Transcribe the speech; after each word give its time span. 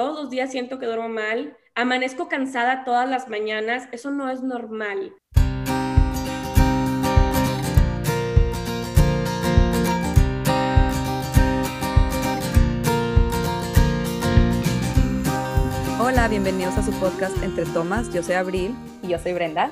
todos 0.00 0.18
los 0.18 0.30
días 0.30 0.50
siento 0.50 0.78
que 0.78 0.86
duermo 0.86 1.10
mal, 1.10 1.58
amanezco 1.74 2.26
cansada 2.26 2.84
todas 2.84 3.06
las 3.06 3.28
mañanas, 3.28 3.86
eso 3.92 4.10
no 4.10 4.30
es 4.30 4.42
normal. 4.42 5.14
Hola, 16.00 16.28
bienvenidos 16.28 16.78
a 16.78 16.82
su 16.82 16.92
podcast 16.92 17.36
Entre 17.42 17.66
Tomas. 17.66 18.10
Yo 18.10 18.22
soy 18.22 18.36
Abril. 18.36 18.74
Y 19.02 19.08
yo 19.08 19.18
soy 19.18 19.34
Brenda. 19.34 19.70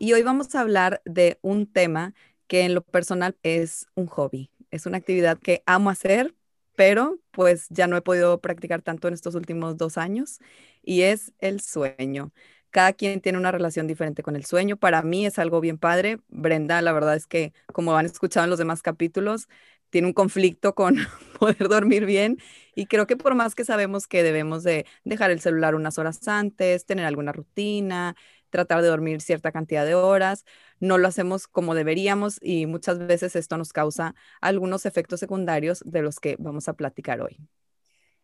Y 0.00 0.12
hoy 0.12 0.22
vamos 0.22 0.52
a 0.56 0.60
hablar 0.60 1.02
de 1.04 1.38
un 1.42 1.72
tema 1.72 2.14
que 2.48 2.62
en 2.62 2.74
lo 2.74 2.82
personal 2.82 3.36
es 3.44 3.86
un 3.94 4.08
hobby. 4.08 4.50
Es 4.72 4.86
una 4.86 4.98
actividad 4.98 5.38
que 5.38 5.62
amo 5.66 5.90
hacer, 5.90 6.34
pero 6.76 7.18
pues 7.32 7.66
ya 7.70 7.86
no 7.88 7.96
he 7.96 8.02
podido 8.02 8.40
practicar 8.40 8.82
tanto 8.82 9.08
en 9.08 9.14
estos 9.14 9.34
últimos 9.34 9.76
dos 9.76 9.98
años 9.98 10.40
y 10.82 11.02
es 11.02 11.32
el 11.40 11.60
sueño. 11.60 12.32
Cada 12.70 12.92
quien 12.92 13.20
tiene 13.20 13.38
una 13.38 13.52
relación 13.52 13.86
diferente 13.86 14.22
con 14.22 14.36
el 14.36 14.44
sueño. 14.44 14.76
Para 14.76 15.02
mí 15.02 15.24
es 15.26 15.38
algo 15.38 15.60
bien 15.60 15.78
padre. 15.78 16.18
Brenda, 16.28 16.82
la 16.82 16.92
verdad 16.92 17.16
es 17.16 17.26
que 17.26 17.52
como 17.72 17.96
han 17.96 18.06
escuchado 18.06 18.44
en 18.44 18.50
los 18.50 18.58
demás 18.58 18.82
capítulos, 18.82 19.48
tiene 19.90 20.08
un 20.08 20.12
conflicto 20.14 20.74
con 20.74 20.96
poder 21.38 21.68
dormir 21.68 22.04
bien 22.06 22.38
y 22.74 22.86
creo 22.86 23.06
que 23.06 23.16
por 23.16 23.34
más 23.34 23.54
que 23.54 23.64
sabemos 23.64 24.06
que 24.06 24.22
debemos 24.22 24.62
de 24.62 24.86
dejar 25.04 25.30
el 25.30 25.40
celular 25.40 25.74
unas 25.74 25.98
horas 25.98 26.26
antes, 26.28 26.84
tener 26.86 27.06
alguna 27.06 27.32
rutina, 27.32 28.16
tratar 28.50 28.82
de 28.82 28.88
dormir 28.88 29.20
cierta 29.20 29.52
cantidad 29.52 29.84
de 29.84 29.94
horas, 29.94 30.44
no 30.80 30.98
lo 30.98 31.08
hacemos 31.08 31.46
como 31.46 31.74
deberíamos 31.74 32.38
y 32.42 32.66
muchas 32.66 32.98
veces 32.98 33.36
esto 33.36 33.56
nos 33.56 33.72
causa 33.72 34.14
algunos 34.40 34.86
efectos 34.86 35.20
secundarios 35.20 35.82
de 35.84 36.02
los 36.02 36.20
que 36.20 36.36
vamos 36.38 36.68
a 36.68 36.74
platicar 36.74 37.20
hoy. 37.20 37.38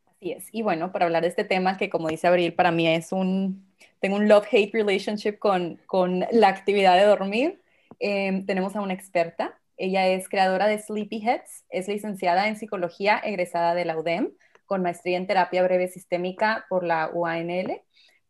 Así 0.07 0.33
es. 0.33 0.49
Y 0.53 0.63
bueno, 0.63 0.93
para 0.93 1.07
hablar 1.07 1.23
de 1.23 1.29
este 1.29 1.45
tema 1.45 1.77
que 1.77 1.91
como 1.91 2.09
dice 2.09 2.27
Abril, 2.27 2.55
para 2.55 2.71
mí 2.71 2.87
es 2.87 3.13
un, 3.13 3.67
tengo 4.01 4.17
un 4.17 4.29
love-hate 4.29 4.73
relationship 4.73 5.39
con, 5.39 5.81
con 5.87 6.25
la 6.31 6.49
actividad 6.49 6.97
de 6.97 7.05
dormir. 7.05 7.61
Em, 7.99 8.47
tenemos 8.47 8.77
a 8.77 8.81
una 8.81 8.95
experta. 8.95 9.59
Ella 9.77 10.07
es 10.09 10.29
creadora 10.29 10.67
de 10.67 10.79
Sleepy 10.79 11.27
Heads, 11.27 11.65
es 11.71 11.89
licenciada 11.89 12.47
en 12.47 12.57
psicología 12.57 13.19
egresada 13.19 13.75
de 13.75 13.85
la 13.85 13.99
UDEM, 13.99 14.31
con 14.67 14.83
maestría 14.83 15.17
en 15.17 15.27
terapia 15.27 15.63
breve 15.63 15.89
sistémica 15.89 16.67
por 16.69 16.85
la 16.85 17.11
UANL 17.13 17.83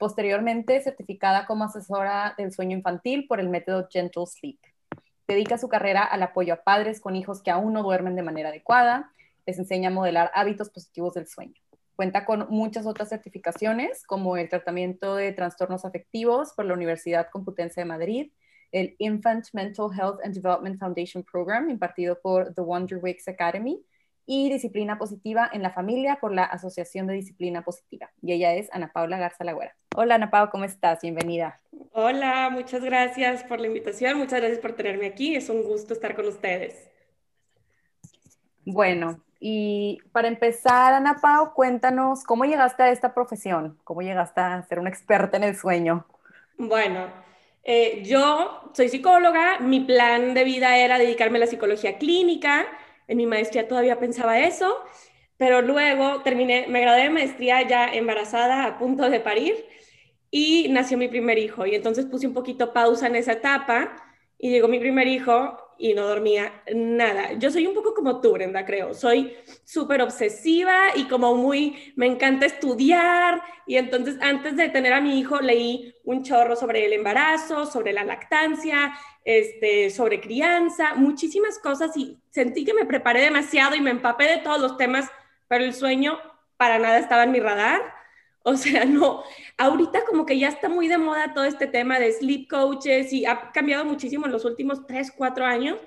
posteriormente 0.02 0.82
certificada 0.82 1.46
como 1.46 1.62
asesora 1.62 2.34
del 2.36 2.50
sueño 2.50 2.76
infantil 2.76 3.28
por 3.28 3.38
el 3.38 3.48
método 3.48 3.86
Gentle 3.88 4.26
Sleep. 4.26 4.58
Dedica 5.28 5.58
su 5.58 5.68
carrera 5.68 6.02
al 6.02 6.24
apoyo 6.24 6.54
a 6.54 6.64
padres 6.64 7.00
con 7.00 7.14
hijos 7.14 7.40
que 7.40 7.52
aún 7.52 7.72
no 7.72 7.84
duermen 7.84 8.16
de 8.16 8.24
manera 8.24 8.48
adecuada, 8.48 9.12
les 9.46 9.60
enseña 9.60 9.90
a 9.90 9.92
modelar 9.92 10.32
hábitos 10.34 10.70
positivos 10.70 11.14
del 11.14 11.28
sueño. 11.28 11.54
Cuenta 11.94 12.24
con 12.24 12.48
muchas 12.50 12.84
otras 12.84 13.10
certificaciones, 13.10 14.04
como 14.04 14.36
el 14.36 14.48
tratamiento 14.48 15.14
de 15.14 15.30
trastornos 15.30 15.84
afectivos 15.84 16.52
por 16.52 16.64
la 16.64 16.74
Universidad 16.74 17.28
Complutense 17.30 17.82
de 17.82 17.84
Madrid, 17.84 18.32
el 18.72 18.96
Infant 18.98 19.46
Mental 19.52 19.86
Health 19.96 20.18
and 20.24 20.34
Development 20.34 20.80
Foundation 20.80 21.22
Program, 21.22 21.70
impartido 21.70 22.18
por 22.20 22.52
The 22.54 22.62
Wonder 22.62 22.98
Wakes 22.98 23.28
Academy, 23.28 23.80
y 24.26 24.50
disciplina 24.50 24.98
positiva 24.98 25.48
en 25.52 25.62
la 25.62 25.70
familia 25.70 26.18
por 26.20 26.32
la 26.32 26.44
Asociación 26.44 27.06
de 27.06 27.14
Disciplina 27.14 27.62
Positiva. 27.62 28.10
Y 28.22 28.32
ella 28.32 28.54
es 28.54 28.68
Ana 28.72 28.90
Paula 28.92 29.18
Garza 29.18 29.44
Lagüera. 29.44 29.74
Hola 29.94 30.14
Ana 30.16 30.30
Paula, 30.30 30.50
¿cómo 30.50 30.64
estás? 30.64 31.00
Bienvenida. 31.02 31.58
Hola, 31.92 32.48
muchas 32.50 32.82
gracias 32.82 33.44
por 33.44 33.60
la 33.60 33.66
invitación, 33.66 34.18
muchas 34.18 34.40
gracias 34.40 34.60
por 34.60 34.72
tenerme 34.72 35.06
aquí, 35.06 35.34
es 35.34 35.48
un 35.48 35.62
gusto 35.62 35.94
estar 35.94 36.14
con 36.14 36.26
ustedes. 36.26 36.88
Bueno, 38.64 39.20
y 39.40 39.98
para 40.12 40.28
empezar, 40.28 40.94
Ana 40.94 41.18
Pau, 41.20 41.52
cuéntanos 41.52 42.22
cómo 42.22 42.44
llegaste 42.44 42.84
a 42.84 42.90
esta 42.90 43.12
profesión, 43.12 43.76
cómo 43.82 44.00
llegaste 44.00 44.40
a 44.40 44.62
ser 44.62 44.78
una 44.78 44.88
experta 44.88 45.36
en 45.36 45.42
el 45.42 45.56
sueño. 45.56 46.06
Bueno, 46.56 47.08
eh, 47.64 48.02
yo 48.04 48.70
soy 48.72 48.88
psicóloga, 48.88 49.58
mi 49.58 49.80
plan 49.80 50.32
de 50.34 50.44
vida 50.44 50.76
era 50.76 50.96
dedicarme 50.96 51.38
a 51.38 51.40
la 51.40 51.46
psicología 51.46 51.98
clínica, 51.98 52.66
en 53.08 53.16
mi 53.16 53.26
maestría 53.26 53.68
todavía 53.68 53.98
pensaba 53.98 54.38
eso, 54.38 54.76
pero 55.36 55.62
luego 55.62 56.22
terminé, 56.22 56.66
me 56.68 56.80
gradué 56.80 57.04
de 57.04 57.10
maestría 57.10 57.62
ya 57.62 57.86
embarazada, 57.86 58.64
a 58.64 58.78
punto 58.78 59.08
de 59.10 59.20
parir, 59.20 59.66
y 60.30 60.68
nació 60.70 60.98
mi 60.98 61.08
primer 61.08 61.38
hijo. 61.38 61.66
Y 61.66 61.74
entonces 61.74 62.06
puse 62.06 62.26
un 62.26 62.34
poquito 62.34 62.72
pausa 62.72 63.06
en 63.06 63.16
esa 63.16 63.32
etapa 63.32 63.96
y 64.38 64.50
llegó 64.50 64.66
mi 64.66 64.78
primer 64.80 65.06
hijo 65.06 65.58
y 65.78 65.94
no 65.94 66.06
dormía 66.06 66.62
nada. 66.74 67.32
Yo 67.34 67.50
soy 67.50 67.66
un 67.66 67.74
poco 67.74 67.94
como 67.94 68.20
tú, 68.20 68.32
Brenda, 68.32 68.64
creo. 68.64 68.94
Soy 68.94 69.36
súper 69.64 70.02
obsesiva 70.02 70.88
y 70.94 71.04
como 71.04 71.34
muy, 71.34 71.92
me 71.96 72.06
encanta 72.06 72.46
estudiar. 72.46 73.42
Y 73.66 73.76
entonces 73.76 74.16
antes 74.20 74.56
de 74.56 74.68
tener 74.68 74.92
a 74.92 75.00
mi 75.00 75.18
hijo 75.18 75.40
leí 75.40 75.94
un 76.04 76.22
chorro 76.22 76.56
sobre 76.56 76.86
el 76.86 76.92
embarazo, 76.92 77.66
sobre 77.66 77.92
la 77.92 78.04
lactancia, 78.04 78.94
este, 79.24 79.90
sobre 79.90 80.20
crianza, 80.20 80.94
muchísimas 80.94 81.58
cosas 81.58 81.96
y 81.96 82.18
sentí 82.30 82.64
que 82.64 82.74
me 82.74 82.84
preparé 82.84 83.20
demasiado 83.20 83.76
y 83.76 83.80
me 83.80 83.90
empapé 83.90 84.24
de 84.24 84.38
todos 84.38 84.60
los 84.60 84.76
temas, 84.76 85.08
pero 85.48 85.64
el 85.64 85.74
sueño 85.74 86.18
para 86.56 86.78
nada 86.78 86.98
estaba 86.98 87.24
en 87.24 87.32
mi 87.32 87.40
radar. 87.40 88.01
O 88.44 88.56
sea, 88.56 88.84
no, 88.84 89.22
ahorita 89.56 90.04
como 90.04 90.26
que 90.26 90.38
ya 90.38 90.48
está 90.48 90.68
muy 90.68 90.88
de 90.88 90.98
moda 90.98 91.32
todo 91.32 91.44
este 91.44 91.66
tema 91.66 92.00
de 92.00 92.12
sleep 92.12 92.48
coaches 92.48 93.12
y 93.12 93.24
ha 93.24 93.52
cambiado 93.52 93.84
muchísimo 93.84 94.26
en 94.26 94.32
los 94.32 94.44
últimos 94.44 94.86
3, 94.86 95.12
4 95.16 95.44
años, 95.44 95.78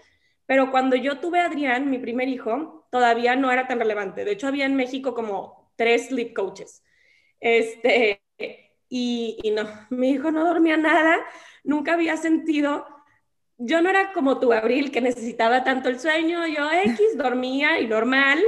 pero 0.46 0.72
cuando 0.72 0.96
yo 0.96 1.20
tuve 1.20 1.40
a 1.40 1.48
Adrián, 1.48 1.90
mi 1.90 1.98
primer 1.98 2.30
hijo, 2.30 2.88
todavía 2.92 3.36
no 3.36 3.52
era 3.52 3.68
tan 3.68 3.80
relevante. 3.80 4.24
De 4.24 4.32
hecho, 4.32 4.48
había 4.48 4.66
en 4.66 4.76
México 4.76 5.14
como 5.14 5.72
tres 5.76 6.08
sleep 6.08 6.34
coaches. 6.34 6.84
Este, 7.40 8.22
y, 8.88 9.38
y 9.44 9.52
no, 9.52 9.68
mi 9.90 10.12
hijo 10.12 10.32
no 10.32 10.46
dormía 10.46 10.78
nada, 10.78 11.18
nunca 11.64 11.94
había 11.94 12.16
sentido 12.16 12.86
yo 13.58 13.82
no 13.82 13.90
era 13.90 14.14
como 14.14 14.40
tú, 14.40 14.52
Abril, 14.52 14.92
que 14.92 15.02
necesitaba 15.02 15.64
tanto 15.64 15.90
el 15.90 16.00
sueño, 16.00 16.46
yo 16.48 16.70
X 16.72 17.18
dormía 17.18 17.80
y 17.80 17.88
normal, 17.88 18.44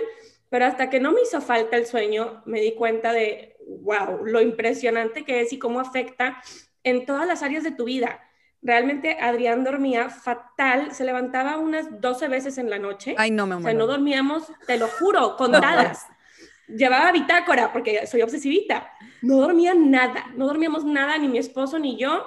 pero 0.50 0.66
hasta 0.66 0.90
que 0.90 1.00
no 1.00 1.12
me 1.12 1.22
hizo 1.22 1.42
falta 1.42 1.78
el 1.78 1.86
sueño, 1.86 2.42
me 2.46 2.60
di 2.62 2.74
cuenta 2.74 3.14
de, 3.14 3.57
wow, 3.68 4.26
lo 4.26 4.42
impresionante 4.42 5.24
que 5.24 5.42
es 5.42 5.54
y 5.54 5.60
cómo 5.60 5.80
afecta 5.80 6.42
en 6.84 7.06
todas 7.06 7.28
las 7.28 7.44
áreas 7.44 7.64
de 7.64 7.72
tu 7.72 7.86
vida. 7.86 8.22
Realmente 8.62 9.18
Adrián 9.20 9.64
dormía 9.64 10.10
fatal, 10.10 10.94
se 10.94 11.06
levantaba 11.06 11.58
unas 11.58 12.02
12 12.02 12.28
veces 12.28 12.58
en 12.58 12.70
la 12.70 12.80
noche. 12.80 13.16
Ay, 13.18 13.32
no 13.32 13.46
me 13.46 13.56
O 13.56 13.62
sea, 13.62 13.74
no 13.74 13.88
dormíamos, 13.88 14.52
te 14.66 14.78
lo 14.78 14.88
juro, 14.88 15.36
contadas. 15.38 16.06
Llevaba 16.68 17.12
bitácora 17.12 17.72
porque 17.72 18.06
soy 18.08 18.22
obsesivita. 18.24 18.92
No 19.22 19.38
dormía 19.38 19.74
nada, 19.74 20.26
no 20.36 20.48
dormíamos 20.48 20.84
nada, 20.84 21.18
ni 21.18 21.28
mi 21.28 21.38
esposo 21.38 21.80
ni 21.80 21.98
yo. 21.98 22.26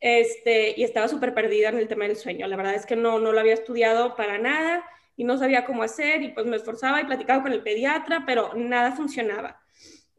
Este, 0.00 0.74
y 0.76 0.84
estaba 0.84 1.08
súper 1.08 1.34
perdida 1.34 1.68
en 1.68 1.78
el 1.78 1.88
tema 1.88 2.04
del 2.04 2.16
sueño. 2.16 2.46
La 2.46 2.56
verdad 2.56 2.74
es 2.74 2.86
que 2.86 2.96
no, 2.96 3.18
no 3.18 3.32
lo 3.32 3.40
había 3.40 3.54
estudiado 3.54 4.16
para 4.16 4.38
nada 4.38 4.84
y 5.16 5.24
no 5.24 5.36
sabía 5.36 5.64
cómo 5.64 5.82
hacer 5.82 6.22
y 6.22 6.28
pues 6.28 6.46
me 6.46 6.56
esforzaba 6.56 7.00
y 7.00 7.04
platicaba 7.04 7.42
con 7.42 7.52
el 7.52 7.62
pediatra, 7.62 8.24
pero 8.26 8.52
nada 8.54 8.92
funcionaba. 8.92 9.60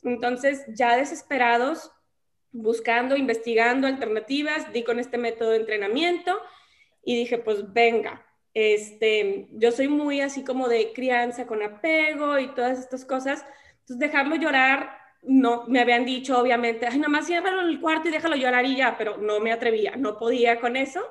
Entonces, 0.03 0.63
ya 0.69 0.95
desesperados, 0.95 1.91
buscando, 2.51 3.15
investigando 3.15 3.87
alternativas, 3.87 4.71
di 4.73 4.83
con 4.83 4.99
este 4.99 5.17
método 5.17 5.51
de 5.51 5.57
entrenamiento 5.57 6.39
y 7.03 7.15
dije, 7.15 7.37
pues 7.37 7.71
venga, 7.73 8.25
este, 8.53 9.47
yo 9.51 9.71
soy 9.71 9.87
muy 9.87 10.21
así 10.21 10.43
como 10.43 10.67
de 10.67 10.91
crianza 10.93 11.45
con 11.45 11.61
apego 11.61 12.39
y 12.39 12.47
todas 12.53 12.79
estas 12.79 13.05
cosas, 13.05 13.45
entonces 13.81 13.99
dejarlo 13.99 14.35
llorar, 14.35 14.97
no, 15.21 15.65
me 15.67 15.79
habían 15.81 16.05
dicho 16.05 16.39
obviamente, 16.39 16.87
ay, 16.87 16.97
nada 16.97 17.09
más 17.09 17.27
ciérralo 17.27 17.61
en 17.61 17.69
el 17.69 17.79
cuarto 17.79 18.07
y 18.07 18.11
déjalo 18.11 18.35
llorar 18.35 18.65
y 18.65 18.75
ya, 18.75 18.97
pero 18.97 19.17
no 19.17 19.39
me 19.39 19.51
atrevía, 19.51 19.95
no 19.95 20.17
podía 20.17 20.59
con 20.59 20.75
eso. 20.75 21.01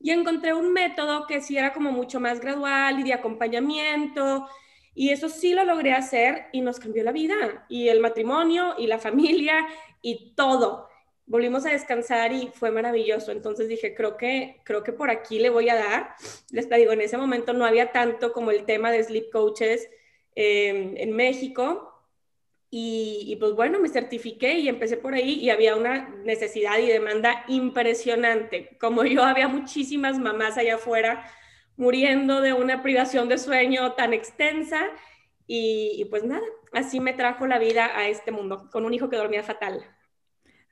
Y 0.00 0.10
encontré 0.10 0.52
un 0.52 0.72
método 0.72 1.26
que 1.26 1.40
sí 1.40 1.56
era 1.56 1.72
como 1.72 1.92
mucho 1.92 2.20
más 2.20 2.40
gradual 2.40 3.00
y 3.00 3.04
de 3.04 3.14
acompañamiento 3.14 4.46
y 4.94 5.10
eso 5.10 5.28
sí 5.28 5.54
lo 5.54 5.64
logré 5.64 5.92
hacer 5.92 6.46
y 6.52 6.60
nos 6.60 6.78
cambió 6.78 7.02
la 7.02 7.12
vida, 7.12 7.64
y 7.68 7.88
el 7.88 8.00
matrimonio, 8.00 8.74
y 8.78 8.86
la 8.86 8.98
familia, 8.98 9.66
y 10.02 10.34
todo. 10.34 10.88
Volvimos 11.24 11.64
a 11.64 11.70
descansar 11.70 12.32
y 12.32 12.50
fue 12.52 12.70
maravilloso. 12.70 13.32
Entonces 13.32 13.68
dije, 13.68 13.94
creo 13.94 14.16
que, 14.16 14.60
creo 14.64 14.82
que 14.82 14.92
por 14.92 15.08
aquí 15.08 15.38
le 15.38 15.50
voy 15.50 15.68
a 15.70 15.76
dar. 15.76 16.14
Les 16.50 16.68
digo, 16.68 16.92
en 16.92 17.00
ese 17.00 17.16
momento 17.16 17.52
no 17.52 17.64
había 17.64 17.92
tanto 17.92 18.32
como 18.32 18.50
el 18.50 18.64
tema 18.64 18.90
de 18.90 19.02
sleep 19.02 19.30
coaches 19.30 19.88
eh, 20.34 20.94
en 20.96 21.12
México. 21.12 21.88
Y, 22.70 23.24
y, 23.28 23.36
pues 23.36 23.52
bueno, 23.52 23.78
me 23.78 23.88
certifiqué 23.88 24.54
y 24.58 24.68
empecé 24.68 24.96
por 24.96 25.14
ahí 25.14 25.34
y 25.34 25.50
había 25.50 25.76
una 25.76 26.08
necesidad 26.24 26.78
y 26.78 26.86
demanda 26.86 27.44
impresionante. 27.48 28.76
Como 28.80 29.04
yo, 29.04 29.22
había 29.22 29.46
muchísimas 29.46 30.18
mamás 30.18 30.58
allá 30.58 30.74
afuera 30.74 31.24
muriendo 31.76 32.40
de 32.40 32.52
una 32.52 32.82
privación 32.82 33.28
de 33.28 33.38
sueño 33.38 33.92
tan 33.92 34.12
extensa 34.12 34.80
y, 35.46 36.06
pues 36.10 36.24
nada, 36.24 36.46
así 36.72 37.00
me 37.00 37.12
trajo 37.12 37.46
la 37.46 37.58
vida 37.58 37.96
a 37.96 38.08
este 38.08 38.30
mundo, 38.32 38.70
con 38.70 38.84
un 38.84 38.94
hijo 38.94 39.10
que 39.10 39.16
dormía 39.16 39.42
fatal. 39.42 39.84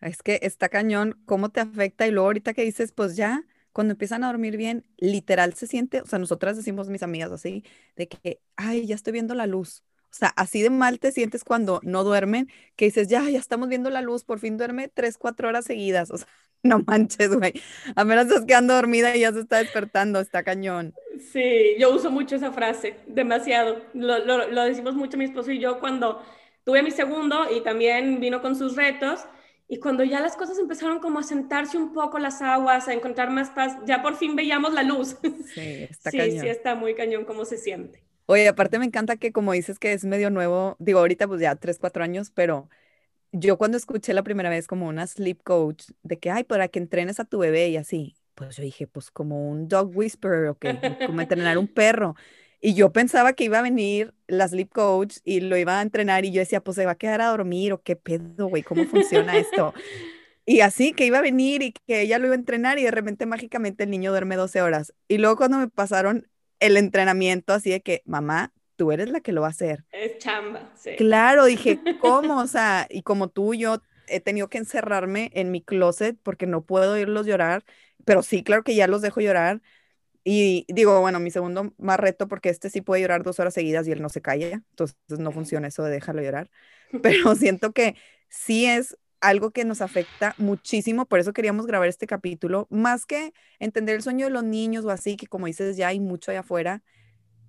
Es 0.01 0.23
que 0.23 0.39
está 0.43 0.69
cañón, 0.69 1.21
¿cómo 1.27 1.51
te 1.51 1.61
afecta? 1.61 2.07
Y 2.07 2.11
luego 2.11 2.29
ahorita 2.29 2.55
que 2.55 2.63
dices, 2.63 2.93
pues 2.93 3.17
ya, 3.17 3.45
cuando 3.73 3.93
empiezan 3.93 4.25
a 4.25 4.29
dormir 4.29 4.57
bien, 4.57 4.87
literal 4.97 5.55
se 5.55 5.67
siente, 5.67 6.01
o 6.01 6.07
sea, 6.07 6.19
nosotras 6.19 6.57
decimos 6.57 6.89
mis 6.89 7.03
amigas 7.03 7.31
así, 7.33 7.65
de 7.97 8.09
que, 8.09 8.41
ay, 8.57 8.87
ya 8.87 8.95
estoy 8.95 9.13
viendo 9.13 9.35
la 9.35 9.47
luz. 9.47 9.85
O 10.11 10.15
sea, 10.15 10.29
así 10.37 10.61
de 10.61 10.71
mal 10.71 10.99
te 10.99 11.13
sientes 11.13 11.45
cuando 11.45 11.81
no 11.85 12.03
duermen, 12.03 12.49
que 12.77 12.87
dices, 12.87 13.09
ya, 13.09 13.29
ya 13.31 13.39
estamos 13.39 13.69
viendo 13.69 13.91
la 13.91 14.03
luz, 14.03 14.25
por 14.25 14.41
fin 14.41 14.57
duerme 14.57 14.89
tres, 14.89 15.17
cuatro 15.19 15.49
horas 15.49 15.65
seguidas. 15.65 16.11
O 16.11 16.19
sea, 16.19 16.27
no 16.63 16.81
manches, 16.87 17.35
güey. 17.35 17.55
A 17.95 18.05
menos 18.05 18.27
estás 18.27 18.45
quedando 18.45 18.75
dormida 18.75 19.17
y 19.17 19.21
ya 19.21 19.33
se 19.33 19.41
está 19.41 19.59
despertando, 19.59 20.21
está 20.21 20.43
cañón. 20.43 20.95
Sí, 21.33 21.77
yo 21.79 21.95
uso 21.95 22.11
mucho 22.11 22.37
esa 22.37 22.53
frase, 22.53 22.97
demasiado. 23.07 23.83
Lo, 23.95 24.19
lo, 24.49 24.65
decimos 24.65 24.95
mucho 24.95 25.17
mi 25.17 25.25
esposo 25.25 25.53
y 25.53 25.59
yo 25.59 25.81
cuando 25.81 26.23
tuve 26.65 26.83
mi 26.83 26.91
segundo 26.91 27.47
y 27.55 27.63
también 27.63 28.21
vino 28.21 28.43
con 28.43 28.57
sus 28.57 28.77
retos. 28.77 29.21
Y 29.69 29.79
cuando 29.79 30.03
ya 30.03 30.19
las 30.19 30.37
cosas 30.37 30.59
empezaron 30.59 30.99
como 30.99 31.21
a 31.21 31.23
sentarse 31.23 31.79
un 31.79 31.93
poco 31.93 32.19
las 32.19 32.43
aguas, 32.43 32.89
a 32.89 32.93
encontrar 32.93 33.31
más 33.31 33.51
paz, 33.51 33.77
ya 33.87 34.03
por 34.03 34.17
fin 34.17 34.35
veíamos 34.35 34.73
la 34.75 34.83
luz. 34.83 35.17
Sí, 35.55 35.87
está 35.89 36.11
sí, 36.11 36.19
cañón. 36.19 36.41
Sí, 36.41 36.49
está 36.49 36.75
muy 36.75 36.95
cañón 36.95 37.25
cómo 37.25 37.45
se 37.45 37.57
siente. 37.57 38.03
Oye, 38.31 38.47
aparte 38.47 38.79
me 38.79 38.85
encanta 38.85 39.17
que 39.17 39.33
como 39.33 39.51
dices 39.51 39.81
que 39.81 39.93
es 39.93 40.05
medio 40.05 40.31
nuevo, 40.31 40.77
digo 40.79 41.01
ahorita 41.01 41.27
pues 41.27 41.41
ya 41.41 41.57
tres, 41.57 41.81
cuatro 41.81 42.05
años, 42.05 42.31
pero 42.31 42.69
yo 43.33 43.59
cuando 43.59 43.77
escuché 43.77 44.15
la 44.15 44.23
primera 44.23 44.49
vez 44.49 44.69
como 44.69 44.87
una 44.87 45.05
sleep 45.05 45.43
coach 45.43 45.87
de 46.05 46.21
que, 46.21 46.31
ay, 46.31 46.45
para 46.45 46.69
que 46.69 46.79
entrenes 46.79 47.19
a 47.19 47.25
tu 47.25 47.39
bebé 47.39 47.71
y 47.71 47.77
así, 47.77 48.15
pues 48.37 48.57
yo 48.57 48.63
dije, 48.63 48.87
pues 48.87 49.11
como 49.11 49.51
un 49.51 49.67
dog 49.67 49.91
whisperer 49.97 50.47
o 50.47 50.55
que, 50.57 50.79
como 51.07 51.21
entrenar 51.21 51.59
un 51.59 51.67
perro. 51.67 52.15
Y 52.61 52.75
yo 52.75 52.93
pensaba 52.93 53.33
que 53.33 53.43
iba 53.43 53.59
a 53.59 53.63
venir 53.63 54.15
la 54.29 54.47
sleep 54.47 54.71
coach 54.71 55.17
y 55.25 55.41
lo 55.41 55.57
iba 55.57 55.81
a 55.81 55.83
entrenar 55.83 56.25
y 56.25 56.31
yo 56.31 56.39
decía, 56.39 56.63
pues 56.63 56.77
se 56.77 56.87
va 56.87 56.93
a 56.93 56.99
quedar 56.99 57.21
a 57.21 57.31
dormir 57.31 57.73
o 57.73 57.83
qué 57.83 57.97
pedo, 57.97 58.47
güey, 58.47 58.63
¿cómo 58.63 58.85
funciona 58.85 59.39
esto? 59.39 59.75
Y 60.47 60.61
así 60.61 60.93
que 60.93 61.05
iba 61.05 61.19
a 61.19 61.23
venir 61.23 61.63
y 61.63 61.73
que 61.73 62.03
ella 62.03 62.21
lo 62.21 62.27
iba 62.27 62.35
a 62.35 62.39
entrenar 62.39 62.79
y 62.79 62.85
de 62.85 62.93
repente 62.93 63.27
mágicamente 63.27 63.85
el 63.85 63.91
niño 63.91 64.13
duerme 64.13 64.37
12 64.37 64.63
horas. 64.63 64.95
Y 65.09 65.19
luego 65.19 65.37
cuando 65.37 65.59
me 65.59 65.69
pasaron 65.69 66.30
el 66.61 66.77
entrenamiento 66.77 67.53
así 67.53 67.71
de 67.71 67.81
que, 67.81 68.03
mamá, 68.05 68.53
tú 68.77 68.93
eres 68.93 69.11
la 69.11 69.21
que 69.21 69.33
lo 69.33 69.43
va 69.43 69.49
a 69.49 69.51
hacer. 69.51 69.85
Es 69.93 70.19
chamba, 70.19 70.71
sí. 70.77 70.93
Claro, 70.97 71.45
dije, 71.45 71.81
¿cómo? 72.01 72.39
O 72.39 72.47
sea, 72.47 72.87
y 72.89 73.03
como 73.03 73.29
tú, 73.29 73.55
yo 73.55 73.83
he 74.07 74.21
tenido 74.21 74.49
que 74.49 74.59
encerrarme 74.59 75.31
en 75.35 75.51
mi 75.51 75.63
closet 75.63 76.17
porque 76.23 76.47
no 76.47 76.65
puedo 76.65 76.97
irlos 76.99 77.27
llorar, 77.27 77.65
pero 78.05 78.23
sí, 78.23 78.43
claro 78.43 78.63
que 78.63 78.75
ya 78.75 78.87
los 78.87 79.03
dejo 79.03 79.21
llorar. 79.21 79.61
Y 80.23 80.67
digo, 80.69 81.01
bueno, 81.01 81.19
mi 81.19 81.31
segundo 81.31 81.73
más 81.79 81.99
reto, 81.99 82.29
porque 82.29 82.51
este 82.51 82.69
sí 82.69 82.83
puede 82.83 83.03
llorar 83.03 83.23
dos 83.23 83.41
horas 83.41 83.55
seguidas 83.55 83.89
y 83.89 83.93
él 83.93 84.03
no 84.03 84.11
se 84.11 84.21
calla, 84.21 84.63
entonces 84.71 84.97
no 85.09 85.33
funciona 85.33 85.69
eso 85.69 85.83
de 85.83 85.91
dejarlo 85.91 86.23
llorar, 86.23 86.51
pero 87.03 87.35
siento 87.35 87.73
que 87.73 87.97
sí 88.29 88.67
es 88.67 88.97
algo 89.21 89.51
que 89.51 89.65
nos 89.65 89.81
afecta 89.81 90.35
muchísimo, 90.39 91.07
por 91.07 91.19
eso 91.19 91.33
queríamos 91.33 91.67
grabar 91.67 91.89
este 91.89 92.07
capítulo, 92.07 92.67
más 92.71 93.07
que 93.07 93.33
entender 93.59 93.97
el 93.97 94.03
sueño 94.03 94.27
de 94.27 94.33
los 94.33 94.45
niños 94.45 94.85
o 94.85 94.91
así, 94.91 95.17
que 95.17 95.27
como 95.27 95.47
dices, 95.47 95.77
ya 95.77 95.89
hay 95.89 96.01
mucho 96.01 96.31
allá 96.31 96.41
afuera, 96.41 96.83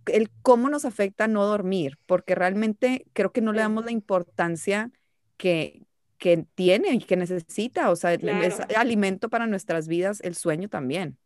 el 0.08 0.30
cómo 0.42 0.70
nos 0.70 0.86
afecta 0.86 1.28
no 1.28 1.46
dormir, 1.46 1.98
porque 2.06 2.36
realmente 2.36 3.06
creo 3.14 3.32
que 3.32 3.42
no 3.42 3.54
le 3.54 3.62
damos 3.62 3.86
la 3.86 3.92
importancia 3.92 4.92
que, 5.38 5.84
que 6.18 6.46
tiene 6.56 6.94
y 6.94 7.00
que 7.00 7.18
necesita, 7.18 7.90
o 7.90 7.96
sea, 7.96 8.14
es 8.14 8.60
alimento 8.76 9.30
para 9.30 9.48
nuestras 9.48 9.88
vidas, 9.88 10.22
el 10.22 10.36
sueño 10.36 10.70
también. 10.70 11.18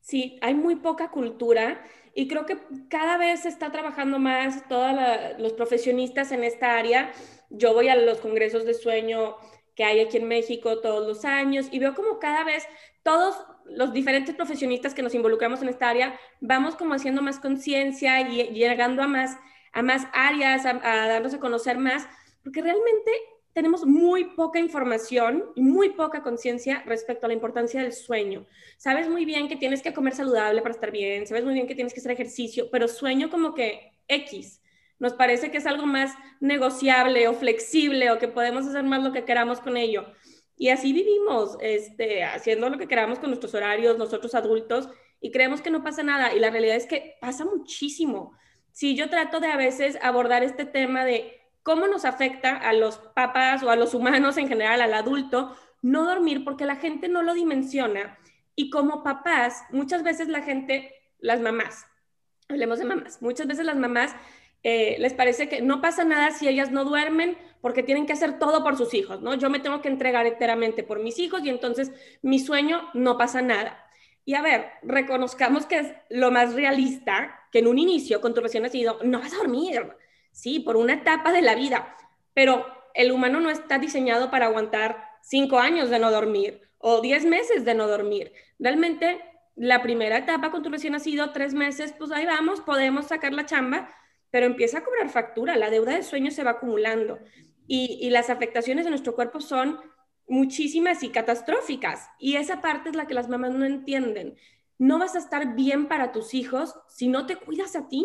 Sí, 0.00 0.38
hay 0.42 0.54
muy 0.54 0.76
poca 0.76 1.10
cultura 1.10 1.82
y 2.14 2.28
creo 2.28 2.44
que 2.44 2.58
cada 2.88 3.16
vez 3.16 3.40
se 3.40 3.48
está 3.48 3.72
trabajando 3.72 4.18
más 4.18 4.68
todos 4.68 4.92
los 5.38 5.54
profesionistas 5.54 6.30
en 6.30 6.44
esta 6.44 6.76
área. 6.76 7.10
Yo 7.48 7.72
voy 7.72 7.88
a 7.88 7.96
los 7.96 8.18
congresos 8.18 8.66
de 8.66 8.74
sueño 8.74 9.36
que 9.74 9.84
hay 9.84 10.00
aquí 10.00 10.16
en 10.16 10.28
México 10.28 10.80
todos 10.80 11.06
los 11.06 11.24
años 11.24 11.68
y 11.70 11.78
veo 11.78 11.94
como 11.94 12.18
cada 12.18 12.44
vez 12.44 12.64
todos 13.02 13.36
los 13.66 13.92
diferentes 13.92 14.34
profesionistas 14.34 14.94
que 14.94 15.02
nos 15.02 15.14
involucramos 15.14 15.62
en 15.62 15.68
esta 15.68 15.88
área 15.88 16.18
vamos 16.40 16.76
como 16.76 16.94
haciendo 16.94 17.22
más 17.22 17.38
conciencia 17.38 18.20
y 18.20 18.50
llegando 18.50 19.02
a 19.02 19.06
más, 19.06 19.36
a 19.72 19.82
más 19.82 20.06
áreas, 20.12 20.66
a, 20.66 20.70
a 20.70 21.08
darnos 21.08 21.34
a 21.34 21.40
conocer 21.40 21.78
más, 21.78 22.06
porque 22.42 22.62
realmente 22.62 23.10
tenemos 23.54 23.86
muy 23.86 24.24
poca 24.34 24.58
información 24.58 25.44
y 25.54 25.62
muy 25.62 25.90
poca 25.90 26.22
conciencia 26.22 26.82
respecto 26.86 27.26
a 27.26 27.28
la 27.28 27.34
importancia 27.34 27.80
del 27.80 27.92
sueño. 27.92 28.46
Sabes 28.76 29.08
muy 29.08 29.24
bien 29.24 29.48
que 29.48 29.56
tienes 29.56 29.80
que 29.80 29.94
comer 29.94 30.14
saludable 30.14 30.60
para 30.60 30.74
estar 30.74 30.90
bien, 30.90 31.26
sabes 31.26 31.44
muy 31.44 31.54
bien 31.54 31.68
que 31.68 31.76
tienes 31.76 31.94
que 31.94 32.00
hacer 32.00 32.12
ejercicio, 32.12 32.68
pero 32.70 32.88
sueño 32.88 33.30
como 33.30 33.54
que 33.54 33.92
X. 34.08 34.60
Nos 35.04 35.12
parece 35.12 35.50
que 35.50 35.58
es 35.58 35.66
algo 35.66 35.84
más 35.84 36.14
negociable 36.40 37.28
o 37.28 37.34
flexible 37.34 38.10
o 38.10 38.18
que 38.18 38.26
podemos 38.26 38.66
hacer 38.66 38.84
más 38.84 39.02
lo 39.02 39.12
que 39.12 39.26
queramos 39.26 39.60
con 39.60 39.76
ello. 39.76 40.06
Y 40.56 40.70
así 40.70 40.94
vivimos, 40.94 41.58
este, 41.60 42.24
haciendo 42.24 42.70
lo 42.70 42.78
que 42.78 42.88
queramos 42.88 43.18
con 43.18 43.28
nuestros 43.28 43.52
horarios, 43.52 43.98
nosotros 43.98 44.34
adultos, 44.34 44.88
y 45.20 45.30
creemos 45.30 45.60
que 45.60 45.68
no 45.68 45.84
pasa 45.84 46.02
nada. 46.02 46.32
Y 46.32 46.38
la 46.38 46.48
realidad 46.48 46.76
es 46.76 46.86
que 46.86 47.18
pasa 47.20 47.44
muchísimo. 47.44 48.32
Si 48.72 48.96
yo 48.96 49.10
trato 49.10 49.40
de 49.40 49.48
a 49.48 49.58
veces 49.58 49.98
abordar 50.00 50.42
este 50.42 50.64
tema 50.64 51.04
de 51.04 51.38
cómo 51.62 51.86
nos 51.86 52.06
afecta 52.06 52.56
a 52.56 52.72
los 52.72 52.96
papás 52.96 53.62
o 53.62 53.68
a 53.68 53.76
los 53.76 53.92
humanos 53.92 54.38
en 54.38 54.48
general, 54.48 54.80
al 54.80 54.94
adulto, 54.94 55.54
no 55.82 56.06
dormir 56.06 56.44
porque 56.44 56.64
la 56.64 56.76
gente 56.76 57.08
no 57.08 57.22
lo 57.22 57.34
dimensiona. 57.34 58.18
Y 58.56 58.70
como 58.70 59.02
papás, 59.02 59.64
muchas 59.70 60.02
veces 60.02 60.28
la 60.28 60.40
gente, 60.40 60.94
las 61.18 61.42
mamás, 61.42 61.84
hablemos 62.48 62.78
de 62.78 62.86
mamás, 62.86 63.20
muchas 63.20 63.46
veces 63.46 63.66
las 63.66 63.76
mamás 63.76 64.16
eh, 64.64 64.96
les 64.98 65.12
parece 65.12 65.48
que 65.48 65.60
no 65.60 65.80
pasa 65.82 66.04
nada 66.04 66.30
si 66.30 66.48
ellas 66.48 66.70
no 66.70 66.84
duermen 66.84 67.36
porque 67.60 67.82
tienen 67.82 68.06
que 68.06 68.14
hacer 68.14 68.38
todo 68.38 68.64
por 68.64 68.76
sus 68.76 68.94
hijos, 68.94 69.20
¿no? 69.20 69.34
Yo 69.34 69.50
me 69.50 69.60
tengo 69.60 69.82
que 69.82 69.88
entregar 69.88 70.26
enteramente 70.26 70.82
por 70.82 71.00
mis 71.00 71.18
hijos 71.18 71.44
y 71.44 71.50
entonces 71.50 71.92
mi 72.22 72.38
sueño 72.38 72.82
no 72.94 73.16
pasa 73.18 73.42
nada. 73.42 73.86
Y 74.24 74.34
a 74.34 74.42
ver, 74.42 74.70
reconozcamos 74.82 75.66
que 75.66 75.78
es 75.80 75.94
lo 76.08 76.30
más 76.30 76.54
realista 76.54 77.38
que 77.52 77.58
en 77.58 77.66
un 77.66 77.78
inicio 77.78 78.22
con 78.22 78.32
tu 78.32 78.40
recién 78.40 78.62
nacido 78.62 78.98
no 79.04 79.20
vas 79.20 79.34
a 79.34 79.36
dormir, 79.36 79.92
sí, 80.32 80.60
por 80.60 80.76
una 80.76 80.94
etapa 80.94 81.30
de 81.30 81.42
la 81.42 81.54
vida, 81.54 81.94
pero 82.32 82.66
el 82.94 83.12
humano 83.12 83.40
no 83.40 83.50
está 83.50 83.78
diseñado 83.78 84.30
para 84.30 84.46
aguantar 84.46 85.10
cinco 85.22 85.58
años 85.58 85.90
de 85.90 85.98
no 85.98 86.10
dormir 86.10 86.62
o 86.78 87.02
diez 87.02 87.26
meses 87.26 87.66
de 87.66 87.74
no 87.74 87.86
dormir. 87.86 88.32
Realmente 88.58 89.20
la 89.56 89.82
primera 89.82 90.18
etapa 90.18 90.50
con 90.50 90.62
tu 90.62 90.70
recién 90.70 90.94
nacido, 90.94 91.32
tres 91.32 91.52
meses, 91.52 91.94
pues 91.98 92.10
ahí 92.12 92.24
vamos, 92.24 92.60
podemos 92.62 93.06
sacar 93.06 93.32
la 93.34 93.46
chamba, 93.46 93.90
pero 94.34 94.46
empieza 94.46 94.78
a 94.78 94.84
cobrar 94.84 95.10
factura, 95.10 95.56
la 95.56 95.70
deuda 95.70 95.94
de 95.94 96.02
sueño 96.02 96.32
se 96.32 96.42
va 96.42 96.50
acumulando 96.50 97.20
y, 97.68 98.10
las 98.10 98.30
afectaciones 98.30 98.84
de 98.84 98.90
nuestro 98.90 99.14
cuerpo 99.14 99.40
son 99.40 99.78
muchísimas 100.26 101.04
y 101.04 101.10
catastróficas. 101.10 102.08
Y 102.18 102.34
esa 102.34 102.60
parte 102.60 102.88
es 102.88 102.96
la 102.96 103.06
que 103.06 103.14
las 103.14 103.28
mamás 103.28 103.52
no 103.52 103.64
entienden. 103.64 104.36
No 104.76 104.98
vas 104.98 105.14
a 105.14 105.20
estar 105.20 105.54
bien 105.54 105.86
para 105.86 106.10
tus 106.10 106.34
hijos 106.34 106.74
si 106.88 107.06
no 107.06 107.26
te 107.26 107.36
cuidas 107.36 107.76
a 107.76 107.86
ti. 107.88 108.04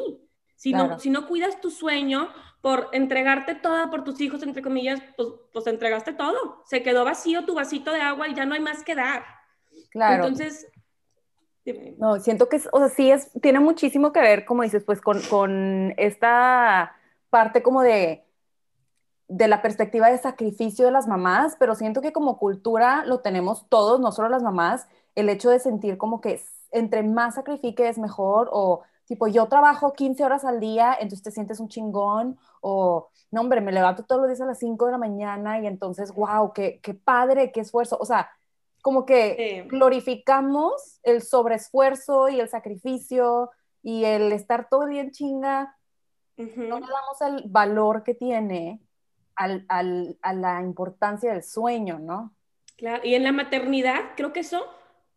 Si, 0.55 0.71
no, 0.71 0.99
si 0.99 1.09
no 1.09 1.27
cuidas 1.27 1.61
tu 1.61 1.71
sueño 1.71 2.29
por 2.61 2.89
entregarte 2.91 3.55
toda 3.55 3.89
por 3.89 4.03
tus 4.03 4.21
hijos, 4.21 4.43
entre 4.43 4.61
comillas, 4.61 5.01
pues, 5.17 5.29
pues 5.51 5.65
entregaste 5.65 6.13
todo. 6.13 6.61
Se 6.67 6.83
quedó 6.83 7.05
vacío 7.05 7.43
tu 7.45 7.55
vasito 7.55 7.91
de 7.91 8.01
agua 8.01 8.27
y 8.27 8.35
ya 8.35 8.45
no 8.45 8.53
hay 8.53 8.61
más 8.61 8.83
que 8.83 8.93
dar. 8.93 9.25
Claro. 9.89 10.25
Entonces, 10.25 10.67
no, 11.97 12.19
siento 12.19 12.49
que, 12.49 12.57
es, 12.57 12.69
o 12.71 12.79
sea, 12.79 12.89
sí 12.89 13.11
es, 13.11 13.31
tiene 13.41 13.59
muchísimo 13.59 14.11
que 14.11 14.21
ver, 14.21 14.45
como 14.45 14.63
dices, 14.63 14.83
pues 14.83 15.01
con, 15.01 15.21
con 15.29 15.93
esta 15.97 16.95
parte 17.29 17.61
como 17.61 17.81
de, 17.81 18.23
de 19.27 19.47
la 19.47 19.61
perspectiva 19.61 20.09
de 20.09 20.17
sacrificio 20.17 20.85
de 20.85 20.91
las 20.91 21.07
mamás, 21.07 21.55
pero 21.59 21.75
siento 21.75 22.01
que 22.01 22.11
como 22.11 22.37
cultura 22.37 23.05
lo 23.05 23.19
tenemos 23.19 23.67
todos, 23.69 23.99
no 23.99 24.11
solo 24.11 24.29
las 24.29 24.43
mamás, 24.43 24.87
el 25.15 25.29
hecho 25.29 25.49
de 25.49 25.59
sentir 25.59 25.97
como 25.97 26.21
que 26.21 26.41
entre 26.71 27.03
más 27.03 27.35
sacrifique 27.35 27.87
es 27.87 27.97
mejor, 27.97 28.49
o 28.51 28.81
tipo, 29.05 29.27
yo 29.27 29.47
trabajo 29.47 29.93
15 29.93 30.23
horas 30.23 30.45
al 30.45 30.59
día, 30.59 30.93
entonces 30.93 31.23
te 31.23 31.31
sientes 31.31 31.59
un 31.59 31.67
chingón, 31.67 32.37
o 32.61 33.09
no, 33.31 33.41
hombre, 33.41 33.61
me 33.61 33.71
levanto 33.71 34.03
todos 34.03 34.21
los 34.21 34.29
días 34.29 34.41
a 34.41 34.45
las 34.45 34.59
5 34.59 34.85
de 34.87 34.91
la 34.91 34.97
mañana 34.97 35.59
y 35.59 35.67
entonces, 35.67 36.13
wow, 36.13 36.51
qué, 36.53 36.79
qué 36.81 36.93
padre, 36.93 37.51
qué 37.51 37.61
esfuerzo, 37.61 37.97
o 37.99 38.05
sea, 38.05 38.29
como 38.81 39.05
que 39.05 39.65
glorificamos 39.69 40.99
el 41.03 41.21
sobreesfuerzo 41.21 42.29
y 42.29 42.39
el 42.39 42.49
sacrificio 42.49 43.51
y 43.81 44.05
el 44.05 44.31
estar 44.31 44.67
todo 44.69 44.83
el 44.83 44.91
día 44.91 45.01
en 45.01 45.11
chinga. 45.11 45.75
No 46.37 46.79
le 46.79 46.87
damos 46.87 47.21
el 47.21 47.49
valor 47.49 48.03
que 48.03 48.13
tiene 48.13 48.79
al, 49.35 49.65
al, 49.67 50.17
a 50.21 50.33
la 50.33 50.61
importancia 50.61 51.33
del 51.33 51.43
sueño, 51.43 51.99
¿no? 51.99 52.33
Claro, 52.77 53.01
y 53.03 53.15
en 53.15 53.23
la 53.23 53.33
maternidad 53.33 54.11
creo 54.15 54.31
que 54.31 54.39
eso 54.39 54.65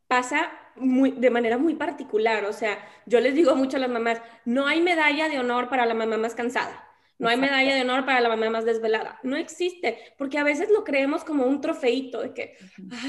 pasa 0.09 0.51
muy, 0.77 1.13
de 1.13 1.31
manera 1.31 1.59
muy 1.59 1.75
particular. 1.75 2.45
O 2.45 2.53
sea, 2.53 2.79
yo 3.07 3.21
les 3.21 3.35
digo 3.35 3.55
mucho 3.55 3.77
a 3.77 3.81
las 3.81 3.91
mamás, 3.91 4.21
no 4.45 4.67
hay 4.67 4.81
medalla 4.81 5.29
de 5.29 5.39
honor 5.39 5.69
para 5.69 5.87
la 5.87 5.95
mamá 5.95 6.17
más 6.17 6.35
cansada. 6.35 6.92
No 7.23 7.29
hay 7.29 7.37
medalla 7.37 7.77
de 7.77 7.83
honor 7.83 8.05
para 8.05 8.21
la 8.21 8.29
mamá 8.29 8.51
más 8.51 8.65
desvelada. 8.65 9.21
No 9.23 9.37
existe, 9.37 9.97
porque 10.19 10.39
a 10.39 10.43
veces 10.43 10.71
lo 10.71 10.83
creemos 10.83 11.23
como 11.23 11.47
un 11.47 11.61
trofeito 11.61 12.21
de 12.21 12.35
que, 12.35 12.57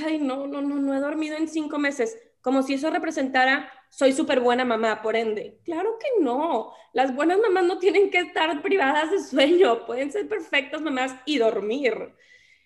ay, 0.05 0.19
no, 0.19 0.45
no, 0.45 0.61
no, 0.61 0.75
no 0.75 0.93
he 0.93 0.99
dormido 0.99 1.35
en 1.35 1.47
cinco 1.47 1.79
meses, 1.79 2.15
como 2.39 2.61
si 2.61 2.75
eso 2.75 2.91
representara, 2.91 3.71
soy 3.89 4.13
súper 4.13 4.39
buena 4.39 4.65
mamá, 4.65 5.01
por 5.01 5.15
ende. 5.15 5.57
Claro 5.65 5.97
que 5.99 6.23
no. 6.23 6.73
Las 6.93 7.15
buenas 7.15 7.39
mamás 7.39 7.63
no 7.63 7.79
tienen 7.79 8.11
que 8.11 8.19
estar 8.19 8.61
privadas 8.61 9.09
de 9.09 9.19
sueño, 9.19 9.87
pueden 9.87 10.11
ser 10.11 10.27
perfectas 10.27 10.79
mamás 10.79 11.15
y 11.25 11.39
dormir. 11.39 12.13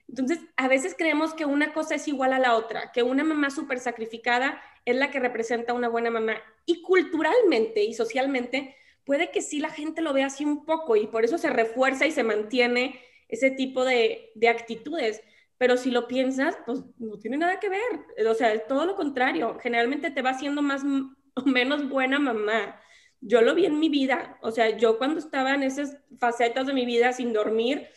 Entonces, 0.09 0.39
a 0.57 0.67
veces 0.67 0.95
creemos 0.97 1.33
que 1.33 1.45
una 1.45 1.71
cosa 1.71 1.95
es 1.95 2.09
igual 2.09 2.33
a 2.33 2.39
la 2.39 2.55
otra, 2.55 2.91
que 2.91 3.03
una 3.03 3.23
mamá 3.23 3.51
súper 3.51 3.79
sacrificada 3.79 4.61
es 4.83 4.97
la 4.97 5.11
que 5.11 5.21
representa 5.21 5.71
una 5.71 5.87
buena 5.87 6.11
mamá. 6.11 6.35
Y 6.65 6.81
culturalmente 6.81 7.85
y 7.85 7.93
socialmente, 7.93 8.75
puede 9.07 9.31
que 9.31 9.41
sí 9.41 9.59
la 9.59 9.69
gente 9.69 10.01
lo 10.01 10.13
vea 10.13 10.27
así 10.27 10.43
un 10.45 10.65
poco 10.65 10.97
y 10.97 11.07
por 11.07 11.23
eso 11.23 11.37
se 11.37 11.49
refuerza 11.49 12.05
y 12.05 12.11
se 12.11 12.23
mantiene 12.23 12.99
ese 13.29 13.49
tipo 13.49 13.85
de, 13.85 14.31
de 14.35 14.49
actitudes. 14.49 15.23
Pero 15.57 15.77
si 15.77 15.89
lo 15.89 16.07
piensas, 16.07 16.57
pues 16.65 16.83
no 16.99 17.17
tiene 17.17 17.37
nada 17.37 17.59
que 17.59 17.69
ver. 17.69 18.27
O 18.27 18.33
sea, 18.35 18.53
es 18.53 18.67
todo 18.67 18.85
lo 18.85 18.95
contrario. 18.95 19.57
Generalmente 19.59 20.11
te 20.11 20.21
va 20.21 20.31
haciendo 20.31 20.61
más 20.61 20.83
o 21.35 21.41
menos 21.45 21.89
buena 21.89 22.19
mamá. 22.19 22.79
Yo 23.21 23.41
lo 23.41 23.55
vi 23.55 23.65
en 23.65 23.79
mi 23.79 23.89
vida. 23.89 24.37
O 24.41 24.51
sea, 24.51 24.77
yo 24.77 24.97
cuando 24.97 25.19
estaba 25.19 25.55
en 25.55 25.63
esas 25.63 25.97
facetas 26.19 26.67
de 26.67 26.73
mi 26.73 26.85
vida 26.85 27.13
sin 27.13 27.33
dormir, 27.33 27.87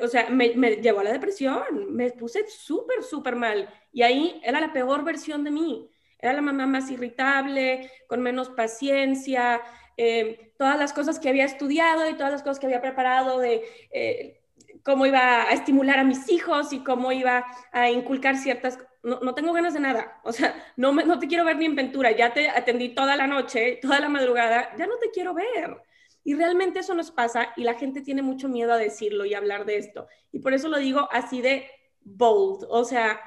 o 0.00 0.06
sea, 0.06 0.30
me, 0.30 0.54
me, 0.54 0.76
llevó 0.76 1.00
a 1.00 1.04
la 1.04 1.12
depresión. 1.12 1.92
Me 1.92 2.12
puse 2.12 2.46
súper, 2.46 3.02
súper 3.02 3.34
mal. 3.34 3.68
Y 3.92 4.02
ahí 4.02 4.40
era 4.44 4.60
la 4.60 4.72
peor 4.72 5.04
versión 5.04 5.42
de 5.42 5.50
mí. 5.50 5.90
Era 6.18 6.32
la 6.32 6.40
mamá 6.40 6.66
más 6.66 6.90
irritable, 6.90 7.90
con 8.06 8.22
menos 8.22 8.48
paciencia, 8.48 9.60
eh, 9.96 10.52
todas 10.58 10.78
las 10.78 10.92
cosas 10.92 11.18
que 11.18 11.28
había 11.28 11.44
estudiado 11.44 12.08
y 12.08 12.14
todas 12.14 12.32
las 12.32 12.42
cosas 12.42 12.58
que 12.58 12.66
había 12.66 12.80
preparado 12.80 13.38
de 13.38 13.62
eh, 13.90 14.40
cómo 14.82 15.06
iba 15.06 15.42
a 15.42 15.52
estimular 15.52 15.98
a 15.98 16.04
mis 16.04 16.28
hijos 16.30 16.72
y 16.72 16.80
cómo 16.80 17.12
iba 17.12 17.44
a 17.72 17.90
inculcar 17.90 18.36
ciertas... 18.36 18.78
No, 19.02 19.20
no 19.20 19.34
tengo 19.34 19.52
ganas 19.52 19.74
de 19.74 19.80
nada, 19.80 20.18
o 20.24 20.32
sea, 20.32 20.54
no, 20.76 20.92
me, 20.92 21.04
no 21.04 21.18
te 21.18 21.28
quiero 21.28 21.44
ver 21.44 21.58
ni 21.58 21.66
en 21.66 21.76
pintura, 21.76 22.12
ya 22.12 22.32
te 22.32 22.48
atendí 22.48 22.94
toda 22.94 23.16
la 23.16 23.26
noche, 23.26 23.78
toda 23.82 24.00
la 24.00 24.08
madrugada, 24.08 24.74
ya 24.78 24.86
no 24.86 24.96
te 24.96 25.10
quiero 25.10 25.34
ver. 25.34 25.76
Y 26.24 26.34
realmente 26.34 26.78
eso 26.78 26.94
nos 26.94 27.10
pasa 27.10 27.52
y 27.54 27.64
la 27.64 27.74
gente 27.74 28.00
tiene 28.00 28.22
mucho 28.22 28.48
miedo 28.48 28.72
a 28.72 28.78
decirlo 28.78 29.26
y 29.26 29.34
hablar 29.34 29.66
de 29.66 29.76
esto. 29.76 30.08
Y 30.32 30.38
por 30.38 30.54
eso 30.54 30.68
lo 30.68 30.78
digo 30.78 31.06
así 31.12 31.42
de 31.42 31.68
bold, 32.00 32.64
o 32.70 32.84
sea, 32.84 33.20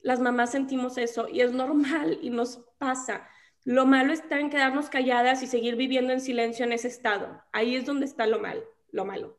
las 0.00 0.18
mamás 0.18 0.50
sentimos 0.50 0.98
eso 0.98 1.28
y 1.28 1.40
es 1.40 1.52
normal 1.52 2.18
y 2.20 2.30
nos 2.30 2.58
pasa. 2.78 3.28
Lo 3.64 3.86
malo 3.86 4.12
está 4.12 4.40
en 4.40 4.50
quedarnos 4.50 4.88
calladas 4.88 5.42
y 5.42 5.46
seguir 5.46 5.76
viviendo 5.76 6.12
en 6.12 6.20
silencio 6.20 6.64
en 6.64 6.72
ese 6.72 6.88
estado. 6.88 7.42
Ahí 7.52 7.76
es 7.76 7.86
donde 7.86 8.06
está 8.06 8.26
lo 8.26 8.40
mal, 8.40 8.62
lo 8.90 9.04
malo. 9.04 9.38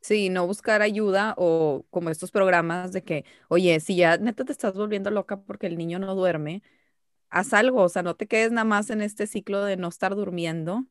Sí, 0.00 0.30
no 0.30 0.46
buscar 0.46 0.82
ayuda 0.82 1.34
o 1.36 1.84
como 1.90 2.10
estos 2.10 2.30
programas 2.30 2.92
de 2.92 3.02
que, 3.02 3.24
oye, 3.48 3.78
si 3.80 3.96
ya 3.96 4.16
neta 4.16 4.44
te 4.44 4.52
estás 4.52 4.74
volviendo 4.74 5.10
loca 5.10 5.40
porque 5.40 5.66
el 5.66 5.78
niño 5.78 5.98
no 5.98 6.14
duerme, 6.14 6.62
haz 7.28 7.52
algo, 7.52 7.82
o 7.82 7.88
sea, 7.88 8.02
no 8.02 8.16
te 8.16 8.26
quedes 8.26 8.50
nada 8.50 8.64
más 8.64 8.90
en 8.90 9.02
este 9.02 9.26
ciclo 9.26 9.64
de 9.64 9.76
no 9.76 9.88
estar 9.88 10.14
durmiendo. 10.14 10.86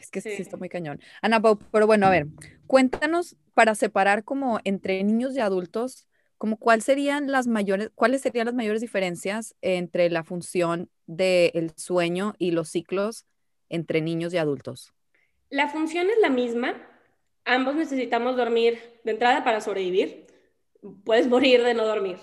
Es 0.00 0.10
que 0.10 0.20
sí, 0.20 0.30
está 0.30 0.56
muy 0.56 0.68
cañón. 0.68 1.00
Ana 1.20 1.40
pero 1.70 1.86
bueno, 1.86 2.06
a 2.06 2.10
ver, 2.10 2.26
cuéntanos 2.66 3.36
para 3.54 3.76
separar 3.76 4.24
como 4.24 4.58
entre 4.64 5.02
niños 5.04 5.36
y 5.36 5.40
adultos, 5.40 6.08
como 6.42 6.56
cuál 6.56 6.82
serían 6.82 7.30
las 7.30 7.46
mayores, 7.46 7.90
cuáles 7.94 8.20
serían 8.20 8.46
las 8.46 8.54
mayores 8.56 8.80
diferencias 8.80 9.54
entre 9.62 10.10
la 10.10 10.24
función 10.24 10.90
del 11.06 11.70
sueño 11.76 12.34
y 12.36 12.50
los 12.50 12.68
ciclos 12.68 13.26
entre 13.68 14.00
niños 14.00 14.34
y 14.34 14.38
adultos. 14.38 14.92
La 15.50 15.68
función 15.68 16.10
es 16.10 16.18
la 16.20 16.30
misma. 16.30 16.74
Ambos 17.44 17.76
necesitamos 17.76 18.36
dormir 18.36 18.80
de 19.04 19.12
entrada 19.12 19.44
para 19.44 19.60
sobrevivir. 19.60 20.26
Puedes 21.04 21.28
morir 21.28 21.62
de 21.62 21.74
no 21.74 21.86
dormir. 21.86 22.18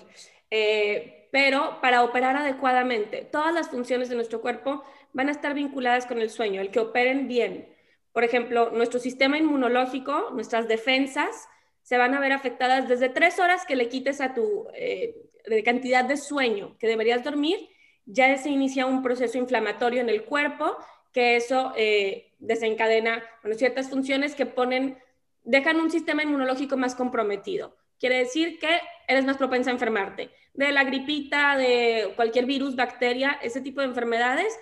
Eh, 0.50 1.30
pero 1.32 1.80
para 1.80 2.04
operar 2.04 2.36
adecuadamente, 2.36 3.24
todas 3.24 3.54
las 3.54 3.70
funciones 3.70 4.10
de 4.10 4.16
nuestro 4.16 4.42
cuerpo 4.42 4.84
van 5.14 5.30
a 5.30 5.32
estar 5.32 5.54
vinculadas 5.54 6.04
con 6.04 6.20
el 6.20 6.28
sueño, 6.28 6.60
el 6.60 6.70
que 6.70 6.80
operen 6.80 7.26
bien. 7.26 7.74
Por 8.12 8.24
ejemplo, 8.24 8.70
nuestro 8.70 9.00
sistema 9.00 9.38
inmunológico, 9.38 10.28
nuestras 10.34 10.68
defensas, 10.68 11.48
se 11.90 11.98
van 11.98 12.14
a 12.14 12.20
ver 12.20 12.30
afectadas 12.30 12.86
desde 12.86 13.08
tres 13.08 13.40
horas 13.40 13.66
que 13.66 13.74
le 13.74 13.88
quites 13.88 14.20
a 14.20 14.32
tu 14.32 14.68
eh, 14.74 15.28
cantidad 15.64 16.04
de 16.04 16.16
sueño 16.16 16.76
que 16.78 16.86
deberías 16.86 17.24
dormir, 17.24 17.68
ya 18.06 18.36
se 18.36 18.48
inicia 18.48 18.86
un 18.86 19.02
proceso 19.02 19.38
inflamatorio 19.38 20.00
en 20.00 20.08
el 20.08 20.22
cuerpo, 20.22 20.76
que 21.12 21.34
eso 21.34 21.72
eh, 21.76 22.32
desencadena 22.38 23.24
ciertas 23.56 23.90
funciones 23.90 24.36
que 24.36 24.46
ponen, 24.46 24.98
dejan 25.42 25.80
un 25.80 25.90
sistema 25.90 26.22
inmunológico 26.22 26.76
más 26.76 26.94
comprometido. 26.94 27.76
Quiere 27.98 28.18
decir 28.18 28.60
que 28.60 28.80
eres 29.08 29.24
más 29.24 29.36
propensa 29.36 29.70
a 29.70 29.72
enfermarte. 29.72 30.30
De 30.54 30.70
la 30.70 30.84
gripita, 30.84 31.56
de 31.56 32.12
cualquier 32.14 32.46
virus, 32.46 32.76
bacteria, 32.76 33.36
ese 33.42 33.62
tipo 33.62 33.80
de 33.80 33.88
enfermedades, 33.88 34.56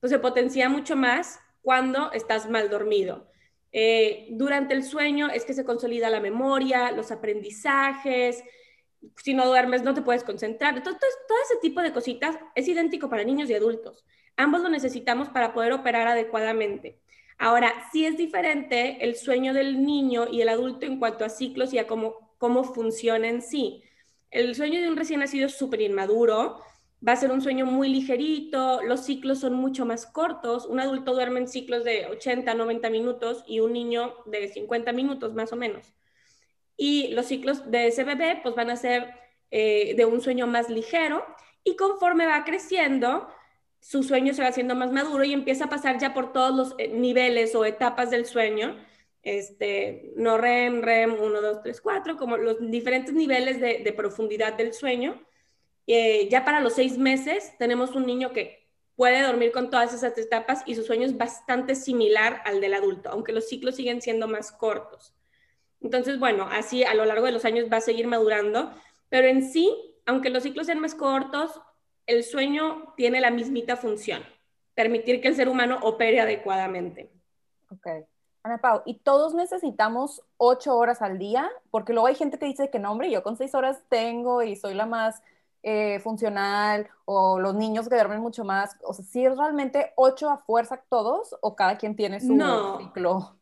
pues 0.00 0.10
se 0.12 0.18
potencia 0.18 0.68
mucho 0.68 0.96
más 0.96 1.40
cuando 1.62 2.12
estás 2.12 2.46
mal 2.46 2.68
dormido. 2.68 3.26
Eh, 3.76 4.28
durante 4.30 4.72
el 4.72 4.84
sueño 4.84 5.28
es 5.28 5.44
que 5.44 5.52
se 5.52 5.64
consolida 5.64 6.08
la 6.08 6.20
memoria, 6.20 6.92
los 6.92 7.10
aprendizajes. 7.10 8.44
Si 9.16 9.34
no 9.34 9.46
duermes, 9.46 9.82
no 9.82 9.94
te 9.94 10.02
puedes 10.02 10.22
concentrar. 10.22 10.80
Todo 10.84 10.94
ese 10.94 11.56
tipo 11.60 11.82
de 11.82 11.92
cositas 11.92 12.38
es 12.54 12.68
idéntico 12.68 13.10
para 13.10 13.24
niños 13.24 13.50
y 13.50 13.54
adultos. 13.54 14.04
Ambos 14.36 14.62
lo 14.62 14.68
necesitamos 14.68 15.28
para 15.28 15.52
poder 15.52 15.72
operar 15.72 16.06
adecuadamente. 16.06 17.00
Ahora, 17.36 17.74
sí 17.90 18.06
es 18.06 18.16
diferente 18.16 18.98
el 19.04 19.16
sueño 19.16 19.52
del 19.52 19.84
niño 19.84 20.28
y 20.30 20.40
el 20.40 20.50
adulto 20.50 20.86
en 20.86 21.00
cuanto 21.00 21.24
a 21.24 21.28
ciclos 21.28 21.74
y 21.74 21.78
a 21.78 21.88
cómo, 21.88 22.36
cómo 22.38 22.62
funciona 22.62 23.28
en 23.28 23.42
sí. 23.42 23.82
El 24.30 24.54
sueño 24.54 24.80
de 24.80 24.88
un 24.88 24.96
recién 24.96 25.18
nacido 25.18 25.46
es 25.46 25.56
súper 25.56 25.80
inmaduro, 25.80 26.60
va 27.06 27.12
a 27.12 27.16
ser 27.16 27.30
un 27.30 27.42
sueño 27.42 27.66
muy 27.66 27.88
ligerito, 27.88 28.82
los 28.82 29.04
ciclos 29.04 29.40
son 29.40 29.54
mucho 29.54 29.84
más 29.84 30.06
cortos, 30.06 30.66
un 30.66 30.80
adulto 30.80 31.12
duerme 31.12 31.40
en 31.40 31.48
ciclos 31.48 31.84
de 31.84 32.06
80, 32.06 32.54
90 32.54 32.90
minutos 32.90 33.44
y 33.46 33.60
un 33.60 33.72
niño 33.72 34.14
de 34.26 34.48
50 34.48 34.92
minutos 34.92 35.34
más 35.34 35.52
o 35.52 35.56
menos. 35.56 35.92
Y 36.76 37.08
los 37.08 37.26
ciclos 37.26 37.70
de 37.70 37.88
ese 37.88 38.04
bebé 38.04 38.40
pues 38.42 38.54
van 38.54 38.70
a 38.70 38.76
ser 38.76 39.12
eh, 39.50 39.94
de 39.96 40.04
un 40.06 40.20
sueño 40.20 40.46
más 40.46 40.70
ligero 40.70 41.24
y 41.62 41.76
conforme 41.76 42.26
va 42.26 42.44
creciendo, 42.44 43.28
su 43.80 44.02
sueño 44.02 44.32
se 44.32 44.42
va 44.42 44.48
haciendo 44.48 44.74
más 44.74 44.90
maduro 44.90 45.24
y 45.24 45.32
empieza 45.34 45.66
a 45.66 45.70
pasar 45.70 45.98
ya 45.98 46.14
por 46.14 46.32
todos 46.32 46.56
los 46.56 46.74
eh, 46.78 46.88
niveles 46.88 47.54
o 47.54 47.66
etapas 47.66 48.10
del 48.10 48.24
sueño, 48.24 48.76
este, 49.22 50.12
no 50.16 50.38
REM, 50.38 50.80
REM 50.82 51.20
1, 51.20 51.40
2, 51.40 51.62
3, 51.62 51.80
4, 51.80 52.16
como 52.16 52.36
los 52.38 52.70
diferentes 52.70 53.14
niveles 53.14 53.60
de, 53.60 53.82
de 53.84 53.92
profundidad 53.92 54.54
del 54.54 54.72
sueño 54.72 55.22
eh, 55.86 56.28
ya 56.30 56.44
para 56.44 56.60
los 56.60 56.74
seis 56.74 56.98
meses 56.98 57.52
tenemos 57.58 57.94
un 57.94 58.06
niño 58.06 58.32
que 58.32 58.64
puede 58.96 59.22
dormir 59.22 59.52
con 59.52 59.70
todas 59.70 59.92
esas 59.92 60.16
etapas 60.16 60.62
y 60.66 60.74
su 60.74 60.82
sueño 60.82 61.04
es 61.04 61.16
bastante 61.16 61.74
similar 61.74 62.42
al 62.44 62.60
del 62.60 62.74
adulto, 62.74 63.10
aunque 63.10 63.32
los 63.32 63.48
ciclos 63.48 63.76
siguen 63.76 64.00
siendo 64.00 64.28
más 64.28 64.52
cortos. 64.52 65.14
Entonces, 65.80 66.18
bueno, 66.18 66.48
así 66.50 66.84
a 66.84 66.94
lo 66.94 67.04
largo 67.04 67.26
de 67.26 67.32
los 67.32 67.44
años 67.44 67.66
va 67.70 67.78
a 67.78 67.82
seguir 67.82 68.06
madurando, 68.06 68.72
pero 69.08 69.28
en 69.28 69.42
sí, 69.42 69.70
aunque 70.06 70.30
los 70.30 70.42
ciclos 70.42 70.66
sean 70.66 70.80
más 70.80 70.94
cortos, 70.94 71.60
el 72.06 72.24
sueño 72.24 72.94
tiene 72.96 73.20
la 73.20 73.30
mismita 73.30 73.76
función, 73.76 74.22
permitir 74.74 75.20
que 75.20 75.28
el 75.28 75.36
ser 75.36 75.48
humano 75.48 75.78
opere 75.82 76.20
adecuadamente. 76.20 77.10
Ok. 77.70 77.86
Ana 78.42 78.58
Pau, 78.58 78.82
¿y 78.84 78.98
todos 78.98 79.34
necesitamos 79.34 80.22
ocho 80.36 80.76
horas 80.76 81.00
al 81.00 81.18
día? 81.18 81.50
Porque 81.70 81.94
luego 81.94 82.08
hay 82.08 82.14
gente 82.14 82.38
que 82.38 82.44
dice 82.46 82.70
que 82.70 82.78
no, 82.78 82.92
hombre, 82.92 83.10
yo 83.10 83.22
con 83.22 83.36
seis 83.36 83.54
horas 83.54 83.82
tengo 83.88 84.42
y 84.42 84.54
soy 84.54 84.74
la 84.74 84.84
más 84.84 85.22
eh, 85.66 85.98
funcional 86.00 86.86
o 87.06 87.40
los 87.40 87.54
niños 87.54 87.88
que 87.88 87.94
duermen 87.94 88.20
mucho 88.20 88.44
más? 88.44 88.76
O 88.82 88.92
sea, 88.92 89.04
si 89.04 89.24
es 89.24 89.36
realmente 89.36 89.92
ocho 89.96 90.28
a 90.28 90.36
fuerza 90.36 90.84
todos 90.90 91.34
o 91.40 91.56
cada 91.56 91.78
quien 91.78 91.96
tiene 91.96 92.20
su 92.20 92.38
ciclo? 92.78 93.38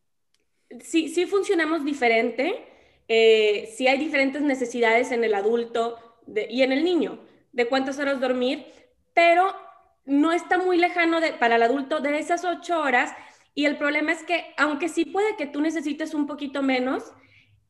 Sí, 0.81 1.09
sí 1.09 1.27
funcionamos 1.27 1.85
diferente. 1.85 2.65
Eh, 3.09 3.75
sí 3.77 3.89
hay 3.89 3.99
diferentes 3.99 4.41
necesidades 4.41 5.11
en 5.11 5.25
el 5.25 5.35
adulto 5.35 5.99
y 6.49 6.63
en 6.63 6.71
el 6.71 6.85
niño 6.85 7.19
de 7.51 7.69
cuántas 7.69 7.99
horas 7.99 8.21
dormir, 8.21 8.67
pero 9.13 9.53
no 10.05 10.33
está 10.33 10.59
muy 10.59 10.79
lejano 10.79 11.21
de, 11.21 11.33
para 11.33 11.57
el 11.57 11.63
adulto 11.63 12.01
de 12.01 12.19
esas 12.19 12.45
ocho 12.45 12.81
horas. 12.81 13.13
Y 13.55 13.67
el 13.67 13.77
problema 13.77 14.13
es 14.13 14.23
que, 14.23 14.55
aunque 14.57 14.89
sí 14.89 15.05
puede 15.05 15.37
que 15.37 15.47
tú 15.47 15.61
necesites 15.61 16.15
un 16.15 16.29
poquito 16.29 16.63
menos, 16.63 17.13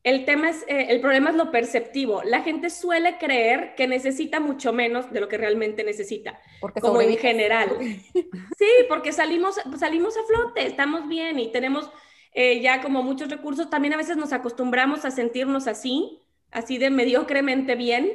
el 0.03 0.25
tema 0.25 0.49
es, 0.49 0.63
eh, 0.67 0.87
el 0.89 0.99
problema 0.99 1.29
es 1.29 1.35
lo 1.37 1.49
perceptivo. 1.49 2.23
La 2.23 2.41
gente 2.41 2.69
suele 2.69 3.17
creer 3.17 3.73
que 3.75 3.87
necesita 3.87 4.41
mucho 4.41 4.73
menos 4.73 5.11
de 5.11 5.21
lo 5.21 5.29
que 5.29 5.37
realmente 5.37 5.83
necesita, 5.83 6.41
porque 6.59 6.81
como 6.81 7.01
en 7.01 7.17
general. 7.17 7.69
Sí, 8.57 8.69
porque 8.87 9.11
salimos, 9.11 9.55
salimos 9.77 10.15
a 10.17 10.23
flote, 10.23 10.65
estamos 10.65 11.07
bien 11.07 11.39
y 11.39 11.51
tenemos 11.51 11.89
eh, 12.33 12.61
ya 12.61 12.81
como 12.81 13.01
muchos 13.01 13.29
recursos. 13.29 13.69
También 13.69 13.93
a 13.93 13.97
veces 13.97 14.17
nos 14.17 14.33
acostumbramos 14.33 15.05
a 15.05 15.11
sentirnos 15.11 15.67
así, 15.67 16.19
así 16.51 16.77
de 16.77 16.89
mediocremente 16.89 17.75
bien. 17.75 18.11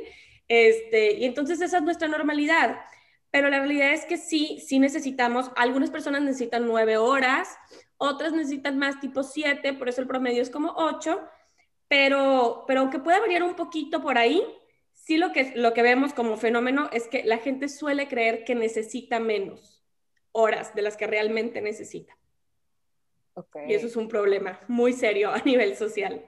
Este, 0.47 1.15
y 1.15 1.25
entonces 1.25 1.61
esa 1.61 1.79
es 1.79 1.83
nuestra 1.83 2.09
normalidad. 2.09 2.81
Pero 3.31 3.51
la 3.51 3.59
realidad 3.59 3.93
es 3.93 4.05
que 4.07 4.17
sí, 4.17 4.63
sí 4.67 4.79
necesitamos, 4.79 5.51
algunas 5.57 5.91
personas 5.91 6.23
necesitan 6.23 6.67
nueve 6.67 6.97
horas, 6.97 7.57
otras 7.99 8.33
necesitan 8.33 8.79
más 8.79 9.01
tipo 9.01 9.23
siete, 9.23 9.75
por 9.75 9.89
eso 9.89 10.01
el 10.01 10.07
promedio 10.07 10.41
es 10.41 10.49
como 10.51 10.73
ocho 10.77 11.21
pero, 11.89 12.65
pero 12.67 12.81
aunque 12.81 12.99
pueda 12.99 13.21
variar 13.21 13.43
un 13.43 13.55
poquito 13.55 14.03
por 14.03 14.19
ahí, 14.19 14.43
sí 14.93 15.17
lo 15.17 15.33
que, 15.33 15.53
lo 15.57 15.73
que 15.73 15.83
vemos 15.83 16.13
como 16.13 16.37
fenómeno 16.37 16.89
es 16.93 17.09
que 17.09 17.25
la 17.25 17.39
gente 17.39 17.69
suele 17.69 18.09
creer 18.09 18.45
que 18.45 18.55
necesita 18.55 19.19
menos 19.21 19.83
horas 20.33 20.75
de 20.75 20.83
las 20.83 20.97
que 20.97 21.07
realmente 21.07 21.61
necesita. 21.61 22.17
Y 23.67 23.75
eso 23.75 23.87
es 23.87 23.97
un 23.97 24.09
problema 24.09 24.61
muy 24.69 24.93
serio 24.93 25.31
a 25.31 25.39
nivel 25.39 25.77
social. 25.77 26.25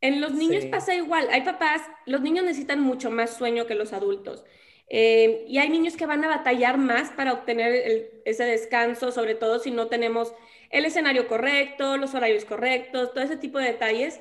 En 0.00 0.20
los 0.20 0.32
niños 0.32 0.64
pasa 0.66 0.94
igual. 0.94 1.28
Hay 1.30 1.42
papás, 1.42 1.82
los 2.06 2.20
niños 2.20 2.44
necesitan 2.44 2.80
mucho 2.80 3.10
más 3.10 3.36
sueño 3.36 3.66
que 3.66 3.74
los 3.74 3.92
adultos. 3.92 4.44
Eh, 4.88 5.44
y 5.48 5.58
hay 5.58 5.68
niños 5.68 5.96
que 5.96 6.06
van 6.06 6.24
a 6.24 6.28
batallar 6.28 6.78
más 6.78 7.10
para 7.10 7.32
obtener 7.32 8.22
ese 8.24 8.44
descanso, 8.44 9.12
sobre 9.12 9.34
todo 9.34 9.58
si 9.58 9.70
no 9.70 9.88
tenemos 9.88 10.32
el 10.70 10.84
escenario 10.84 11.28
correcto, 11.28 11.96
los 11.96 12.14
horarios 12.14 12.44
correctos, 12.44 13.12
todo 13.12 13.24
ese 13.24 13.36
tipo 13.36 13.58
de 13.58 13.66
detalles. 13.66 14.20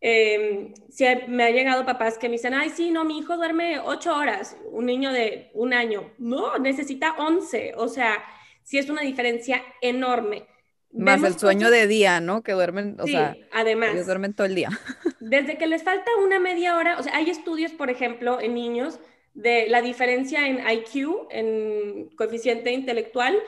Eh, 0.00 0.72
si 0.88 1.04
me 1.28 1.44
ha 1.44 1.50
llegado 1.50 1.84
papás 1.84 2.16
que 2.16 2.28
me 2.28 2.32
dicen, 2.32 2.54
ay, 2.54 2.70
sí, 2.70 2.90
no, 2.90 3.04
mi 3.04 3.18
hijo 3.18 3.36
duerme 3.36 3.80
ocho 3.80 4.16
horas, 4.16 4.56
un 4.70 4.86
niño 4.86 5.12
de 5.12 5.50
un 5.54 5.74
año. 5.74 6.10
No, 6.18 6.58
necesita 6.58 7.14
once. 7.18 7.72
O 7.76 7.88
sea, 7.88 8.22
sí 8.62 8.78
es 8.78 8.88
una 8.88 9.02
diferencia 9.02 9.62
enorme. 9.82 10.46
Más 10.92 11.22
el 11.22 11.38
sueño 11.38 11.70
de 11.70 11.86
día, 11.86 12.20
¿no? 12.20 12.42
Que 12.42 12.52
duermen, 12.52 12.96
o 12.98 13.06
sea, 13.06 13.36
además. 13.52 13.90
Ellos 13.92 14.06
duermen 14.06 14.34
todo 14.34 14.46
el 14.46 14.56
día. 14.56 14.70
Desde 15.20 15.56
que 15.56 15.68
les 15.68 15.84
falta 15.84 16.10
una 16.24 16.40
media 16.40 16.76
hora, 16.76 16.98
o 16.98 17.02
sea, 17.02 17.14
hay 17.14 17.30
estudios, 17.30 17.72
por 17.72 17.90
ejemplo, 17.90 18.40
en 18.40 18.54
niños 18.54 18.98
de 19.34 19.68
la 19.68 19.82
diferencia 19.82 20.48
en 20.48 20.58
IQ, 20.68 21.28
en 21.30 22.10
coeficiente 22.16 22.72
intelectual, 22.72 23.38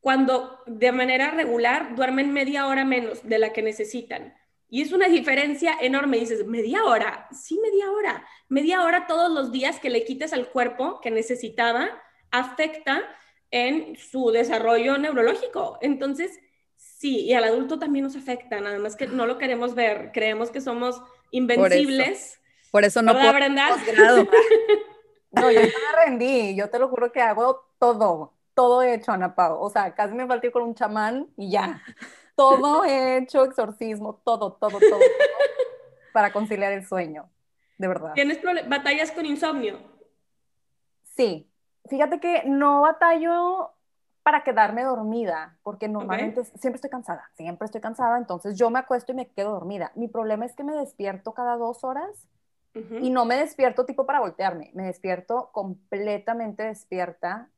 cuando 0.00 0.58
de 0.66 0.90
manera 0.90 1.30
regular 1.30 1.94
duermen 1.94 2.32
media 2.32 2.66
hora 2.66 2.84
menos 2.84 3.28
de 3.28 3.38
la 3.38 3.52
que 3.52 3.62
necesitan. 3.62 4.34
Y 4.68 4.82
es 4.82 4.92
una 4.92 5.08
diferencia 5.08 5.76
enorme. 5.80 6.18
Dices, 6.18 6.46
media 6.46 6.84
hora, 6.84 7.28
sí, 7.32 7.58
media 7.62 7.90
hora. 7.90 8.26
Media 8.48 8.82
hora 8.82 9.06
todos 9.06 9.30
los 9.30 9.52
días 9.52 9.78
que 9.78 9.90
le 9.90 10.04
quites 10.04 10.32
al 10.32 10.48
cuerpo 10.48 11.00
que 11.00 11.10
necesitaba 11.10 11.88
afecta 12.30 13.02
en 13.50 13.96
su 13.96 14.30
desarrollo 14.30 14.98
neurológico. 14.98 15.78
Entonces, 15.80 16.38
sí, 16.76 17.20
y 17.20 17.34
al 17.34 17.44
adulto 17.44 17.78
también 17.78 18.04
nos 18.04 18.16
afecta, 18.16 18.60
nada 18.60 18.78
más 18.78 18.96
que 18.96 19.06
no 19.06 19.26
lo 19.26 19.38
queremos 19.38 19.74
ver. 19.74 20.10
Creemos 20.12 20.50
que 20.50 20.60
somos 20.60 21.00
invencibles. 21.30 22.40
Por 22.70 22.84
eso, 22.84 23.02
no 23.02 23.12
puedo. 23.12 24.28
No, 25.32 25.50
yo 25.50 25.60
me 25.60 26.04
rendí, 26.04 26.56
yo 26.56 26.70
te 26.70 26.78
lo 26.78 26.88
juro 26.88 27.12
que 27.12 27.20
hago 27.20 27.68
todo, 27.78 28.32
todo 28.54 28.82
hecho, 28.82 29.12
Ana 29.12 29.34
Pau. 29.34 29.60
O 29.60 29.68
sea, 29.68 29.94
casi 29.94 30.14
me 30.14 30.26
falté 30.26 30.50
con 30.50 30.62
un 30.62 30.74
chamán 30.74 31.28
y 31.36 31.50
ya. 31.50 31.82
Todo 32.36 32.84
hecho, 32.84 33.44
exorcismo, 33.44 34.20
todo, 34.22 34.52
todo, 34.52 34.78
todo, 34.78 35.00
para 36.12 36.32
conciliar 36.32 36.72
el 36.72 36.86
sueño, 36.86 37.28
de 37.78 37.88
verdad. 37.88 38.12
¿Tienes 38.14 38.40
batallas 38.68 39.10
con 39.10 39.26
insomnio? 39.26 39.78
Sí, 41.02 41.50
fíjate 41.88 42.20
que 42.20 42.42
no 42.44 42.82
batallo 42.82 43.72
para 44.22 44.44
quedarme 44.44 44.82
dormida, 44.82 45.56
porque 45.62 45.88
normalmente 45.88 46.44
siempre 46.44 46.74
estoy 46.74 46.90
cansada, 46.90 47.30
siempre 47.36 47.64
estoy 47.64 47.80
cansada, 47.80 48.18
entonces 48.18 48.58
yo 48.58 48.70
me 48.70 48.80
acuesto 48.80 49.12
y 49.12 49.14
me 49.14 49.28
quedo 49.28 49.52
dormida. 49.52 49.92
Mi 49.94 50.08
problema 50.08 50.44
es 50.44 50.54
que 50.54 50.64
me 50.64 50.74
despierto 50.74 51.32
cada 51.32 51.56
dos 51.56 51.84
horas 51.84 52.28
y 52.74 53.08
no 53.08 53.24
me 53.24 53.36
despierto 53.36 53.86
tipo 53.86 54.04
para 54.04 54.20
voltearme, 54.20 54.72
me 54.74 54.84
despierto 54.84 55.50
completamente 55.52 56.64
despierta. 56.64 57.48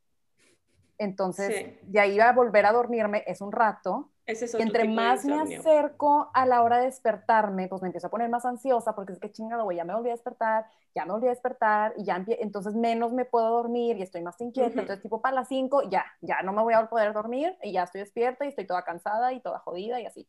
Entonces, 0.98 1.78
de 1.82 2.00
ahí 2.00 2.18
a 2.18 2.32
volver 2.32 2.66
a 2.66 2.72
dormirme 2.72 3.22
es 3.26 3.40
un 3.40 3.52
rato. 3.52 4.10
y 4.26 4.62
entre 4.62 4.88
más 4.88 5.24
me 5.24 5.40
acerco 5.40 6.30
a 6.34 6.44
la 6.44 6.62
hora 6.62 6.78
de 6.78 6.86
despertarme, 6.86 7.68
pues 7.68 7.80
me 7.80 7.88
empiezo 7.88 8.08
a 8.08 8.10
poner 8.10 8.28
más 8.28 8.44
ansiosa 8.44 8.94
porque 8.94 9.12
es 9.12 9.20
que 9.20 9.30
chingado, 9.30 9.64
güey, 9.64 9.76
ya 9.76 9.84
me 9.84 9.94
volví 9.94 10.10
a 10.10 10.12
despertar, 10.12 10.66
ya 10.94 11.06
me 11.06 11.12
volví 11.12 11.28
a 11.28 11.30
despertar 11.30 11.94
y 11.96 12.04
ya 12.04 12.22
entonces 12.26 12.74
menos 12.74 13.12
me 13.12 13.24
puedo 13.24 13.48
dormir 13.48 13.96
y 13.96 14.02
estoy 14.02 14.22
más 14.22 14.40
inquieta. 14.40 14.80
Entonces, 14.80 15.02
tipo 15.02 15.22
para 15.22 15.36
las 15.36 15.48
5, 15.48 15.88
ya, 15.88 16.04
ya 16.20 16.42
no 16.42 16.52
me 16.52 16.62
voy 16.62 16.74
a 16.74 16.86
poder 16.88 17.12
dormir 17.12 17.56
y 17.62 17.72
ya 17.72 17.84
estoy 17.84 18.00
despierta 18.00 18.44
y 18.44 18.48
estoy 18.48 18.66
toda 18.66 18.82
cansada 18.82 19.32
y 19.32 19.40
toda 19.40 19.60
jodida 19.60 20.00
y 20.00 20.06
así. 20.06 20.26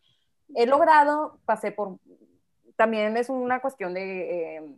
He 0.55 0.65
logrado, 0.65 1.39
pasé 1.45 1.71
por 1.71 1.97
también 2.75 3.17
es 3.17 3.29
una 3.29 3.59
cuestión 3.59 3.93
de 3.93 4.55
eh, 4.55 4.77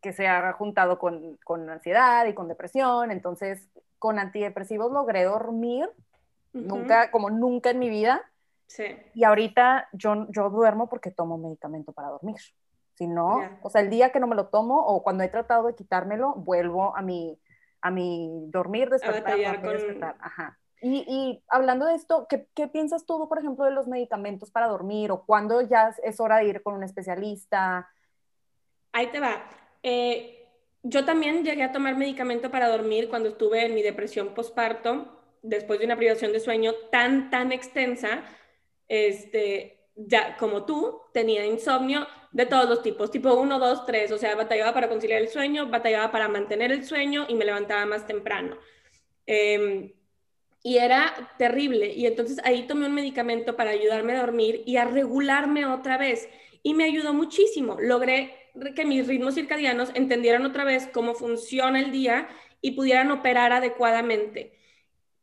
que 0.00 0.14
se 0.14 0.26
ha 0.26 0.52
juntado 0.54 0.98
con, 0.98 1.36
con, 1.44 1.68
ansiedad 1.68 2.24
y 2.24 2.32
con 2.32 2.48
depresión, 2.48 3.10
entonces 3.10 3.68
con 4.04 4.18
antidepresivos 4.18 4.92
logré 4.92 5.24
dormir, 5.24 5.88
nunca, 6.52 7.10
como 7.10 7.30
nunca 7.30 7.70
en 7.70 7.78
mi 7.78 7.88
vida, 7.88 8.20
sí. 8.66 8.84
y 9.14 9.24
ahorita 9.24 9.88
yo, 9.94 10.26
yo 10.28 10.50
duermo 10.50 10.90
porque 10.90 11.10
tomo 11.10 11.38
medicamento 11.38 11.94
para 11.94 12.08
dormir. 12.08 12.36
Si 12.96 13.06
no, 13.06 13.40
o 13.62 13.70
sea, 13.70 13.80
el 13.80 13.88
día 13.88 14.12
que 14.12 14.20
no 14.20 14.26
me 14.26 14.36
lo 14.36 14.48
tomo 14.48 14.78
o 14.78 15.02
cuando 15.02 15.24
he 15.24 15.28
tratado 15.28 15.68
de 15.68 15.74
quitármelo, 15.74 16.34
vuelvo 16.34 16.94
a 16.94 17.00
mi, 17.00 17.40
a 17.80 17.90
mi 17.90 18.44
dormir, 18.48 18.90
despertar, 18.90 19.42
dormir, 19.42 19.72
despertar. 19.72 20.16
Ajá. 20.20 20.58
Y, 20.82 21.06
y, 21.08 21.42
hablando 21.48 21.86
de 21.86 21.94
esto, 21.94 22.26
¿qué, 22.28 22.46
¿qué, 22.54 22.68
piensas 22.68 23.06
tú, 23.06 23.26
por 23.26 23.38
ejemplo, 23.38 23.64
de 23.64 23.70
los 23.70 23.88
medicamentos 23.88 24.50
para 24.50 24.66
dormir 24.66 25.12
o 25.12 25.24
cuándo 25.24 25.62
ya 25.62 25.94
es 26.02 26.20
hora 26.20 26.36
de 26.36 26.44
ir 26.44 26.62
con 26.62 26.74
un 26.74 26.84
especialista? 26.84 27.88
Ahí 28.92 29.06
te 29.06 29.18
va. 29.18 29.46
Eh, 29.82 30.43
yo 30.84 31.04
también 31.04 31.44
llegué 31.44 31.62
a 31.62 31.72
tomar 31.72 31.96
medicamento 31.96 32.50
para 32.50 32.68
dormir 32.68 33.08
cuando 33.08 33.30
estuve 33.30 33.64
en 33.64 33.74
mi 33.74 33.82
depresión 33.82 34.34
postparto, 34.34 35.20
después 35.42 35.78
de 35.78 35.86
una 35.86 35.96
privación 35.96 36.32
de 36.32 36.40
sueño 36.40 36.74
tan, 36.92 37.30
tan 37.30 37.52
extensa, 37.52 38.22
este, 38.86 39.88
ya 39.96 40.36
como 40.36 40.64
tú, 40.64 41.00
tenía 41.12 41.46
insomnio 41.46 42.06
de 42.32 42.46
todos 42.46 42.68
los 42.68 42.82
tipos, 42.82 43.10
tipo 43.10 43.32
1, 43.34 43.58
2, 43.58 43.86
3, 43.86 44.12
o 44.12 44.18
sea, 44.18 44.36
batallaba 44.36 44.74
para 44.74 44.88
conciliar 44.88 45.22
el 45.22 45.28
sueño, 45.28 45.68
batallaba 45.70 46.12
para 46.12 46.28
mantener 46.28 46.70
el 46.70 46.84
sueño 46.84 47.24
y 47.28 47.34
me 47.34 47.46
levantaba 47.46 47.86
más 47.86 48.06
temprano. 48.06 48.58
Eh, 49.26 49.94
y 50.62 50.78
era 50.78 51.14
terrible. 51.38 51.92
Y 51.94 52.06
entonces 52.06 52.40
ahí 52.44 52.66
tomé 52.66 52.86
un 52.86 52.94
medicamento 52.94 53.54
para 53.54 53.70
ayudarme 53.70 54.14
a 54.14 54.20
dormir 54.20 54.62
y 54.66 54.76
a 54.78 54.84
regularme 54.84 55.66
otra 55.66 55.98
vez. 55.98 56.28
Y 56.62 56.74
me 56.74 56.84
ayudó 56.84 57.12
muchísimo. 57.12 57.76
Logré 57.78 58.34
que 58.74 58.84
mis 58.84 59.06
ritmos 59.06 59.34
circadianos 59.34 59.90
entendieran 59.94 60.44
otra 60.44 60.64
vez 60.64 60.88
cómo 60.92 61.14
funciona 61.14 61.80
el 61.80 61.90
día 61.90 62.28
y 62.60 62.72
pudieran 62.72 63.10
operar 63.10 63.52
adecuadamente. 63.52 64.58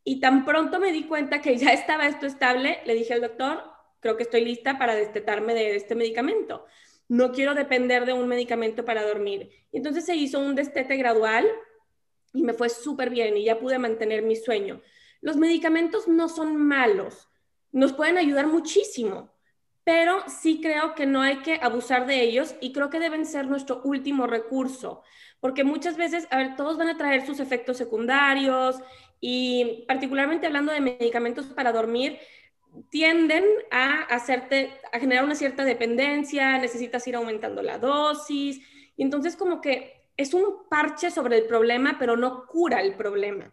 Y 0.04 0.20
tan 0.20 0.44
pronto 0.44 0.78
me 0.80 0.92
di 0.92 1.04
cuenta 1.04 1.40
que 1.40 1.56
ya 1.56 1.72
estaba 1.72 2.06
esto 2.06 2.26
estable, 2.26 2.80
le 2.84 2.94
dije 2.94 3.14
al 3.14 3.20
doctor, 3.20 3.62
creo 4.00 4.16
que 4.16 4.24
estoy 4.24 4.44
lista 4.44 4.78
para 4.78 4.94
destetarme 4.94 5.54
de 5.54 5.76
este 5.76 5.94
medicamento. 5.94 6.66
No 7.08 7.32
quiero 7.32 7.54
depender 7.54 8.04
de 8.04 8.12
un 8.12 8.28
medicamento 8.28 8.84
para 8.84 9.06
dormir. 9.06 9.50
Y 9.70 9.76
entonces 9.78 10.04
se 10.04 10.16
hizo 10.16 10.40
un 10.40 10.54
destete 10.54 10.96
gradual 10.96 11.46
y 12.32 12.42
me 12.42 12.52
fue 12.52 12.68
súper 12.68 13.10
bien 13.10 13.36
y 13.36 13.44
ya 13.44 13.58
pude 13.58 13.78
mantener 13.78 14.22
mi 14.22 14.36
sueño. 14.36 14.82
Los 15.20 15.36
medicamentos 15.36 16.08
no 16.08 16.28
son 16.28 16.56
malos, 16.56 17.28
nos 17.70 17.92
pueden 17.92 18.18
ayudar 18.18 18.46
muchísimo, 18.46 19.31
pero 19.84 20.22
sí 20.28 20.60
creo 20.60 20.94
que 20.94 21.06
no 21.06 21.22
hay 21.22 21.38
que 21.38 21.58
abusar 21.60 22.06
de 22.06 22.20
ellos 22.22 22.54
y 22.60 22.72
creo 22.72 22.90
que 22.90 23.00
deben 23.00 23.26
ser 23.26 23.46
nuestro 23.46 23.80
último 23.84 24.26
recurso, 24.26 25.02
porque 25.40 25.64
muchas 25.64 25.96
veces, 25.96 26.28
a 26.30 26.36
ver, 26.36 26.56
todos 26.56 26.78
van 26.78 26.88
a 26.88 26.96
traer 26.96 27.26
sus 27.26 27.40
efectos 27.40 27.76
secundarios 27.76 28.76
y 29.20 29.84
particularmente 29.88 30.46
hablando 30.46 30.72
de 30.72 30.80
medicamentos 30.80 31.46
para 31.46 31.72
dormir, 31.72 32.18
tienden 32.90 33.44
a 33.70 34.02
hacerte, 34.02 34.72
a 34.92 34.98
generar 34.98 35.24
una 35.24 35.34
cierta 35.34 35.64
dependencia, 35.64 36.58
necesitas 36.58 37.06
ir 37.06 37.16
aumentando 37.16 37.62
la 37.62 37.78
dosis, 37.78 38.60
y 38.96 39.02
entonces 39.02 39.36
como 39.36 39.60
que 39.60 40.02
es 40.16 40.34
un 40.34 40.68
parche 40.68 41.10
sobre 41.10 41.38
el 41.38 41.46
problema, 41.46 41.96
pero 41.98 42.16
no 42.16 42.46
cura 42.46 42.80
el 42.80 42.94
problema. 42.94 43.52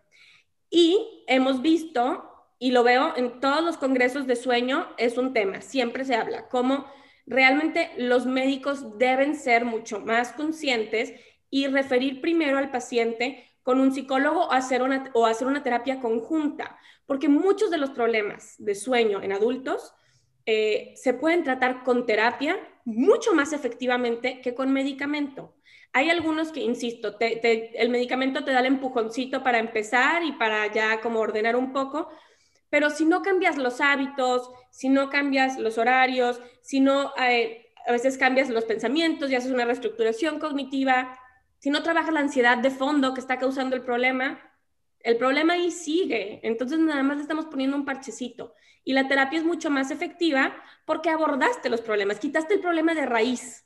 Y 0.69 1.23
hemos 1.27 1.61
visto, 1.61 2.28
y 2.59 2.71
lo 2.71 2.83
veo 2.83 3.13
en 3.15 3.39
todos 3.39 3.63
los 3.63 3.77
congresos 3.77 4.27
de 4.27 4.35
sueño, 4.35 4.87
es 4.97 5.17
un 5.17 5.33
tema, 5.33 5.61
siempre 5.61 6.03
se 6.03 6.15
habla, 6.15 6.49
cómo 6.49 6.85
realmente 7.25 7.91
los 7.97 8.25
médicos 8.25 8.97
deben 8.97 9.35
ser 9.35 9.63
mucho 9.63 10.01
más 10.01 10.33
conscientes 10.33 11.13
y 11.49 11.67
referir 11.67 12.21
primero 12.21 12.57
al 12.57 12.69
paciente 12.69 13.45
con 13.63 13.79
un 13.79 13.93
psicólogo 13.93 14.47
o 14.47 14.51
hacer 14.51 14.81
una, 14.81 15.09
o 15.13 15.25
hacer 15.25 15.47
una 15.47 15.63
terapia 15.63 15.99
conjunta, 15.99 16.77
porque 17.05 17.29
muchos 17.29 17.71
de 17.71 17.77
los 17.77 17.91
problemas 17.91 18.55
de 18.57 18.75
sueño 18.75 19.21
en 19.21 19.31
adultos 19.31 19.93
eh, 20.45 20.93
se 20.95 21.13
pueden 21.13 21.43
tratar 21.43 21.83
con 21.83 22.05
terapia 22.05 22.57
mucho 22.83 23.33
más 23.33 23.53
efectivamente 23.53 24.41
que 24.41 24.55
con 24.55 24.73
medicamento. 24.73 25.55
Hay 25.93 26.09
algunos 26.09 26.51
que, 26.51 26.61
insisto, 26.61 27.15
el 27.19 27.89
medicamento 27.89 28.43
te 28.43 28.51
da 28.51 28.59
el 28.59 28.67
empujoncito 28.67 29.43
para 29.43 29.59
empezar 29.59 30.23
y 30.23 30.33
para 30.33 30.71
ya 30.71 31.01
como 31.01 31.19
ordenar 31.19 31.55
un 31.55 31.73
poco, 31.73 32.09
pero 32.69 32.89
si 32.89 33.05
no 33.05 33.21
cambias 33.21 33.57
los 33.57 33.81
hábitos, 33.81 34.49
si 34.69 34.89
no 34.89 35.09
cambias 35.09 35.57
los 35.57 35.77
horarios, 35.77 36.41
si 36.61 36.79
no 36.79 37.13
eh, 37.21 37.73
a 37.87 37.91
veces 37.91 38.17
cambias 38.17 38.49
los 38.49 38.65
pensamientos 38.65 39.31
y 39.31 39.35
haces 39.35 39.51
una 39.51 39.65
reestructuración 39.65 40.39
cognitiva, 40.39 41.17
si 41.57 41.69
no 41.69 41.83
trabajas 41.83 42.13
la 42.13 42.19
ansiedad 42.21 42.57
de 42.57 42.71
fondo 42.71 43.13
que 43.13 43.19
está 43.19 43.37
causando 43.37 43.75
el 43.75 43.83
problema, 43.83 44.39
el 45.01 45.17
problema 45.17 45.53
ahí 45.53 45.71
sigue. 45.71 46.39
Entonces 46.43 46.79
nada 46.79 47.03
más 47.03 47.17
le 47.17 47.23
estamos 47.23 47.45
poniendo 47.45 47.75
un 47.75 47.85
parchecito. 47.85 48.53
Y 48.83 48.93
la 48.93 49.07
terapia 49.07 49.39
es 49.39 49.45
mucho 49.45 49.69
más 49.69 49.91
efectiva 49.91 50.55
porque 50.85 51.09
abordaste 51.09 51.69
los 51.69 51.81
problemas, 51.81 52.19
quitaste 52.19 52.55
el 52.55 52.61
problema 52.61 52.93
de 52.93 53.05
raíz. 53.05 53.65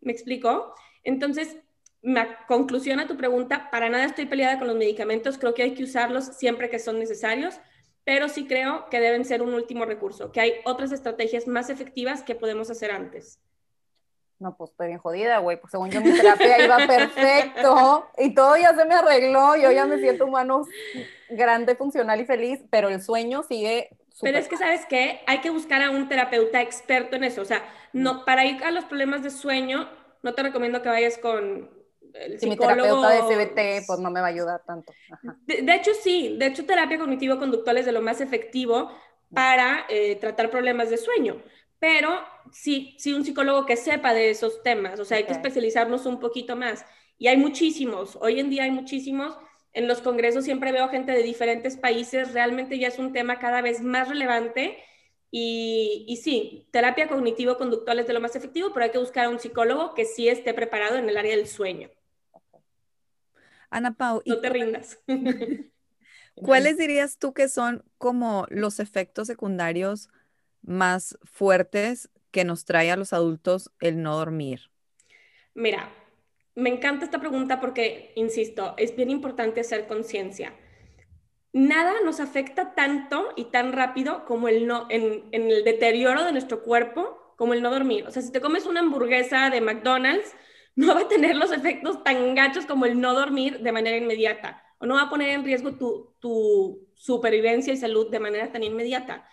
¿Me 0.00 0.12
explico? 0.12 0.74
Entonces, 1.04 1.56
conclusión 2.46 3.00
a 3.00 3.06
tu 3.06 3.16
pregunta, 3.16 3.70
para 3.70 3.88
nada 3.88 4.04
estoy 4.04 4.26
peleada 4.26 4.58
con 4.58 4.68
los 4.68 4.76
medicamentos, 4.76 5.38
creo 5.38 5.54
que 5.54 5.62
hay 5.62 5.74
que 5.74 5.84
usarlos 5.84 6.24
siempre 6.36 6.70
que 6.70 6.78
son 6.78 6.98
necesarios, 6.98 7.60
pero 8.08 8.30
sí 8.30 8.46
creo 8.46 8.88
que 8.88 9.00
deben 9.00 9.26
ser 9.26 9.42
un 9.42 9.52
último 9.52 9.84
recurso, 9.84 10.32
que 10.32 10.40
hay 10.40 10.54
otras 10.64 10.92
estrategias 10.92 11.46
más 11.46 11.68
efectivas 11.68 12.22
que 12.22 12.34
podemos 12.34 12.70
hacer 12.70 12.90
antes. 12.90 13.38
no, 14.38 14.56
pues 14.56 14.70
estoy 14.70 14.86
bien 14.86 14.98
jodida, 14.98 15.40
güey, 15.40 15.60
pues 15.60 15.72
según 15.72 15.90
yo 15.90 16.00
mi 16.00 16.16
terapia 16.16 16.64
iba 16.64 16.78
perfecto 16.86 18.08
y 18.16 18.34
todo 18.34 18.56
ya 18.56 18.74
se 18.74 18.86
me 18.86 18.94
arregló, 18.94 19.56
yo 19.56 19.70
ya 19.72 19.84
me 19.84 19.98
siento 19.98 20.24
humano 20.24 20.64
grande, 21.28 21.76
funcional 21.76 22.18
y 22.18 22.24
feliz, 22.24 22.60
pero 22.70 22.88
el 22.88 23.02
sueño 23.02 23.42
sigue 23.42 23.90
pero 24.22 24.38
es 24.38 24.48
que, 24.48 24.56
¿sabes 24.56 24.86
qué? 24.86 25.20
Hay 25.26 25.42
que 25.42 25.50
buscar 25.50 25.82
a 25.82 25.90
un 25.90 26.08
terapeuta 26.08 26.60
experto 26.62 27.14
en 27.14 27.22
eso. 27.22 27.42
O 27.42 27.44
sea, 27.44 27.62
no, 27.92 28.24
para 28.24 28.44
ir 28.46 28.64
a 28.64 28.72
los 28.72 28.84
problemas 28.86 29.22
de 29.22 29.30
sueño, 29.30 29.88
no 30.24 30.34
te 30.34 30.42
recomiendo 30.42 30.82
que 30.82 30.88
vayas 30.88 31.18
con 31.18 31.70
el 32.24 32.40
si 32.40 32.48
mi 32.48 32.56
terapeuta 32.56 33.10
de 33.10 33.20
CBT, 33.20 33.86
pues 33.86 33.98
no 33.98 34.10
me 34.10 34.20
va 34.20 34.26
a 34.26 34.30
ayudar 34.30 34.62
tanto. 34.66 34.92
De, 35.46 35.74
hecho, 35.74 35.92
sí. 35.94 36.36
De 36.38 36.46
hecho, 36.46 36.64
terapia 36.64 36.98
cognitivo-conductual 36.98 37.78
es 37.78 37.86
de 37.86 37.92
lo 37.92 38.02
más 38.02 38.20
efectivo 38.20 38.90
para 39.32 39.86
eh, 39.88 40.16
tratar 40.16 40.50
problemas 40.50 40.90
de 40.90 40.96
sueño. 40.96 41.42
Pero 41.78 42.20
sí, 42.52 42.96
sí, 42.98 43.12
un 43.12 43.24
psicólogo 43.24 43.66
que 43.66 43.76
sepa 43.76 44.12
de 44.12 44.30
esos 44.30 44.62
temas. 44.62 44.98
O 45.00 45.04
sea, 45.04 45.18
hay 45.18 45.24
que 45.24 45.32
especializarnos 45.32 46.06
un 46.06 46.18
poquito 46.18 46.56
más. 46.56 46.84
Y 47.18 47.28
hay 47.28 47.36
muchísimos. 47.36 48.18
Hoy 48.20 48.40
en 48.40 48.50
día 48.50 48.64
hay 48.64 48.70
muchísimos 48.70 49.36
en 49.72 49.86
los 49.86 50.00
congresos 50.00 50.44
siempre 50.44 50.72
veo 50.72 50.88
gente 50.88 51.12
de 51.12 51.22
diferentes 51.22 51.76
países, 51.76 52.32
realmente 52.32 52.78
ya 52.78 52.88
es 52.88 52.98
un 52.98 53.12
tema 53.12 53.38
cada 53.38 53.62
vez 53.62 53.80
más 53.82 54.08
relevante 54.08 54.78
y, 55.30 56.04
y 56.08 56.16
sí, 56.16 56.68
terapia 56.72 57.08
cognitivo-conductual 57.08 58.00
es 58.00 58.06
de 58.06 58.14
lo 58.14 58.20
más 58.20 58.34
efectivo, 58.34 58.70
pero 58.72 58.84
hay 58.84 58.90
que 58.90 58.98
buscar 58.98 59.26
a 59.26 59.28
un 59.28 59.38
psicólogo 59.38 59.94
que 59.94 60.04
sí 60.04 60.28
esté 60.28 60.54
preparado 60.54 60.96
en 60.96 61.08
el 61.08 61.16
área 61.16 61.36
del 61.36 61.46
sueño. 61.46 61.90
Ana 63.70 63.94
Pau. 63.94 64.22
No 64.26 64.40
te 64.40 64.48
rindas. 64.48 64.98
¿Cuáles 66.34 66.78
dirías 66.78 67.18
tú 67.18 67.32
que 67.32 67.48
son 67.48 67.84
como 67.98 68.46
los 68.50 68.80
efectos 68.80 69.26
secundarios 69.26 70.08
más 70.62 71.18
fuertes 71.24 72.10
que 72.30 72.44
nos 72.44 72.64
trae 72.64 72.90
a 72.90 72.96
los 72.96 73.12
adultos 73.12 73.70
el 73.80 74.02
no 74.02 74.16
dormir? 74.16 74.70
Mira, 75.54 75.90
me 76.54 76.70
encanta 76.70 77.04
esta 77.04 77.20
pregunta 77.20 77.60
porque, 77.60 78.12
insisto, 78.16 78.74
es 78.76 78.94
bien 78.94 79.10
importante 79.10 79.60
hacer 79.60 79.86
conciencia. 79.86 80.52
Nada 81.52 81.94
nos 82.04 82.20
afecta 82.20 82.74
tanto 82.74 83.32
y 83.34 83.46
tan 83.46 83.72
rápido 83.72 84.24
como 84.26 84.48
el 84.48 84.66
no, 84.66 84.86
en, 84.90 85.24
el 85.32 85.64
deterioro 85.64 86.24
de 86.24 86.32
nuestro 86.32 86.62
cuerpo, 86.62 87.34
como 87.36 87.54
el 87.54 87.62
no 87.62 87.70
dormir. 87.70 88.06
O 88.06 88.10
sea, 88.10 88.22
si 88.22 88.30
te 88.30 88.40
comes 88.40 88.66
una 88.66 88.80
hamburguesa 88.80 89.50
de 89.50 89.60
McDonald's, 89.60 90.34
no 90.78 90.94
va 90.94 91.00
a 91.00 91.08
tener 91.08 91.34
los 91.34 91.50
efectos 91.50 92.04
tan 92.04 92.36
gachos 92.36 92.64
como 92.64 92.86
el 92.86 93.00
no 93.00 93.12
dormir 93.12 93.58
de 93.58 93.72
manera 93.72 93.96
inmediata, 93.96 94.62
o 94.78 94.86
no 94.86 94.94
va 94.94 95.02
a 95.02 95.10
poner 95.10 95.30
en 95.30 95.44
riesgo 95.44 95.74
tu, 95.74 96.14
tu 96.20 96.86
supervivencia 96.94 97.72
y 97.72 97.76
salud 97.76 98.08
de 98.12 98.20
manera 98.20 98.52
tan 98.52 98.62
inmediata. 98.62 99.28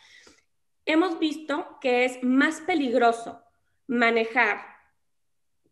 Hemos 0.87 1.19
visto 1.19 1.77
que 1.81 2.03
es 2.03 2.23
más 2.23 2.61
peligroso 2.61 3.43
manejar 3.85 4.57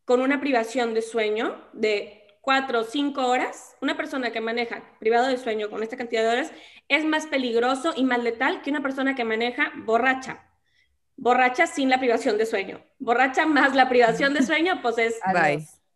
con 0.06 0.22
una 0.22 0.40
privación 0.40 0.94
de 0.94 1.02
sueño 1.02 1.60
de 1.74 2.28
cuatro 2.42 2.82
o 2.82 2.84
cinco 2.84 3.26
horas, 3.26 3.76
una 3.82 3.98
persona 3.98 4.32
que 4.32 4.42
maneja 4.42 4.84
privado 5.00 5.28
de 5.28 5.40
sueño 5.40 5.72
con 5.72 5.82
esta 5.82 5.98
cantidad 5.98 6.22
de 6.22 6.30
horas 6.30 6.52
es 6.88 7.04
más 7.04 7.26
peligroso 7.26 7.94
y 7.96 8.04
más 8.04 8.22
letal 8.22 8.62
que 8.62 8.70
una 8.70 8.84
persona 8.84 9.16
que 9.16 9.26
maneja 9.26 9.72
borracha. 9.78 10.53
Borracha 11.24 11.68
sin 11.68 11.90
la 11.90 12.00
privación 12.00 12.38
de 12.38 12.46
sueño. 12.46 12.82
Borracha 13.00 13.46
más 13.46 13.74
la 13.74 13.88
privación 13.88 14.34
de 14.34 14.44
sueño, 14.44 14.82
pues 14.82 14.98
es 14.98 15.22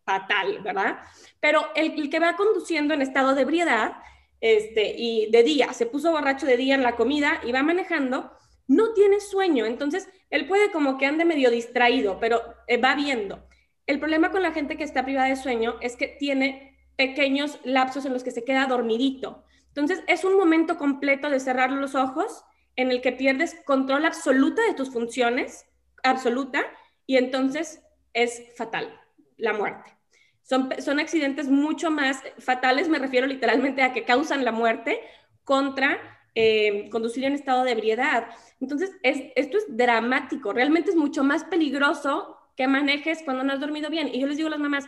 fatal, 0.02 0.60
¿verdad? 0.62 1.00
Pero 1.38 1.66
el, 1.74 2.08
que 2.08 2.18
va 2.18 2.34
conduciendo 2.34 2.94
en 2.94 3.02
estado 3.02 3.34
de 3.34 3.42
ebriedad 3.42 3.92
este, 4.40 4.94
y 4.96 5.30
de 5.30 5.42
día, 5.42 5.74
se 5.74 5.84
puso 5.84 6.12
borracho 6.12 6.46
de 6.46 6.56
día 6.56 6.74
en 6.74 6.82
la 6.82 6.96
comida 6.96 7.42
y 7.44 7.52
va 7.52 7.62
manejando, 7.62 8.32
no 8.68 8.94
tiene 8.94 9.20
sueño. 9.20 9.66
Entonces, 9.66 10.08
él 10.30 10.48
puede 10.48 10.70
como 10.70 10.96
que 10.96 11.04
ande 11.04 11.26
medio 11.26 11.50
distraído, 11.50 12.18
pero 12.18 12.40
eh, 12.66 12.78
va 12.78 12.94
viendo. 12.94 13.46
El 13.86 13.98
problema 13.98 14.30
con 14.30 14.40
la 14.40 14.52
gente 14.52 14.78
que 14.78 14.84
está 14.84 15.04
privada 15.04 15.28
de 15.28 15.36
sueño 15.36 15.76
es 15.82 15.96
que 15.96 16.08
tiene 16.08 16.74
pequeños 16.96 17.60
lapsos 17.64 18.06
en 18.06 18.14
los 18.14 18.24
que 18.24 18.30
se 18.30 18.44
queda 18.44 18.64
dormidito. 18.64 19.44
Entonces, 19.66 20.02
es 20.06 20.24
un 20.24 20.38
momento 20.38 20.78
completo 20.78 21.28
de 21.28 21.38
cerrar 21.38 21.70
los 21.70 21.94
ojos 21.94 22.46
en 22.78 22.92
el 22.92 23.02
que 23.02 23.10
pierdes 23.10 23.56
control 23.64 24.04
absoluta 24.04 24.62
de 24.62 24.72
tus 24.72 24.90
funciones, 24.90 25.66
absoluta, 26.04 26.62
y 27.06 27.16
entonces 27.16 27.82
es 28.14 28.40
fatal, 28.56 28.88
la 29.36 29.52
muerte. 29.52 29.96
Son, 30.42 30.70
son 30.78 31.00
accidentes 31.00 31.48
mucho 31.48 31.90
más 31.90 32.22
fatales, 32.38 32.88
me 32.88 33.00
refiero 33.00 33.26
literalmente 33.26 33.82
a 33.82 33.92
que 33.92 34.04
causan 34.04 34.44
la 34.44 34.52
muerte 34.52 35.00
contra 35.42 35.98
eh, 36.36 36.88
conducir 36.90 37.24
en 37.24 37.32
estado 37.32 37.64
de 37.64 37.72
ebriedad. 37.72 38.28
Entonces, 38.60 38.92
esto 39.02 39.58
es 39.58 39.64
dramático, 39.76 40.52
realmente 40.52 40.90
es 40.90 40.96
mucho 40.96 41.24
más 41.24 41.42
peligroso 41.42 42.36
que 42.56 42.68
manejes 42.68 43.24
cuando 43.24 43.42
no 43.42 43.54
has 43.54 43.60
dormido 43.60 43.90
bien. 43.90 44.06
Y 44.06 44.20
yo 44.20 44.28
les 44.28 44.36
digo 44.36 44.46
a 44.46 44.52
las 44.52 44.60
mamás, 44.60 44.84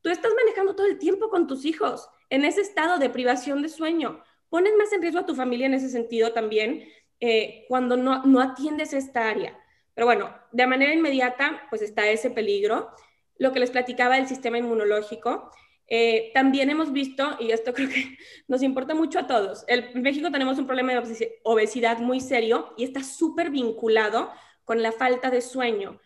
tú 0.00 0.08
estás 0.08 0.32
manejando 0.34 0.74
todo 0.74 0.86
el 0.86 0.96
tiempo 0.96 1.28
con 1.28 1.46
tus 1.46 1.66
hijos 1.66 2.08
en 2.30 2.46
ese 2.46 2.62
estado 2.62 2.98
de 2.98 3.10
privación 3.10 3.60
de 3.60 3.68
sueño. 3.68 4.24
Pones 4.48 4.72
más 4.78 4.90
en 4.94 5.02
riesgo 5.02 5.20
a 5.20 5.26
tu 5.26 5.34
familia 5.34 5.66
en 5.66 5.74
ese 5.74 5.90
sentido 5.90 6.32
también 6.32 6.88
eh, 7.20 7.64
cuando 7.68 7.96
no, 7.96 8.24
no 8.24 8.40
atiendes 8.40 8.92
esta 8.92 9.28
área. 9.28 9.58
Pero 9.94 10.06
bueno, 10.06 10.34
de 10.52 10.66
manera 10.66 10.92
inmediata, 10.92 11.62
pues 11.70 11.82
está 11.82 12.08
ese 12.08 12.30
peligro. 12.30 12.90
Lo 13.38 13.52
que 13.52 13.60
les 13.60 13.70
platicaba 13.70 14.16
del 14.16 14.28
sistema 14.28 14.58
inmunológico, 14.58 15.50
eh, 15.86 16.30
también 16.34 16.70
hemos 16.70 16.92
visto, 16.92 17.36
y 17.38 17.50
esto 17.50 17.72
creo 17.74 17.88
que 17.88 18.18
nos 18.48 18.62
importa 18.62 18.94
mucho 18.94 19.18
a 19.18 19.26
todos, 19.26 19.64
en 19.68 20.02
México 20.02 20.30
tenemos 20.30 20.58
un 20.58 20.66
problema 20.66 20.92
de 20.92 21.40
obesidad 21.44 21.98
muy 21.98 22.20
serio 22.20 22.74
y 22.76 22.84
está 22.84 23.02
súper 23.02 23.50
vinculado 23.50 24.30
con 24.64 24.82
la 24.82 24.92
falta 24.92 25.30
de 25.30 25.40
sueño. 25.40 26.00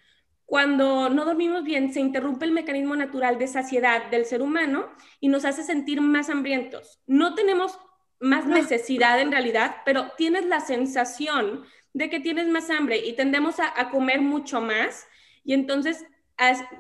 Cuando 0.44 1.10
no 1.10 1.26
dormimos 1.26 1.62
bien, 1.62 1.92
se 1.92 2.00
interrumpe 2.00 2.46
el 2.46 2.52
mecanismo 2.52 2.96
natural 2.96 3.38
de 3.38 3.46
saciedad 3.46 4.10
del 4.10 4.24
ser 4.24 4.40
humano 4.40 4.88
y 5.20 5.28
nos 5.28 5.44
hace 5.44 5.62
sentir 5.62 6.00
más 6.00 6.30
hambrientos. 6.30 7.02
No 7.06 7.34
tenemos 7.34 7.78
más 8.20 8.46
necesidad 8.46 9.20
en 9.20 9.33
realidad, 9.33 9.76
pero 9.85 10.12
tienes 10.16 10.44
la 10.46 10.61
sensación 10.61 11.64
de 11.92 12.11
que 12.11 12.20
tienes 12.20 12.48
más 12.48 12.70
hambre 12.70 12.98
y 12.98 13.14
tendemos 13.14 13.57
a, 13.61 13.90
comer 13.90 14.20
mucho 14.20 14.61
más 14.61 15.07
y 15.44 15.54
entonces 15.54 16.04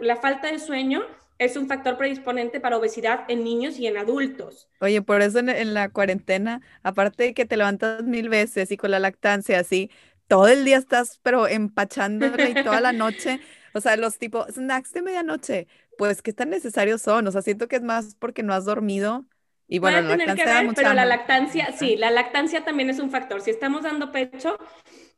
la 0.00 0.16
falta 0.16 0.50
de 0.50 0.58
sueño 0.58 1.02
es 1.38 1.56
un 1.56 1.68
factor 1.68 1.96
predisponente 1.96 2.60
para 2.60 2.76
obesidad 2.76 3.24
en 3.28 3.44
niños 3.44 3.78
y 3.78 3.86
en 3.86 3.96
adultos. 3.96 4.68
Oye, 4.80 5.00
por 5.02 5.22
eso 5.22 5.38
en, 5.38 5.48
en, 5.48 5.72
la 5.72 5.88
cuarentena, 5.88 6.60
aparte 6.82 7.24
de 7.24 7.34
que 7.34 7.44
te 7.44 7.56
levantas 7.56 8.02
mil 8.02 8.28
veces 8.28 8.70
y 8.72 8.76
con 8.76 8.90
la 8.90 8.98
lactancia 8.98 9.60
así, 9.60 9.90
todo 10.26 10.48
el 10.48 10.64
día 10.64 10.76
estás 10.76 11.20
pero 11.22 11.46
empachándola 11.46 12.50
y 12.50 12.54
toda 12.54 12.80
la 12.80 12.92
noche 12.92 13.40
o 13.74 13.80
sea, 13.80 13.96
los 13.96 14.18
tipos 14.18 14.46
snacks 14.54 14.92
de 14.92 15.02
medianoche, 15.02 15.68
pues 15.96 16.22
qué 16.22 16.32
tan 16.32 16.50
necesarios 16.50 17.02
son. 17.02 17.26
O 17.26 17.32
sea, 17.32 17.42
siento 17.42 17.68
que 17.68 17.76
es 17.76 17.82
más 17.82 18.14
porque 18.16 18.42
no 18.42 18.54
has 18.54 18.64
dormido. 18.64 19.24
Y 19.68 19.78
bueno, 19.78 20.00
la 20.00 20.16
lactancia 20.16 20.60
que 20.66 20.74
pero 20.74 20.94
la 20.94 21.04
lactancia, 21.04 21.72
sí, 21.72 21.96
la 21.96 22.10
lactancia 22.10 22.64
también 22.64 22.88
es 22.88 22.98
un 22.98 23.10
factor. 23.10 23.42
Si 23.42 23.50
estamos 23.50 23.82
dando 23.82 24.10
pecho, 24.10 24.58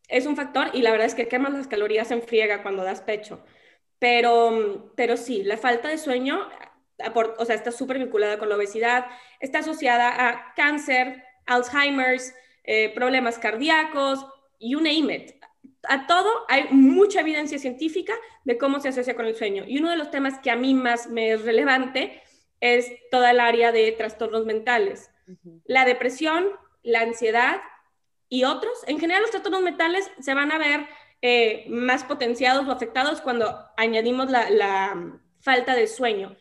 es 0.08 0.26
un 0.26 0.36
factor 0.36 0.70
y 0.74 0.82
la 0.82 0.90
verdad 0.90 1.06
es 1.06 1.14
que 1.14 1.28
quemas 1.28 1.54
las 1.54 1.68
calorías 1.68 2.10
en 2.10 2.20
friega 2.22 2.62
cuando 2.62 2.82
das 2.82 3.00
pecho. 3.00 3.44
Pero, 4.00 4.92
pero 4.96 5.16
sí, 5.16 5.44
la 5.44 5.56
falta 5.56 5.88
de 5.88 5.98
sueño, 5.98 6.48
o 7.38 7.44
sea, 7.44 7.54
está 7.54 7.70
súper 7.70 7.98
vinculada 7.98 8.38
con 8.38 8.48
la 8.48 8.56
obesidad, 8.56 9.06
está 9.38 9.60
asociada 9.60 10.28
a 10.28 10.52
cáncer, 10.54 11.22
Alzheimer's, 11.46 12.34
eh, 12.64 12.92
problemas 12.94 13.38
cardíacos, 13.38 14.26
you 14.58 14.80
name 14.80 15.14
it 15.14 15.40
a 15.88 16.06
todo 16.06 16.28
hay 16.48 16.68
mucha 16.70 17.20
evidencia 17.20 17.58
científica 17.58 18.14
de 18.44 18.58
cómo 18.58 18.80
se 18.80 18.88
asocia 18.88 19.14
con 19.14 19.26
el 19.26 19.34
sueño. 19.34 19.64
Y 19.66 19.78
uno 19.78 19.90
de 19.90 19.96
los 19.96 20.10
temas 20.10 20.38
que 20.38 20.50
a 20.50 20.56
mí 20.56 20.74
más 20.74 21.08
me 21.08 21.32
es 21.32 21.42
relevante 21.42 22.22
es 22.60 22.92
toda 23.10 23.30
el 23.30 23.40
área 23.40 23.72
de 23.72 23.92
trastornos 23.92 24.44
mentales. 24.44 25.10
La 25.64 25.84
depresión, 25.84 26.48
la 26.82 27.00
ansiedad 27.00 27.60
y 28.28 28.44
otros. 28.44 28.72
En 28.86 28.98
general 28.98 29.22
los 29.22 29.30
trastornos 29.30 29.62
mentales 29.62 30.10
se 30.20 30.34
van 30.34 30.52
a 30.52 30.58
ver 30.58 30.86
eh, 31.22 31.66
más 31.68 32.04
potenciados 32.04 32.66
o 32.66 32.72
afectados 32.72 33.20
cuando 33.20 33.58
añadimos 33.76 34.30
la, 34.30 34.50
la 34.50 35.20
falta 35.40 35.74
de 35.74 35.86
sueño. 35.86 36.36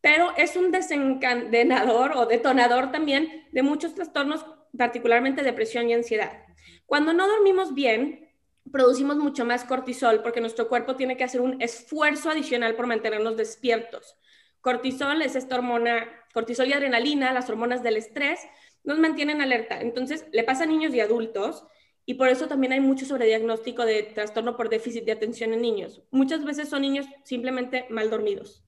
Pero 0.00 0.32
es 0.36 0.56
un 0.56 0.72
desencadenador 0.72 2.12
o 2.16 2.26
detonador 2.26 2.90
también 2.90 3.46
de 3.52 3.62
muchos 3.62 3.94
trastornos, 3.94 4.44
particularmente 4.76 5.42
depresión 5.42 5.88
y 5.88 5.94
ansiedad. 5.94 6.44
Cuando 6.86 7.12
no 7.12 7.28
dormimos 7.28 7.74
bien, 7.74 8.30
producimos 8.70 9.16
mucho 9.16 9.44
más 9.44 9.64
cortisol 9.64 10.22
porque 10.22 10.40
nuestro 10.40 10.68
cuerpo 10.68 10.96
tiene 10.96 11.16
que 11.16 11.24
hacer 11.24 11.40
un 11.40 11.60
esfuerzo 11.62 12.30
adicional 12.30 12.74
por 12.74 12.86
mantenernos 12.86 13.36
despiertos. 13.36 14.16
Cortisol 14.62 15.20
es 15.20 15.36
esta 15.36 15.56
hormona, 15.56 16.08
cortisol 16.32 16.68
y 16.68 16.72
adrenalina, 16.72 17.32
las 17.32 17.50
hormonas 17.50 17.82
del 17.82 17.96
estrés, 17.98 18.40
nos 18.84 18.98
mantienen 18.98 19.42
alerta. 19.42 19.80
Entonces, 19.80 20.24
le 20.32 20.44
pasa 20.44 20.64
a 20.64 20.66
niños 20.66 20.94
y 20.94 21.00
adultos 21.00 21.66
y 22.06 22.14
por 22.14 22.28
eso 22.28 22.48
también 22.48 22.72
hay 22.72 22.80
mucho 22.80 23.04
sobrediagnóstico 23.04 23.84
de 23.84 24.02
trastorno 24.04 24.56
por 24.56 24.70
déficit 24.70 25.04
de 25.04 25.12
atención 25.12 25.52
en 25.52 25.60
niños. 25.60 26.02
Muchas 26.10 26.44
veces 26.44 26.68
son 26.68 26.82
niños 26.82 27.06
simplemente 27.24 27.86
mal 27.90 28.08
dormidos. 28.08 28.64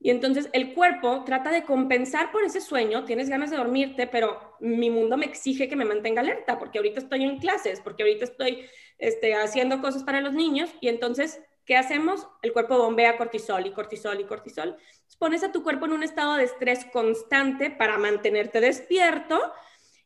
Y 0.00 0.10
entonces 0.10 0.50
el 0.52 0.74
cuerpo 0.74 1.24
trata 1.24 1.50
de 1.50 1.62
compensar 1.62 2.30
por 2.30 2.44
ese 2.44 2.60
sueño, 2.60 3.06
tienes 3.06 3.30
ganas 3.30 3.50
de 3.50 3.56
dormirte, 3.56 4.06
pero 4.06 4.54
mi 4.60 4.90
mundo 4.90 5.16
me 5.16 5.24
exige 5.24 5.66
que 5.66 5.76
me 5.76 5.86
mantenga 5.86 6.20
alerta, 6.20 6.58
porque 6.58 6.78
ahorita 6.78 7.00
estoy 7.00 7.24
en 7.24 7.38
clases, 7.38 7.80
porque 7.80 8.02
ahorita 8.02 8.24
estoy 8.24 8.66
este, 8.98 9.34
haciendo 9.34 9.80
cosas 9.80 10.04
para 10.04 10.20
los 10.20 10.34
niños, 10.34 10.68
y 10.82 10.88
entonces 10.88 11.40
¿qué 11.64 11.76
hacemos? 11.76 12.26
El 12.42 12.52
cuerpo 12.52 12.78
bombea 12.78 13.16
cortisol 13.16 13.66
y 13.66 13.72
cortisol 13.72 14.20
y 14.20 14.24
cortisol. 14.24 14.76
pones 15.18 15.42
a 15.44 15.52
tu 15.52 15.62
cuerpo 15.62 15.86
en 15.86 15.92
un 15.92 16.02
estado 16.02 16.34
de 16.34 16.44
estrés 16.44 16.84
constante 16.92 17.70
para 17.70 17.98
mantenerte 17.98 18.60
despierto 18.60 19.40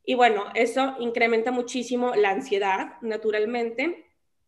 y 0.08 0.14
bueno, 0.14 0.46
eso 0.54 0.96
incrementa 1.00 1.50
muchísimo 1.50 2.14
la 2.14 2.30
ansiedad, 2.30 2.94
naturalmente, 3.02 4.06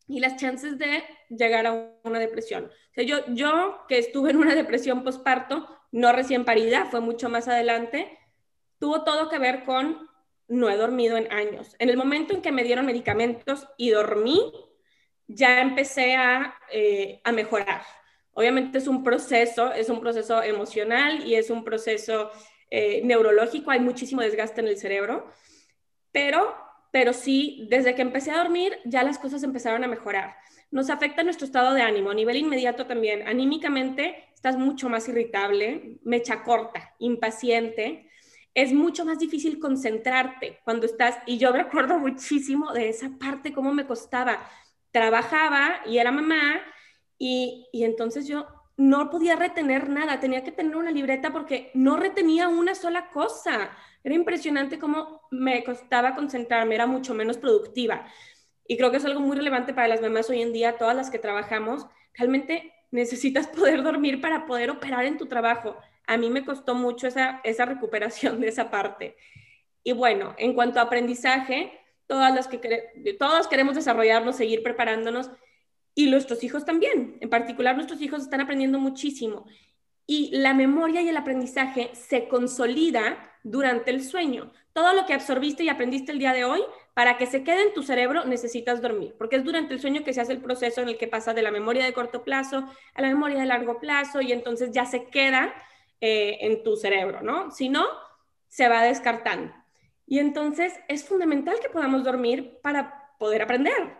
y 0.09 0.19
las 0.19 0.37
chances 0.37 0.79
de 0.79 1.05
llegar 1.29 1.67
a 1.67 1.99
una 2.03 2.19
depresión. 2.19 2.65
O 2.65 2.95
sea, 2.95 3.05
yo, 3.05 3.19
yo 3.35 3.85
que 3.87 3.99
estuve 3.99 4.31
en 4.31 4.39
una 4.39 4.55
depresión 4.55 5.05
postparto, 5.05 5.69
no 5.93 6.13
recién 6.13 6.47
parida, 6.47 6.87
fue 6.87 7.01
mucho 7.01 7.29
más 7.29 7.47
adelante, 7.47 8.19
tuvo 8.79 9.05
todo 9.05 9.29
que 9.29 9.39
ver 9.39 9.65
con 9.67 10.09
no 10.49 10.71
he 10.71 10.77
dormido 10.79 11.19
en 11.19 11.31
años. 11.31 11.77
En 11.79 11.91
el 11.91 11.99
momento 11.99 12.33
en 12.33 12.41
que 12.41 12.53
me 12.53 12.65
dieron 12.65 12.87
medicamentos 12.87 13.69
y 13.77 13.91
dormí, 13.91 14.51
ya 15.35 15.61
empecé 15.61 16.15
a, 16.17 16.55
eh, 16.73 17.21
a 17.25 17.33
mejorar. 17.33 17.83
Obviamente 18.33 18.79
es 18.79 18.87
un 18.87 19.03
proceso, 19.03 19.73
es 19.73 19.89
un 19.89 20.01
proceso 20.01 20.43
emocional 20.43 21.27
y 21.27 21.35
es 21.35 21.51
un 21.51 21.65
proceso 21.65 22.31
eh, 22.71 23.03
neurológico, 23.05 23.71
hay 23.71 23.81
muchísimo 23.81 24.23
desgaste 24.23 24.61
en 24.61 24.69
el 24.69 24.77
cerebro, 24.77 25.27
pero, 26.13 26.55
pero 26.93 27.13
sí, 27.13 27.67
desde 27.69 27.95
que 27.95 28.03
empecé 28.03 28.31
a 28.31 28.39
dormir 28.39 28.79
ya 28.85 29.03
las 29.03 29.19
cosas 29.19 29.43
empezaron 29.43 29.83
a 29.85 29.89
mejorar. 29.89 30.37
Nos 30.71 30.89
afecta 30.89 31.25
nuestro 31.25 31.47
estado 31.47 31.75
de 31.75 31.83
ánimo, 31.83 32.11
a 32.11 32.15
nivel 32.15 32.37
inmediato 32.37 32.87
también. 32.87 33.27
Anímicamente 33.27 34.29
estás 34.33 34.57
mucho 34.57 34.89
más 34.89 35.09
irritable, 35.09 35.99
mecha 36.05 36.45
corta, 36.45 36.95
impaciente, 37.01 38.09
es 38.55 38.73
mucho 38.73 39.05
más 39.05 39.19
difícil 39.19 39.59
concentrarte 39.59 40.59
cuando 40.65 40.87
estás, 40.87 41.19
y 41.27 41.39
yo 41.39 41.53
me 41.53 41.61
acuerdo 41.61 41.99
muchísimo 41.99 42.73
de 42.73 42.89
esa 42.89 43.11
parte, 43.19 43.53
cómo 43.53 43.73
me 43.73 43.87
costaba. 43.87 44.41
Trabajaba 44.93 45.81
y 45.87 45.99
era 45.99 46.11
mamá, 46.13 46.61
y, 47.19 47.69
y 47.73 47.85
entonces 47.85 48.27
yo 48.27 48.47
no 48.77 49.11
podía 49.11 49.37
retener 49.37 49.89
nada, 49.91 50.21
tenía 50.21 50.43
que 50.43 50.53
tener 50.53 50.77
una 50.77 50.91
libreta 50.91 51.33
porque 51.33 51.71
no 51.75 51.97
retenía 51.97 52.49
una 52.49 52.75
sola 52.75 53.11
cosa. 53.11 53.71
Era 54.03 54.15
impresionante 54.15 54.79
cómo 54.79 55.23
me 55.31 55.63
costaba 55.65 56.15
concentrarme, 56.15 56.75
era 56.75 56.87
mucho 56.87 57.15
menos 57.15 57.37
productiva. 57.37 58.07
Y 58.67 58.77
creo 58.79 58.91
que 58.91 58.97
es 58.97 59.05
algo 59.05 59.21
muy 59.21 59.37
relevante 59.37 59.75
para 59.75 59.89
las 59.89 60.01
mamás 60.01 60.31
hoy 60.31 60.41
en 60.41 60.53
día, 60.53 60.79
todas 60.79 60.97
las 60.97 61.11
que 61.11 61.19
trabajamos. 61.19 61.87
Realmente 62.15 62.73
necesitas 62.91 63.47
poder 63.49 63.83
dormir 63.83 64.21
para 64.21 64.47
poder 64.47 64.71
operar 64.71 65.05
en 65.05 65.19
tu 65.19 65.27
trabajo 65.27 65.77
a 66.11 66.17
mí 66.17 66.29
me 66.29 66.45
costó 66.45 66.75
mucho 66.75 67.07
esa, 67.07 67.41
esa 67.45 67.67
recuperación 67.67 68.41
de 68.41 68.49
esa 68.49 68.69
parte. 68.69 69.17
Y 69.85 69.93
bueno, 69.93 70.35
en 70.39 70.55
cuanto 70.55 70.81
a 70.81 70.83
aprendizaje, 70.83 71.73
todas 72.11 72.35
las 72.35 72.49
que 72.49 72.59
todos 73.21 73.47
queremos 73.47 73.77
desarrollarnos, 73.77 74.35
seguir 74.35 74.65
preparándonos 74.65 75.31
y 75.95 76.11
nuestros 76.11 76.43
hijos 76.43 76.65
también. 76.65 77.17
En 77.21 77.31
particular, 77.31 77.77
nuestros 77.77 78.03
hijos 78.03 78.23
están 78.23 78.41
aprendiendo 78.41 78.81
muchísimo. 78.81 79.47
Y 80.07 80.37
la 80.37 80.53
memoria 80.53 81.03
y 81.03 81.09
el 81.09 81.17
aprendizaje 81.17 81.91
se 81.95 82.27
consolida 82.27 83.33
durante 83.45 83.93
el 83.93 84.03
sueño. 84.03 84.53
Todo 84.73 84.93
lo 84.93 85.07
que 85.07 85.15
absorbiste 85.15 85.63
y 85.63 85.69
aprendiste 85.69 86.11
el 86.11 86.19
día 86.19 86.33
de 86.33 86.45
hoy, 86.45 86.61
para 86.95 87.17
que 87.17 87.27
se 87.27 87.45
quede 87.45 87.63
en 87.63 87.75
tu 87.75 87.85
cerebro, 87.85 88.25
necesitas 88.25 88.83
dormir, 88.83 89.15
porque 89.17 89.37
es 89.37 89.45
durante 89.45 89.73
el 89.73 89.81
sueño 89.81 90.03
que 90.03 90.13
se 90.13 90.21
hace 90.21 90.33
el 90.33 90.43
proceso 90.43 90.81
en 90.81 90.89
el 90.89 90.99
que 90.99 91.07
pasa 91.07 91.33
de 91.33 91.43
la 91.43 91.53
memoria 91.53 91.85
de 91.85 91.93
corto 91.93 92.25
plazo 92.25 92.65
a 92.95 93.03
la 93.03 93.09
memoria 93.09 93.39
de 93.39 93.47
largo 93.47 93.79
plazo 93.79 94.21
y 94.21 94.33
entonces 94.33 94.73
ya 94.73 94.85
se 94.85 95.05
queda 95.05 95.55
eh, 96.01 96.39
en 96.41 96.65
tu 96.65 96.77
cerebro, 96.77 97.23
¿no? 97.23 97.53
Si 97.53 97.69
no, 97.69 97.87
se 98.49 98.69
va 98.69 98.83
descartando. 98.83 99.60
Y 100.11 100.19
entonces 100.19 100.75
es 100.89 101.05
fundamental 101.05 101.61
que 101.63 101.69
podamos 101.69 102.03
dormir 102.03 102.59
para 102.63 103.15
poder 103.17 103.43
aprender. 103.43 103.97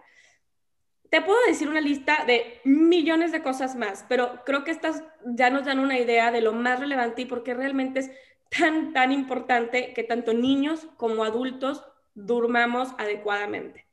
Te 1.09 1.23
puedo 1.23 1.39
decir 1.47 1.69
una 1.69 1.81
lista 1.81 2.25
de 2.27 2.61
millones 2.65 3.31
de 3.31 3.45
cosas 3.45 3.77
más, 3.77 4.05
pero 4.09 4.45
creo 4.45 4.65
que 4.65 4.73
estas 4.73 5.05
ya 5.25 5.51
nos 5.51 5.67
dan 5.67 5.79
una 5.79 6.01
idea 6.01 6.33
de 6.33 6.41
lo 6.41 6.53
más 6.53 6.81
relevante 6.81 7.23
y 7.23 7.27
por 7.27 7.45
qué 7.45 7.55
realmente 7.55 8.01
es 8.01 8.11
tan, 8.51 8.93
tan 8.93 9.13
importante 9.13 9.95
que 9.95 10.03
tanto 10.03 10.35
niños 10.35 10.89
como 10.97 11.23
adultos 11.23 11.85
durmamos 12.15 12.89
adecuadamente. 12.99 13.87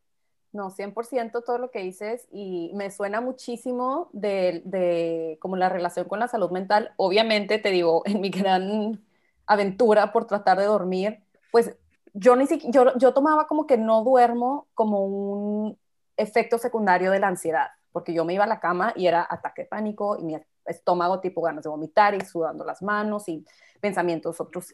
No, 0.51 0.71
100% 0.71 1.43
todo 1.43 1.60
lo 1.60 1.69
que 1.69 1.84
dices 1.84 2.27
y 2.32 2.71
me 2.73 2.89
suena 2.89 3.21
muchísimo 3.21 4.10
de, 4.12 5.38
como 5.39 5.56
la 5.56 5.69
relación 5.69 6.08
con 6.08 6.19
la 6.19 6.27
salud 6.27 6.49
mental. 6.49 6.93
Obviamente, 6.97 7.60
te 7.60 7.69
digo, 7.69 8.01
en 8.08 8.21
mi 8.21 8.32
gran 8.32 9.06
aventura 9.45 10.12
por 10.12 10.25
tratar 10.25 10.58
de 10.58 10.65
dormir, 10.65 11.19
pues 11.51 11.77
yo 12.19 12.36
ni 12.36 12.47
siquiera, 12.47 12.71
yo, 12.71 12.97
yo 12.97 13.13
tomaba 13.13 13.47
como 13.47 13.67
que 13.67 13.77
no 13.77 14.03
duermo 14.03 14.67
como 14.73 15.06
un 15.06 15.77
efecto 16.17 16.58
secundario 16.58 17.12
de 17.12 17.19
la 17.19 17.27
ansiedad, 17.27 17.67
porque 17.91 18.13
yo 18.13 18.25
me 18.25 18.34
iba 18.34 18.43
a 18.43 18.47
la 18.47 18.60
cama 18.60 18.91
y 18.95 19.06
era 19.06 19.25
ataque 19.30 19.63
de 19.63 19.67
pánico 19.67 20.17
y 20.17 20.23
mi 20.23 20.38
estómago 20.65 21.19
tipo 21.19 21.41
ganas 21.41 21.63
de 21.63 21.69
vomitar 21.69 22.15
y 22.15 22.21
sudando 22.21 22.65
las 22.65 22.82
manos 22.82 23.30
y 23.30 23.45
pensamientos 23.80 24.41
otros, 24.41 24.73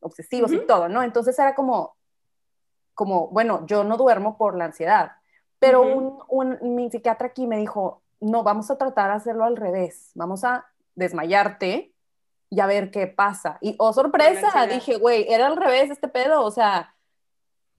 obsesivos 0.00 0.52
y 0.52 0.58
todo, 0.66 0.88
¿no? 0.88 1.02
Entonces 1.02 1.38
era 1.38 1.54
como, 1.54 1.96
como, 2.92 3.28
bueno, 3.28 3.64
yo 3.66 3.84
no 3.84 3.96
duermo 3.96 4.36
por 4.36 4.56
la 4.56 4.66
ansiedad, 4.66 5.12
pero 5.60 5.82
un, 6.28 6.58
mi 6.74 6.90
psiquiatra 6.90 7.28
aquí 7.28 7.46
me 7.46 7.56
dijo, 7.56 8.02
no, 8.20 8.42
vamos 8.42 8.70
a 8.70 8.76
tratar 8.76 9.10
de 9.10 9.16
hacerlo 9.16 9.44
al 9.44 9.56
revés, 9.56 10.10
vamos 10.14 10.42
a 10.42 10.66
desmayarte 10.96 11.93
y 12.50 12.60
a 12.60 12.66
ver 12.66 12.90
qué 12.90 13.06
pasa. 13.06 13.58
Y, 13.60 13.74
oh, 13.78 13.92
sorpresa, 13.92 14.66
dije, 14.66 14.96
güey, 14.96 15.26
era 15.28 15.46
al 15.46 15.56
revés 15.56 15.90
este 15.90 16.08
pedo, 16.08 16.42
o 16.42 16.50
sea, 16.50 16.94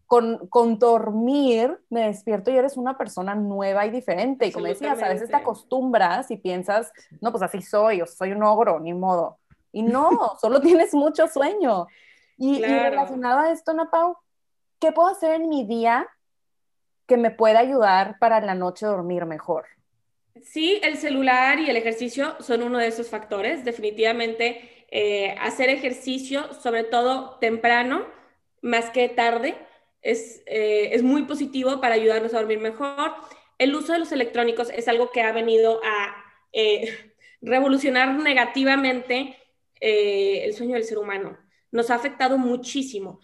con, 0.06 0.48
con, 0.48 0.78
dormir 0.78 1.80
me 1.90 2.08
despierto 2.08 2.52
y 2.52 2.58
eres 2.58 2.78
una 2.78 2.98
persona 2.98 3.36
nueva 3.36 3.86
y 3.86 3.92
diferente. 3.92 4.48
Y 4.48 4.52
como 4.52 4.68
decías, 4.68 5.02
a 5.02 5.10
veces 5.10 5.30
te 5.30 5.36
acostumbras 5.36 6.30
y 6.32 6.38
piensas, 6.38 6.92
no, 7.22 7.32
pues 7.32 7.44
así 7.44 7.62
soy, 7.62 8.02
o 8.02 8.06
soy 8.06 8.32
un 8.32 8.44
ogro, 8.44 8.80
ni 8.80 8.94
modo. 8.94 9.40
Y 9.72 9.84
no, 9.84 10.10
solo 10.42 10.62
tienes 10.62 10.94
mucho 10.94 11.28
sueño. 11.28 11.88
Y, 12.38 12.58
y 12.58 12.66
relacionado 12.66 13.40
a 13.40 13.52
esto, 13.52 13.74
Napau, 13.74 14.18
¿qué 14.80 14.92
puedo 14.92 15.10
hacer 15.10 15.42
en 15.42 15.50
mi 15.50 15.66
día 15.66 16.08
que 17.08 17.18
me 17.18 17.32
pueda 17.32 17.60
ayudar 17.60 18.18
para 18.20 18.42
la 18.42 18.56
noche 18.56 18.86
dormir 18.86 19.26
mejor? 19.26 19.66
Sí, 20.44 20.80
el 20.84 20.98
celular 20.98 21.60
y 21.60 21.70
el 21.70 21.78
ejercicio 21.78 22.36
son 22.42 22.62
uno 22.64 22.78
de 22.78 22.88
esos 22.88 23.10
factores. 23.10 23.64
Definitivamente 23.64 24.86
eh, 24.92 25.36
hacer 25.40 25.70
ejercicio, 25.70 26.54
sobre 26.54 26.84
todo 26.84 27.38
temprano, 27.40 28.06
más 28.62 28.90
que 28.90 29.08
tarde, 29.10 29.56
es, 30.02 30.44
eh, 30.46 30.90
es 30.94 31.04
muy 31.04 31.24
positivo 31.24 31.80
para 31.80 31.96
ayudarnos 31.96 32.34
a 32.34 32.40
dormir 32.40 32.60
mejor. 32.60 33.14
El 33.58 33.76
uso 33.76 33.94
de 33.94 34.00
los 34.00 34.12
electrónicos 34.12 34.70
es 34.72 34.88
algo 34.88 35.10
que 35.12 35.22
ha 35.22 35.32
venido 35.32 35.80
a 35.84 36.16
eh, 36.52 37.14
revolucionar 37.42 38.14
negativamente 38.16 39.38
el 39.82 40.54
sueño 40.54 40.74
del 40.76 40.84
ser 40.86 40.98
humano. 40.98 41.38
Nos 41.72 41.92
ha 41.92 41.96
afectado 41.96 42.38
muchísimo 42.38 43.20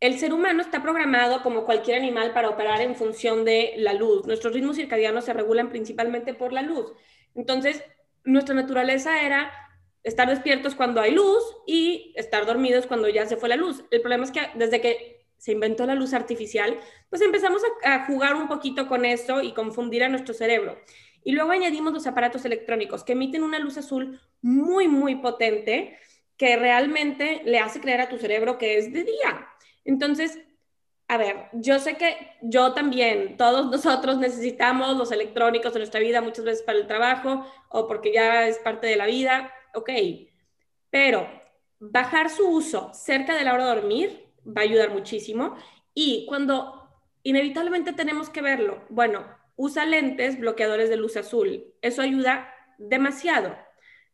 el 0.00 0.18
ser 0.18 0.32
humano 0.32 0.60
está 0.60 0.82
programado 0.82 1.42
como 1.42 1.64
cualquier 1.64 1.98
animal 1.98 2.32
para 2.32 2.50
operar 2.50 2.80
en 2.82 2.94
función 2.94 3.44
de 3.44 3.74
la 3.78 3.94
luz. 3.94 4.26
Nuestros 4.26 4.52
ritmos 4.52 4.76
circadianos 4.76 5.24
se 5.24 5.32
regulan 5.32 5.70
principalmente 5.70 6.34
por 6.34 6.52
la 6.52 6.62
luz. 6.62 6.92
Entonces, 7.34 7.82
nuestra 8.24 8.54
naturaleza 8.54 9.22
era 9.22 9.50
estar 10.02 10.28
despiertos 10.28 10.74
cuando 10.74 11.00
hay 11.00 11.12
luz 11.12 11.42
y 11.66 12.12
estar 12.16 12.46
dormidos 12.46 12.86
cuando 12.86 13.08
ya 13.08 13.26
se 13.26 13.36
fue 13.36 13.48
la 13.48 13.56
luz. 13.56 13.84
El 13.90 14.00
problema 14.00 14.24
es 14.24 14.30
que 14.30 14.40
desde 14.54 14.80
que 14.80 15.26
se 15.38 15.52
inventó 15.52 15.86
la 15.86 15.94
luz 15.94 16.12
artificial, 16.14 16.78
pues 17.10 17.22
empezamos 17.22 17.62
a, 17.84 18.06
jugar 18.06 18.36
un 18.36 18.48
poquito 18.48 18.88
con 18.88 19.04
eso 19.04 19.42
y 19.42 19.52
confundir 19.52 20.04
a 20.04 20.08
nuestro 20.08 20.34
cerebro. 20.34 20.78
Y 21.24 21.32
luego 21.32 21.50
añadimos 21.50 21.92
los 21.92 22.06
aparatos 22.06 22.44
electrónicos 22.44 23.02
que 23.02 23.12
emiten 23.12 23.42
una 23.42 23.58
luz 23.58 23.76
azul 23.78 24.20
muy, 24.42 24.88
muy 24.88 25.16
potente 25.16 25.98
que 26.36 26.56
realmente 26.56 27.42
le 27.44 27.58
hace 27.58 27.80
creer 27.80 28.02
a 28.02 28.08
tu 28.08 28.18
cerebro 28.18 28.58
que 28.58 28.78
es 28.78 28.92
de 28.92 29.04
día. 29.04 29.48
Entonces, 29.86 30.38
a 31.08 31.16
ver, 31.16 31.48
yo 31.52 31.78
sé 31.78 31.96
que 31.96 32.32
yo 32.42 32.74
también, 32.74 33.36
todos 33.36 33.70
nosotros 33.70 34.18
necesitamos 34.18 34.96
los 34.96 35.12
electrónicos 35.12 35.72
en 35.74 35.78
nuestra 35.78 36.00
vida 36.00 36.20
muchas 36.20 36.44
veces 36.44 36.62
para 36.62 36.78
el 36.78 36.86
trabajo 36.86 37.46
o 37.70 37.86
porque 37.86 38.12
ya 38.12 38.48
es 38.48 38.58
parte 38.58 38.88
de 38.88 38.96
la 38.96 39.06
vida, 39.06 39.52
ok, 39.74 39.90
pero 40.90 41.28
bajar 41.78 42.28
su 42.28 42.48
uso 42.48 42.90
cerca 42.92 43.36
de 43.36 43.44
la 43.44 43.54
hora 43.54 43.64
de 43.64 43.74
dormir 43.76 44.26
va 44.44 44.62
a 44.62 44.64
ayudar 44.64 44.90
muchísimo 44.90 45.56
y 45.94 46.26
cuando 46.26 46.90
inevitablemente 47.22 47.92
tenemos 47.92 48.28
que 48.28 48.42
verlo, 48.42 48.84
bueno, 48.88 49.24
usa 49.54 49.86
lentes 49.86 50.40
bloqueadores 50.40 50.90
de 50.90 50.96
luz 50.96 51.16
azul, 51.16 51.72
eso 51.82 52.02
ayuda 52.02 52.52
demasiado. 52.78 53.56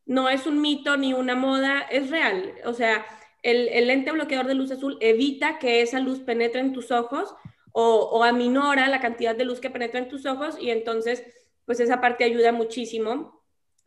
No 0.04 0.28
es 0.28 0.46
un 0.46 0.60
mito 0.60 0.96
ni 0.96 1.14
una 1.14 1.36
moda, 1.36 1.80
es 1.80 2.10
real, 2.10 2.54
o 2.64 2.74
sea, 2.74 3.04
el, 3.42 3.86
lente 3.86 4.12
bloqueador 4.12 4.46
de 4.46 4.54
luz 4.54 4.70
azul 4.70 4.98
evita 5.00 5.58
que 5.58 5.82
esa 5.82 6.00
luz 6.00 6.20
penetre 6.20 6.60
en 6.60 6.72
tus 6.72 6.90
ojos 6.90 7.34
o, 7.72 8.22
aminora 8.22 8.88
la 8.88 9.00
cantidad 9.00 9.34
de 9.34 9.44
luz 9.44 9.60
que 9.60 9.70
penetra 9.70 9.98
en 9.98 10.08
tus 10.08 10.26
ojos 10.26 10.56
y 10.60 10.70
entonces 10.70 11.24
pues 11.64 11.80
esa 11.80 12.00
parte 12.00 12.24
ayuda 12.24 12.52
muchísimo. 12.52 13.42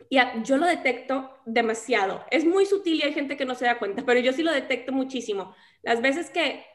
Y 0.10 0.20
yo 0.44 0.58
lo 0.58 0.66
detecto 0.66 1.38
demasiado. 1.46 2.26
Es 2.32 2.46
muy 2.46 2.66
sutil 2.66 2.96
y 2.96 3.04
hay 3.04 3.14
gente 3.14 3.38
que 3.38 3.46
no 3.46 3.56
se 3.56 3.66
da 3.66 3.80
cuenta, 3.80 4.04
pero 4.06 4.20
yo 4.20 4.34
sí 4.34 4.44
lo 4.44 4.52
detecto 4.52 4.92
muchísimo. 4.92 5.56
Las 5.82 6.02
veces 6.02 6.30
que 6.30 6.66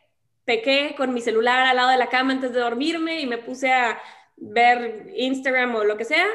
pequé 0.45 0.95
con 0.97 1.13
mi 1.13 1.21
celular 1.21 1.67
al 1.67 1.77
lado 1.77 1.91
de 1.91 1.97
la 1.97 2.09
cama 2.09 2.33
antes 2.33 2.53
de 2.53 2.61
dormirme 2.61 3.21
y 3.21 3.27
me 3.27 3.39
puse 3.39 3.73
a 3.73 4.01
ver 4.37 5.13
Instagram 5.17 5.75
o 5.75 5.85
lo 5.85 5.97
que 5.97 6.05
sea, 6.05 6.27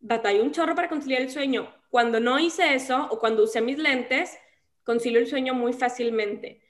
batallo 0.00 0.42
un 0.42 0.52
chorro 0.52 0.74
para 0.74 0.88
conciliar 0.88 1.22
el 1.22 1.30
sueño. 1.30 1.74
Cuando 1.90 2.20
no 2.20 2.38
hice 2.38 2.74
eso 2.74 3.08
o 3.10 3.18
cuando 3.18 3.44
usé 3.44 3.60
mis 3.60 3.78
lentes, 3.78 4.38
concilio 4.88 5.20
el 5.20 5.26
sueño 5.26 5.52
muy 5.52 5.74
fácilmente. 5.74 6.62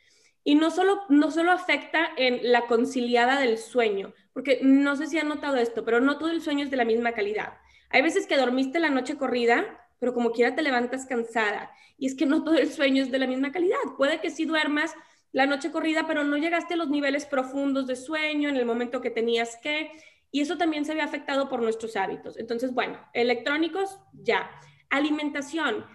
Y 0.43 0.57
no 0.57 0.73
solo, 0.73 1.03
no 1.09 1.31
solo 1.31 1.53
afecta 1.53 2.11
en 2.17 2.51
la 2.51 2.67
conciliada 2.67 3.39
del 3.39 3.59
sueño, 3.59 4.13
porque 4.33 4.59
no 4.61 4.97
sé 4.97 5.07
si 5.07 5.21
han 5.21 5.29
notado 5.29 5.57
esto, 5.57 5.85
pero 5.85 6.01
no 6.01 6.19
todo 6.19 6.31
el 6.31 6.43
sueño 6.43 6.65
es 6.65 6.71
de 6.73 6.77
la 6.77 6.85
misma 6.85 7.13
calidad. 7.13 7.59
Hay 7.91 8.03
veces 8.03 8.27
que 8.27 8.37
dormiste 8.37 8.81
la 8.81 8.91
noche 8.91 9.17
corrida, 9.17 9.89
pero 10.01 10.15
como 10.15 10.33
quiera 10.33 10.57
te 10.57 10.63
levantas 10.63 11.07
cansada. 11.07 11.71
Y 11.97 12.07
es 12.07 12.17
que 12.17 12.27
no 12.27 12.43
todo 12.43 12.57
el 12.57 12.73
sueño 12.73 13.05
es 13.05 13.13
de 13.13 13.21
la 13.21 13.29
misma 13.29 13.53
calidad. 13.53 13.79
Puede 13.97 14.21
que 14.21 14.31
sí 14.31 14.47
duermas 14.47 14.97
la 15.31 15.47
noche 15.47 15.71
corrida, 15.71 16.09
pero 16.09 16.25
no 16.25 16.37
llegaste 16.39 16.75
a 16.75 16.77
los 16.77 16.89
niveles 16.89 17.25
profundos 17.25 17.87
de 17.87 17.95
sueño 17.95 18.49
en 18.49 18.57
el 18.57 18.67
momento 18.67 19.01
que 19.01 19.11
tenías 19.11 19.59
que. 19.63 19.93
Y 20.33 20.41
eso 20.41 20.59
también 20.59 20.85
se 20.85 20.95
ve 20.95 21.03
afectado 21.03 21.49
por 21.49 21.63
nuestros 21.63 21.95
hábitos. 21.95 22.37
Entonces, 22.37 22.75
bueno, 22.75 22.99
electrónicos, 23.13 24.01
ya. 24.13 24.51
Alimentación. 24.91 25.87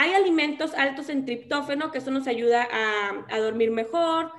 Hay 0.00 0.14
alimentos 0.14 0.74
altos 0.74 1.08
en 1.08 1.24
triptófano, 1.24 1.90
que 1.90 1.98
eso 1.98 2.12
nos 2.12 2.28
ayuda 2.28 2.68
a, 2.70 3.38
dormir 3.40 3.72
mejor. 3.72 4.30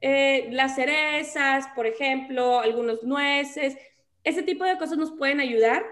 Eh, 0.00 0.46
las 0.52 0.76
cerezas, 0.76 1.66
por 1.74 1.86
ejemplo, 1.86 2.60
algunos 2.60 3.02
nueces. 3.02 3.76
Ese 4.22 4.44
tipo 4.44 4.62
de 4.62 4.78
cosas 4.78 4.96
nos 4.96 5.10
pueden 5.10 5.40
ayudar, 5.40 5.84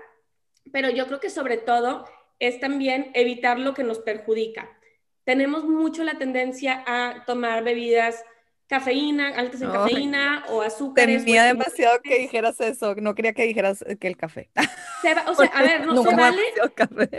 pero 0.70 0.90
yo 0.90 1.08
creo 1.08 1.18
que 1.18 1.28
sobre 1.28 1.56
todo 1.56 2.04
es 2.38 2.60
también 2.60 3.10
evitar 3.14 3.58
lo 3.58 3.74
que 3.74 3.82
nos 3.82 3.98
perjudica. 3.98 4.70
Tenemos 5.24 5.64
mucho 5.64 6.04
la 6.04 6.18
tendencia 6.18 6.84
a 6.86 7.24
tomar 7.26 7.64
bebidas 7.64 8.24
cafeína, 8.66 9.28
altas 9.28 9.62
en 9.62 9.70
cafeína 9.70 10.44
o 10.48 10.62
azúcares. 10.62 11.24
Temía 11.24 11.44
demasiado 11.44 12.00
que 12.02 12.18
dijeras 12.18 12.60
eso, 12.60 12.94
no 12.96 13.14
quería 13.14 13.32
que 13.32 13.44
dijeras 13.44 13.84
que 14.00 14.08
el 14.08 14.16
café. 14.16 14.50
o 15.26 15.34
sea, 15.34 15.46
a 15.54 15.62
ver, 15.62 15.86
no, 15.86 16.02
se 16.02 16.14
vale 16.14 16.42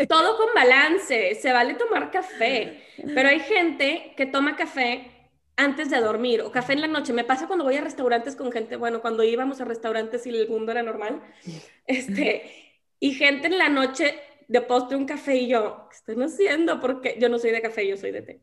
todo 0.07 0.37
con 0.37 0.53
balance, 0.53 1.35
se 1.35 1.51
vale 1.51 1.75
tomar 1.75 2.11
café, 2.11 2.83
pero 3.15 3.29
hay 3.29 3.39
gente 3.39 4.13
que 4.17 4.25
toma 4.25 4.55
café 4.55 5.11
antes 5.55 5.89
de 5.89 5.99
dormir 5.99 6.41
o 6.41 6.51
café 6.51 6.73
en 6.73 6.81
la 6.81 6.87
noche. 6.87 7.13
Me 7.13 7.23
pasa 7.23 7.47
cuando 7.47 7.65
voy 7.65 7.77
a 7.77 7.81
restaurantes 7.81 8.35
con 8.35 8.51
gente, 8.51 8.75
bueno, 8.75 9.01
cuando 9.01 9.23
íbamos 9.23 9.61
a 9.61 9.65
restaurantes 9.65 10.25
y 10.27 10.29
el 10.29 10.49
mundo 10.49 10.71
era 10.71 10.83
normal, 10.83 11.21
este, 11.87 12.83
y 12.99 13.13
gente 13.13 13.47
en 13.47 13.57
la 13.57 13.69
noche 13.69 14.19
de 14.47 14.61
postre 14.61 14.97
un 14.97 15.05
café 15.05 15.35
y 15.35 15.47
yo, 15.47 15.87
¿qué 15.89 15.95
están 15.95 16.21
haciendo? 16.23 16.79
Porque 16.79 17.17
yo 17.19 17.29
no 17.29 17.39
soy 17.39 17.51
de 17.51 17.61
café, 17.61 17.87
yo 17.87 17.97
soy 17.97 18.11
de 18.11 18.21
té. 18.21 18.41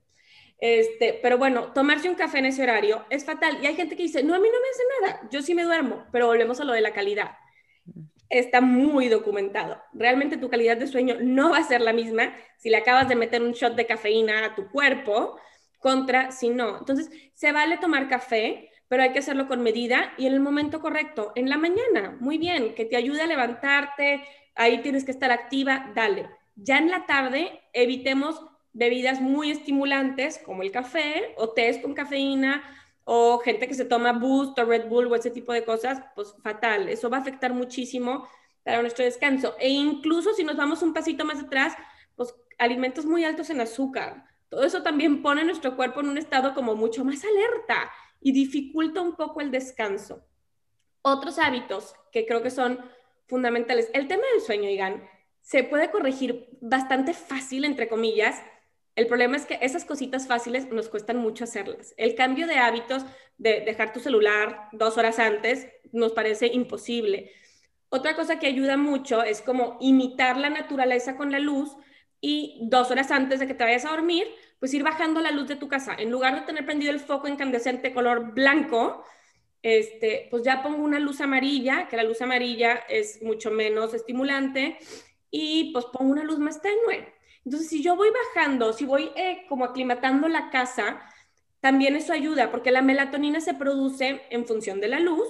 Este, 0.59 1.19
pero 1.23 1.37
bueno, 1.37 1.73
tomarse 1.73 2.09
un 2.09 2.15
café 2.15 2.39
en 2.39 2.47
ese 2.47 2.63
horario 2.63 3.05
es 3.11 3.25
fatal. 3.25 3.59
Y 3.63 3.67
hay 3.67 3.75
gente 3.75 3.97
que 3.97 4.05
dice, 4.05 4.23
no, 4.23 4.35
a 4.35 4.39
mí 4.39 4.49
no 4.49 4.61
me 4.61 4.69
hace 4.69 4.83
nada, 5.01 5.29
yo 5.31 5.43
sí 5.43 5.55
me 5.55 5.65
duermo, 5.65 6.07
pero 6.13 6.27
volvemos 6.27 6.61
a 6.61 6.65
lo 6.65 6.73
de 6.73 6.81
la 6.81 6.93
calidad. 6.93 7.33
Está 8.31 8.61
muy 8.61 9.09
documentado. 9.09 9.81
Realmente 9.93 10.37
tu 10.37 10.49
calidad 10.49 10.77
de 10.77 10.87
sueño 10.87 11.17
no 11.21 11.51
va 11.51 11.59
a 11.59 11.65
ser 11.65 11.81
la 11.81 11.93
misma 11.93 12.35
si 12.59 12.71
le 12.71 12.79
acabas 12.79 13.09
de 13.09 13.17
meter 13.17 13.43
un 13.43 13.53
shot 13.53 13.75
de 13.75 13.87
cafeína 13.87 14.45
a 14.45 14.55
tu 14.55 14.71
cuerpo 14.71 15.37
contra 15.79 16.31
si 16.33 16.49
no. 16.49 16.79
Entonces, 16.79 17.11
se 17.35 17.53
vale 17.53 17.77
tomar 17.77 18.09
café, 18.09 18.71
pero 18.89 19.03
hay 19.03 19.13
que 19.13 19.19
hacerlo 19.19 19.47
con 19.47 19.63
medida 19.63 20.15
y 20.17 20.27
en 20.27 20.33
el 20.33 20.41
momento 20.41 20.81
correcto, 20.81 21.33
en 21.35 21.51
la 21.51 21.59
mañana, 21.59 22.17
muy 22.21 22.39
bien, 22.39 22.75
que 22.75 22.87
te 22.87 22.97
ayude 22.97 23.21
a 23.21 23.27
levantarte, 23.27 24.25
ahí 24.55 24.81
tienes 24.81 25.05
que 25.05 25.11
estar 25.11 25.31
activa, 25.31 25.93
dale. 25.95 26.31
Ya 26.57 26.79
en 26.79 26.91
la 26.91 27.05
tarde, 27.07 27.61
evitemos 27.73 28.41
bebidas 28.75 29.21
muy 29.21 29.51
estimulantes 29.51 30.39
como 30.45 30.63
el 30.63 30.71
café 30.71 31.35
o 31.37 31.51
tés 31.51 31.79
con 31.79 31.95
cafeína 31.95 32.63
o 33.05 33.39
gente 33.39 33.69
que 33.69 33.75
se 33.75 33.85
toma 33.85 34.13
Boost 34.13 34.59
o 34.59 34.65
Red 34.65 34.89
Bull 34.89 35.07
o 35.07 35.15
ese 35.15 35.31
tipo 35.31 35.53
de 35.53 35.65
cosas, 35.65 36.03
pues 36.15 36.35
fatal. 36.43 36.89
Eso 36.89 37.09
va 37.09 37.19
a 37.19 37.21
afectar 37.21 37.55
muchísimo 37.55 38.29
para 38.63 38.83
nuestro 38.83 39.05
descanso. 39.05 39.55
E 39.59 39.69
incluso 39.69 40.35
si 40.35 40.43
nos 40.43 40.57
vamos 40.57 40.83
un 40.83 40.93
pasito 40.93 41.25
más 41.25 41.41
atrás, 41.41 41.75
pues 42.17 42.35
alimentos 42.59 43.05
muy 43.07 43.25
altos 43.25 43.51
en 43.51 43.61
azúcar. 43.61 44.25
Todo 44.49 44.65
eso 44.65 44.83
también 44.83 45.23
pone 45.23 45.45
nuestro 45.45 45.77
cuerpo 45.77 46.01
en 46.01 46.09
un 46.09 46.19
estado 46.19 46.55
como 46.55 46.75
mucho 46.75 47.05
más 47.05 47.23
alerta 47.25 47.91
y 48.21 48.33
dificulta 48.33 49.01
un 49.01 49.17
poco 49.17 49.41
el 49.41 49.51
descanso. 49.51 50.25
Otros 51.03 51.39
hábitos 51.39 51.95
que 52.11 52.27
creo 52.27 52.43
que 52.43 52.51
son 52.51 52.81
fundamentales. 53.27 53.91
El 53.93 54.09
tema 54.09 54.23
del 54.33 54.41
sueño, 54.41 54.69
Igan, 54.71 55.07
se 55.43 55.63
puede 55.63 55.91
corregir 55.91 56.49
bastante 56.63 57.13
fácil, 57.13 57.67
entre 57.67 57.89
comillas. 57.89 58.43
El 58.97 59.07
problema 59.07 59.37
es 59.37 59.45
que 59.45 59.59
esas 59.61 59.85
cositas 59.85 60.27
fáciles 60.27 60.69
nos 60.71 60.89
cuestan 60.89 61.17
mucho 61.17 61.45
hacerlas. 61.45 61.95
El 61.97 62.15
cambio 62.15 62.47
de 62.47 62.57
hábitos 62.57 63.05
de 63.39 63.61
dejar 63.61 63.93
tu 63.93 64.01
celular 64.01 64.69
dos 64.73 64.97
horas 64.99 65.19
antes 65.19 65.67
nos 65.93 66.13
parece 66.13 66.47
imposible. 66.47 67.33
Otra 67.89 68.17
cosa 68.17 68.39
que 68.39 68.47
ayuda 68.47 68.77
mucho 68.77 69.23
es 69.23 69.41
como 69.41 69.79
imitar 69.81 70.37
la 70.37 70.51
naturaleza 70.51 71.17
con 71.17 71.33
la 71.33 71.39
luz 71.41 71.77
y 72.21 72.59
dos 72.63 72.91
horas 72.91 73.11
antes 73.11 73.41
de 73.41 73.47
que 73.47 73.55
te 73.55 73.65
vayas 73.65 73.85
a 73.85 73.91
dormir, 73.91 74.27
pues 74.59 74.73
ir 74.75 74.83
bajando 74.83 75.21
la 75.21 75.31
luz 75.31 75.49
de 75.49 75.57
tu 75.57 75.69
casa. 75.69 75.95
En 75.99 76.11
lugar 76.11 76.35
de 76.35 76.47
tener 76.47 76.65
prendido 76.65 76.91
el 76.91 77.01
foco 77.01 77.29
incandescente 77.29 77.93
color 77.93 78.33
blanco, 78.33 79.05
este, 79.63 80.29
pues 80.31 80.43
ya 80.43 80.63
pongo 80.63 80.83
una 80.83 80.99
luz 80.99 81.21
amarilla, 81.21 81.89
que 81.89 81.97
la 81.97 82.03
luz 82.03 82.23
amarilla 82.23 82.85
es 82.89 83.21
mucho 83.23 83.51
menos 83.51 83.93
estimulante, 83.93 84.79
y 85.31 85.73
pues 85.73 85.85
pongo 85.87 86.13
una 86.13 86.25
luz 86.25 86.39
más 86.39 86.63
tenue. 86.63 87.13
Entonces, 87.45 87.69
si 87.69 87.83
yo 87.83 87.97
voy 87.97 88.09
bajando, 88.11 88.73
si 88.73 88.85
voy 88.85 89.11
eh, 89.17 89.45
como 89.49 89.65
aclimatando 89.65 90.29
la 90.29 90.51
casa, 90.51 91.03
también 91.61 91.97
eso 91.97 92.13
ayuda, 92.13 92.51
porque 92.51 92.71
la 92.71 92.83
melatonina 92.83 93.41
se 93.41 93.55
produce 93.55 94.23
en 94.31 94.47
función 94.47 94.81
de 94.81 94.89
la 94.89 95.01
luz, 95.01 95.29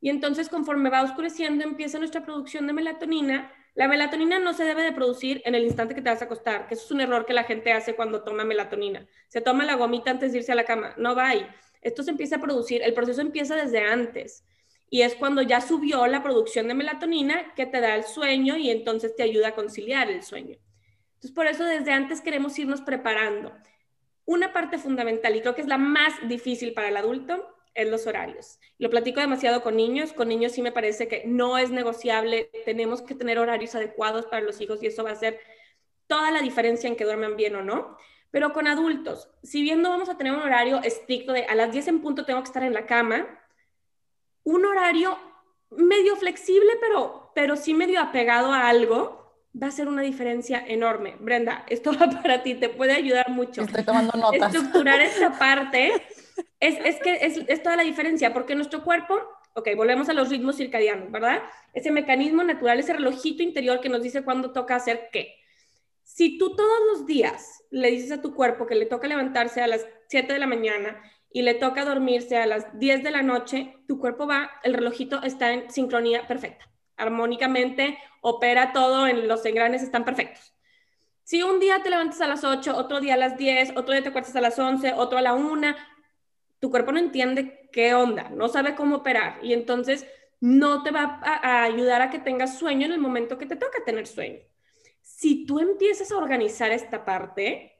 y 0.00 0.10
entonces 0.10 0.48
conforme 0.48 0.90
va 0.90 1.02
oscureciendo 1.02 1.64
empieza 1.64 1.98
nuestra 1.98 2.24
producción 2.24 2.66
de 2.66 2.74
melatonina. 2.74 3.50
La 3.74 3.88
melatonina 3.88 4.38
no 4.38 4.52
se 4.52 4.64
debe 4.64 4.82
de 4.82 4.92
producir 4.92 5.40
en 5.44 5.54
el 5.54 5.64
instante 5.64 5.94
que 5.94 6.02
te 6.02 6.10
vas 6.10 6.20
a 6.20 6.26
acostar, 6.26 6.68
que 6.68 6.74
eso 6.74 6.84
es 6.84 6.90
un 6.90 7.00
error 7.00 7.24
que 7.24 7.32
la 7.32 7.44
gente 7.44 7.72
hace 7.72 7.96
cuando 7.96 8.22
toma 8.22 8.44
melatonina. 8.44 9.06
Se 9.28 9.40
toma 9.40 9.64
la 9.64 9.74
gomita 9.74 10.10
antes 10.10 10.32
de 10.32 10.38
irse 10.38 10.52
a 10.52 10.54
la 10.54 10.64
cama, 10.64 10.94
no 10.98 11.14
va 11.14 11.28
ahí 11.28 11.46
esto 11.84 12.02
se 12.02 12.10
empieza 12.10 12.36
a 12.36 12.40
producir, 12.40 12.82
el 12.82 12.94
proceso 12.94 13.20
empieza 13.20 13.54
desde 13.54 13.80
antes 13.80 14.42
y 14.90 15.02
es 15.02 15.14
cuando 15.14 15.42
ya 15.42 15.60
subió 15.60 16.06
la 16.06 16.22
producción 16.22 16.66
de 16.66 16.74
melatonina 16.74 17.54
que 17.54 17.66
te 17.66 17.80
da 17.80 17.94
el 17.94 18.04
sueño 18.04 18.56
y 18.56 18.70
entonces 18.70 19.14
te 19.14 19.22
ayuda 19.22 19.48
a 19.48 19.54
conciliar 19.54 20.10
el 20.10 20.22
sueño. 20.22 20.58
Entonces, 21.14 21.32
por 21.32 21.46
eso 21.46 21.64
desde 21.64 21.92
antes 21.92 22.20
queremos 22.20 22.58
irnos 22.58 22.80
preparando. 22.80 23.52
Una 24.24 24.52
parte 24.52 24.78
fundamental 24.78 25.36
y 25.36 25.40
creo 25.40 25.54
que 25.54 25.60
es 25.60 25.68
la 25.68 25.78
más 25.78 26.14
difícil 26.28 26.72
para 26.72 26.88
el 26.88 26.96
adulto 26.96 27.54
es 27.74 27.88
los 27.88 28.06
horarios. 28.06 28.58
Lo 28.78 28.88
platico 28.88 29.20
demasiado 29.20 29.62
con 29.62 29.76
niños, 29.76 30.12
con 30.12 30.28
niños 30.28 30.52
sí 30.52 30.62
me 30.62 30.72
parece 30.72 31.08
que 31.08 31.24
no 31.26 31.58
es 31.58 31.70
negociable, 31.70 32.50
tenemos 32.64 33.02
que 33.02 33.14
tener 33.14 33.38
horarios 33.38 33.74
adecuados 33.74 34.26
para 34.26 34.42
los 34.42 34.60
hijos 34.60 34.82
y 34.82 34.86
eso 34.86 35.04
va 35.04 35.10
a 35.10 35.16
ser 35.16 35.40
toda 36.06 36.30
la 36.30 36.40
diferencia 36.40 36.88
en 36.88 36.96
que 36.96 37.04
duermen 37.04 37.36
bien 37.36 37.56
o 37.56 37.62
no. 37.62 37.96
Pero 38.30 38.52
con 38.52 38.66
adultos, 38.66 39.28
si 39.42 39.62
bien 39.62 39.82
no 39.82 39.90
vamos 39.90 40.08
a 40.08 40.16
tener 40.16 40.32
un 40.32 40.40
horario 40.40 40.82
estricto 40.82 41.32
de 41.32 41.44
a 41.44 41.54
las 41.54 41.72
10 41.72 41.88
en 41.88 42.02
punto 42.02 42.24
tengo 42.24 42.40
que 42.40 42.48
estar 42.48 42.64
en 42.64 42.74
la 42.74 42.86
cama, 42.86 43.40
un 44.42 44.64
horario 44.64 45.18
medio 45.70 46.16
flexible, 46.16 46.72
pero, 46.80 47.30
pero 47.34 47.56
sí 47.56 47.74
medio 47.74 48.00
apegado 48.00 48.52
a 48.52 48.68
algo, 48.68 49.23
va 49.60 49.68
a 49.68 49.70
ser 49.70 49.88
una 49.88 50.02
diferencia 50.02 50.64
enorme. 50.66 51.16
Brenda, 51.20 51.64
esto 51.68 51.92
va 51.92 52.08
para 52.22 52.42
ti, 52.42 52.54
te 52.54 52.68
puede 52.68 52.92
ayudar 52.92 53.30
mucho. 53.30 53.62
Estoy 53.62 53.84
tomando 53.84 54.12
notas. 54.18 54.54
Estructurar 54.54 55.00
esta 55.00 55.32
parte 55.38 55.92
es, 56.60 56.78
es 56.84 57.00
que 57.00 57.14
es, 57.24 57.40
es, 57.46 57.62
toda 57.62 57.76
la 57.76 57.82
diferencia, 57.82 58.32
porque 58.32 58.54
nuestro 58.54 58.82
cuerpo, 58.82 59.20
ok, 59.54 59.68
volvemos 59.76 60.08
a 60.08 60.14
los 60.14 60.28
ritmos 60.28 60.56
circadianos, 60.56 61.10
¿verdad? 61.10 61.42
Ese 61.72 61.90
mecanismo 61.90 62.42
natural, 62.42 62.78
ese 62.78 62.92
relojito 62.92 63.42
interior 63.42 63.80
que 63.80 63.88
nos 63.88 64.02
dice 64.02 64.24
cuándo 64.24 64.52
toca 64.52 64.76
hacer 64.76 65.08
qué. 65.12 65.36
Si 66.02 66.38
tú 66.38 66.54
todos 66.54 66.78
los 66.92 67.06
días 67.06 67.64
le 67.70 67.90
dices 67.90 68.12
a 68.12 68.20
tu 68.20 68.34
cuerpo 68.34 68.66
que 68.66 68.74
le 68.74 68.86
toca 68.86 69.08
levantarse 69.08 69.62
a 69.62 69.66
las 69.66 69.86
7 70.08 70.32
de 70.32 70.38
la 70.38 70.46
mañana 70.46 71.02
y 71.30 71.42
le 71.42 71.54
toca 71.54 71.84
dormirse 71.84 72.36
a 72.36 72.46
las 72.46 72.78
10 72.78 73.02
de 73.02 73.10
la 73.10 73.22
noche, 73.22 73.74
tu 73.88 73.98
cuerpo 73.98 74.26
va, 74.26 74.50
el 74.62 74.74
relojito 74.74 75.22
está 75.22 75.52
en 75.52 75.70
sincronía 75.70 76.28
perfecta. 76.28 76.66
Armónicamente 76.96 77.98
opera 78.20 78.72
todo, 78.72 79.06
en 79.06 79.28
los 79.28 79.44
engranes 79.44 79.82
están 79.82 80.04
perfectos. 80.04 80.54
Si 81.22 81.42
un 81.42 81.58
día 81.60 81.82
te 81.82 81.90
levantas 81.90 82.20
a 82.20 82.28
las 82.28 82.44
8, 82.44 82.76
otro 82.76 83.00
día 83.00 83.14
a 83.14 83.16
las 83.16 83.36
10, 83.36 83.72
otro 83.76 83.92
día 83.92 84.02
te 84.02 84.10
acuestas 84.10 84.36
a 84.36 84.40
las 84.40 84.58
11, 84.58 84.92
otro 84.94 85.18
a 85.18 85.22
la 85.22 85.32
1, 85.32 85.74
tu 86.60 86.70
cuerpo 86.70 86.92
no 86.92 86.98
entiende 86.98 87.68
qué 87.72 87.94
onda, 87.94 88.28
no 88.30 88.48
sabe 88.48 88.74
cómo 88.74 88.96
operar 88.96 89.38
y 89.42 89.52
entonces 89.52 90.06
no 90.40 90.82
te 90.82 90.90
va 90.90 91.20
a 91.22 91.62
ayudar 91.64 92.02
a 92.02 92.10
que 92.10 92.18
tengas 92.18 92.58
sueño 92.58 92.86
en 92.86 92.92
el 92.92 93.00
momento 93.00 93.38
que 93.38 93.46
te 93.46 93.56
toca 93.56 93.84
tener 93.84 94.06
sueño 94.06 94.40
si 95.04 95.44
tú 95.44 95.60
empiezas 95.60 96.10
a 96.10 96.16
organizar 96.16 96.72
esta 96.72 97.04
parte, 97.04 97.78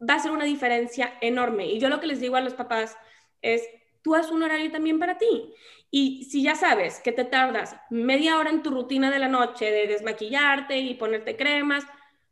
va 0.00 0.14
a 0.14 0.18
ser 0.18 0.32
una 0.32 0.46
diferencia 0.46 1.18
enorme. 1.20 1.66
Y 1.66 1.78
yo 1.78 1.90
lo 1.90 2.00
que 2.00 2.06
les 2.06 2.18
digo 2.18 2.36
a 2.36 2.40
los 2.40 2.54
papás 2.54 2.96
es, 3.42 3.62
tú 4.02 4.14
haz 4.14 4.30
un 4.30 4.42
horario 4.42 4.70
también 4.72 4.98
para 4.98 5.18
ti. 5.18 5.54
Y 5.90 6.24
si 6.30 6.42
ya 6.42 6.54
sabes 6.54 7.00
que 7.00 7.12
te 7.12 7.24
tardas 7.24 7.76
media 7.90 8.38
hora 8.38 8.50
en 8.50 8.62
tu 8.62 8.70
rutina 8.70 9.10
de 9.10 9.18
la 9.18 9.28
noche 9.28 9.70
de 9.70 9.86
desmaquillarte 9.88 10.78
y 10.78 10.94
ponerte 10.94 11.36
cremas, 11.36 11.84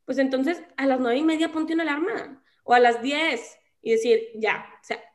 pues 0.05 0.19
entonces 0.19 0.63
a 0.77 0.87
las 0.87 1.01
nueve 1.01 1.19
y 1.19 1.25
media 1.25 1.51
ponte 1.51 1.75
una 1.75 1.83
alarma 1.83 2.43
o 2.65 2.75
a 2.75 2.79
las 2.79 3.03
diez 3.03 3.57
y 3.83 3.93
decir, 3.93 4.29
ya, 4.35 4.67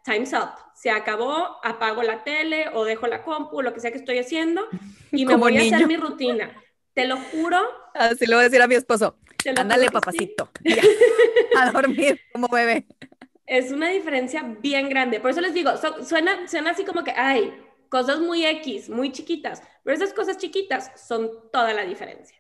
time's 0.04 0.34
up, 0.34 0.50
se 0.76 0.90
acabó, 0.90 1.58
apago 1.64 2.04
la 2.04 2.24
tele 2.24 2.68
o 2.74 2.84
dejo 2.86 3.08
la 3.08 3.24
compu, 3.24 3.62
lo 3.62 3.74
que 3.74 3.80
sea 3.80 3.92
que 3.92 3.98
estoy 3.98 4.18
haciendo 4.20 4.68
y 5.12 5.26
me 5.26 5.36
voy 5.36 5.58
a 5.58 5.62
hacer 5.62 5.88
mi 5.88 5.98
rutina. 5.98 6.52
Te 6.94 7.08
lo 7.08 7.18
juro 7.18 7.60
Así 7.96 8.26
le 8.26 8.36
voy 8.36 8.42
a 8.42 8.50
decir 8.50 8.62
a 8.62 8.68
mi 8.68 8.76
esposo. 8.76 9.18
Lo 9.46 9.62
Ándale, 9.62 9.90
papacito. 9.92 10.50
ya, 10.64 10.82
a 11.60 11.72
dormir 11.72 12.20
como 12.32 12.48
bebé. 12.48 12.86
Es 13.46 13.72
una 13.72 13.90
diferencia 13.90 14.42
bien 14.62 14.90
grande. 14.90 15.20
Por 15.20 15.32
eso 15.32 15.42
les 15.42 15.54
digo, 15.54 15.76
so- 15.78 16.04
suena, 16.04 16.48
suena 16.48 16.72
así 16.72 16.86
como 16.86 17.04
que, 17.04 17.12
ay, 17.12 17.54
cosas 17.94 18.20
muy 18.20 18.44
X, 18.44 18.90
muy 18.90 19.12
chiquitas. 19.12 19.62
Pero 19.84 19.96
esas 19.96 20.16
cosas 20.16 20.38
chiquitas 20.38 20.92
son 21.00 21.30
toda 21.52 21.74
la 21.76 21.86
diferencia. 21.86 22.36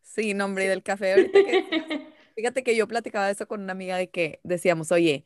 Sí, 0.00 0.32
nombre 0.32 0.66
del 0.66 0.82
café. 0.82 1.12
ahorita 1.12 1.38
que 1.38 2.06
Fíjate 2.34 2.62
que 2.62 2.74
yo 2.74 2.88
platicaba 2.88 3.30
eso 3.30 3.46
con 3.46 3.60
una 3.60 3.72
amiga 3.72 3.98
de 3.98 4.08
que 4.08 4.40
decíamos, 4.42 4.90
oye, 4.90 5.24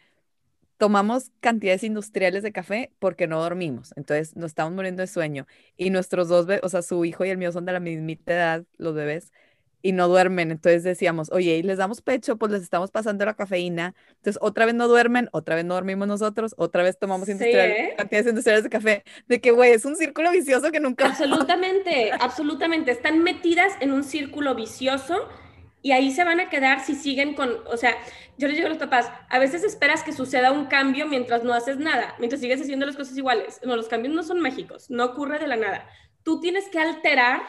tomamos 0.77 1.31
cantidades 1.39 1.85
industriales 1.85 2.43
de 2.43 2.51
café 2.51 2.93
porque 2.99 3.29
no 3.29 3.41
dormimos. 3.41 3.93
Entonces 3.95 4.35
nos 4.35 4.47
estamos 4.51 4.73
muriendo 4.75 5.03
de 5.03 5.07
sueño. 5.07 5.47
Y 5.77 5.91
nuestros 5.91 6.27
dos, 6.27 6.49
o 6.61 6.69
sea, 6.69 6.83
su 6.83 7.05
hijo 7.05 7.25
y 7.25 7.31
el 7.31 7.39
mío 7.39 7.53
son 7.53 7.67
de 7.67 7.73
la 7.73 7.81
mismita 7.81 8.33
edad, 8.33 8.65
los 8.77 8.95
bebés, 8.95 9.33
y 9.83 9.93
no 9.93 10.09
duermen. 10.09 10.51
Entonces 10.51 10.83
decíamos, 10.83 11.31
oye, 11.33 11.57
y 11.57 11.63
les 11.63 11.79
damos 11.79 12.01
pecho, 12.03 12.37
pues 12.37 12.53
les 12.53 12.63
estamos 12.63 12.91
pasando 12.91 13.25
la 13.25 13.35
cafeína. 13.35 13.95
Entonces 14.17 14.39
otra 14.43 14.67
vez 14.67 14.75
no 14.75 14.89
duermen, 14.89 15.29
otra 15.33 15.55
vez 15.55 15.65
no 15.65 15.75
dormimos 15.75 16.07
nosotros, 16.09 16.55
otra 16.59 16.83
vez 16.83 16.99
tomamos 16.99 17.27
Sí, 17.27 17.33
industrial- 17.33 17.71
¿eh? 17.71 17.95
cantidades 17.97 18.27
industriales 18.29 18.65
de 18.65 18.71
café. 18.71 19.05
De 19.27 19.41
que, 19.41 19.51
güey, 19.51 19.73
es 19.73 19.85
un 19.85 19.97
círculo 19.97 20.31
vicioso 20.31 20.71
que 20.71 20.81
nunca... 20.81 21.07
Absolutamente, 21.07 22.13
absolutamente. 22.13 22.91
Están 22.91 23.23
metidas 23.23 23.73
en 23.81 23.93
un 23.93 24.05
círculo 24.05 24.55
vicioso 24.55 25.29
y 25.83 25.93
ahí 25.93 26.11
se 26.11 26.25
van 26.25 26.41
a 26.41 26.51
quedar 26.51 26.85
si 26.85 26.95
siguen 26.95 27.35
con, 27.35 27.51
o 27.67 27.77
sea, 27.79 27.97
yo 28.37 28.49
les 28.49 28.57
digo 28.57 28.67
a 28.67 28.71
los 28.71 28.79
papás, 28.79 29.11
a 29.31 29.39
veces 29.39 29.65
esperas 29.65 30.03
que 30.03 30.13
suceda 30.13 30.53
un 30.53 30.67
cambio 30.67 31.07
mientras 31.07 31.43
no 31.43 31.55
haces 31.55 31.79
nada, 31.79 32.15
mientras 32.19 32.41
sigues 32.41 32.61
haciendo 32.61 32.85
las 32.85 32.97
cosas 32.97 33.17
iguales. 33.17 33.61
No, 33.65 33.77
los 33.77 33.89
cambios 33.89 34.15
no 34.15 34.23
son 34.23 34.41
mágicos, 34.41 34.91
no 34.91 35.05
ocurre 35.07 35.39
de 35.39 35.47
la 35.47 35.57
nada. 35.57 35.87
Tú 36.23 36.39
tienes 36.41 36.69
que 36.69 36.79
alterar 36.79 37.41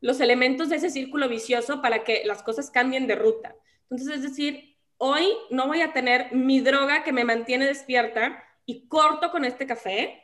los 0.00 0.20
elementos 0.20 0.68
de 0.68 0.76
ese 0.76 0.90
círculo 0.90 1.28
vicioso 1.28 1.80
para 1.82 2.04
que 2.04 2.22
las 2.24 2.42
cosas 2.42 2.70
cambien 2.70 3.06
de 3.06 3.14
ruta. 3.14 3.54
Entonces, 3.82 4.16
es 4.16 4.22
decir, 4.22 4.76
hoy 4.98 5.26
no 5.50 5.66
voy 5.66 5.80
a 5.82 5.92
tener 5.92 6.32
mi 6.32 6.60
droga 6.60 7.02
que 7.02 7.12
me 7.12 7.24
mantiene 7.24 7.66
despierta 7.66 8.42
y 8.64 8.88
corto 8.88 9.30
con 9.30 9.44
este 9.44 9.66
café, 9.66 10.22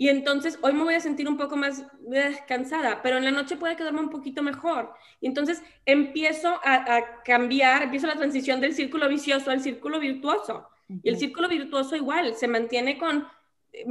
y 0.00 0.08
entonces 0.08 0.60
hoy 0.62 0.72
me 0.72 0.84
voy 0.84 0.94
a 0.94 1.00
sentir 1.00 1.28
un 1.28 1.36
poco 1.36 1.56
más 1.56 1.84
eh, 2.12 2.36
cansada, 2.46 3.02
pero 3.02 3.18
en 3.18 3.24
la 3.24 3.32
noche 3.32 3.56
puede 3.56 3.74
quedarme 3.74 3.98
un 3.98 4.10
poquito 4.10 4.44
mejor. 4.44 4.94
Y 5.20 5.26
entonces 5.26 5.60
empiezo 5.84 6.60
a, 6.62 6.96
a 6.96 7.22
cambiar, 7.24 7.82
empiezo 7.82 8.06
la 8.06 8.14
transición 8.14 8.60
del 8.60 8.74
círculo 8.74 9.08
vicioso 9.08 9.50
al 9.50 9.60
círculo 9.60 9.98
virtuoso. 9.98 10.68
Y 11.02 11.08
el 11.08 11.18
círculo 11.18 11.48
virtuoso 11.48 11.96
igual, 11.96 12.36
se 12.36 12.46
mantiene 12.46 12.96
con 12.96 13.26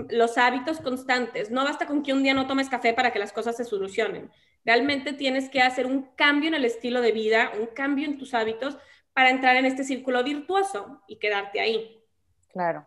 los 0.09 0.37
hábitos 0.37 0.79
constantes. 0.79 1.51
No 1.51 1.63
basta 1.63 1.85
con 1.85 2.03
que 2.03 2.13
un 2.13 2.23
día 2.23 2.33
no 2.33 2.47
tomes 2.47 2.69
café 2.69 2.93
para 2.93 3.11
que 3.11 3.19
las 3.19 3.31
cosas 3.31 3.55
se 3.57 3.65
solucionen. 3.65 4.31
Realmente 4.65 5.13
tienes 5.13 5.49
que 5.49 5.61
hacer 5.61 5.85
un 5.85 6.09
cambio 6.15 6.49
en 6.49 6.55
el 6.55 6.65
estilo 6.65 7.01
de 7.01 7.11
vida, 7.11 7.51
un 7.59 7.67
cambio 7.67 8.05
en 8.05 8.17
tus 8.17 8.33
hábitos 8.33 8.77
para 9.13 9.29
entrar 9.29 9.55
en 9.55 9.65
este 9.65 9.83
círculo 9.83 10.23
virtuoso 10.23 11.01
y 11.07 11.17
quedarte 11.17 11.59
ahí. 11.59 12.03
Claro. 12.51 12.85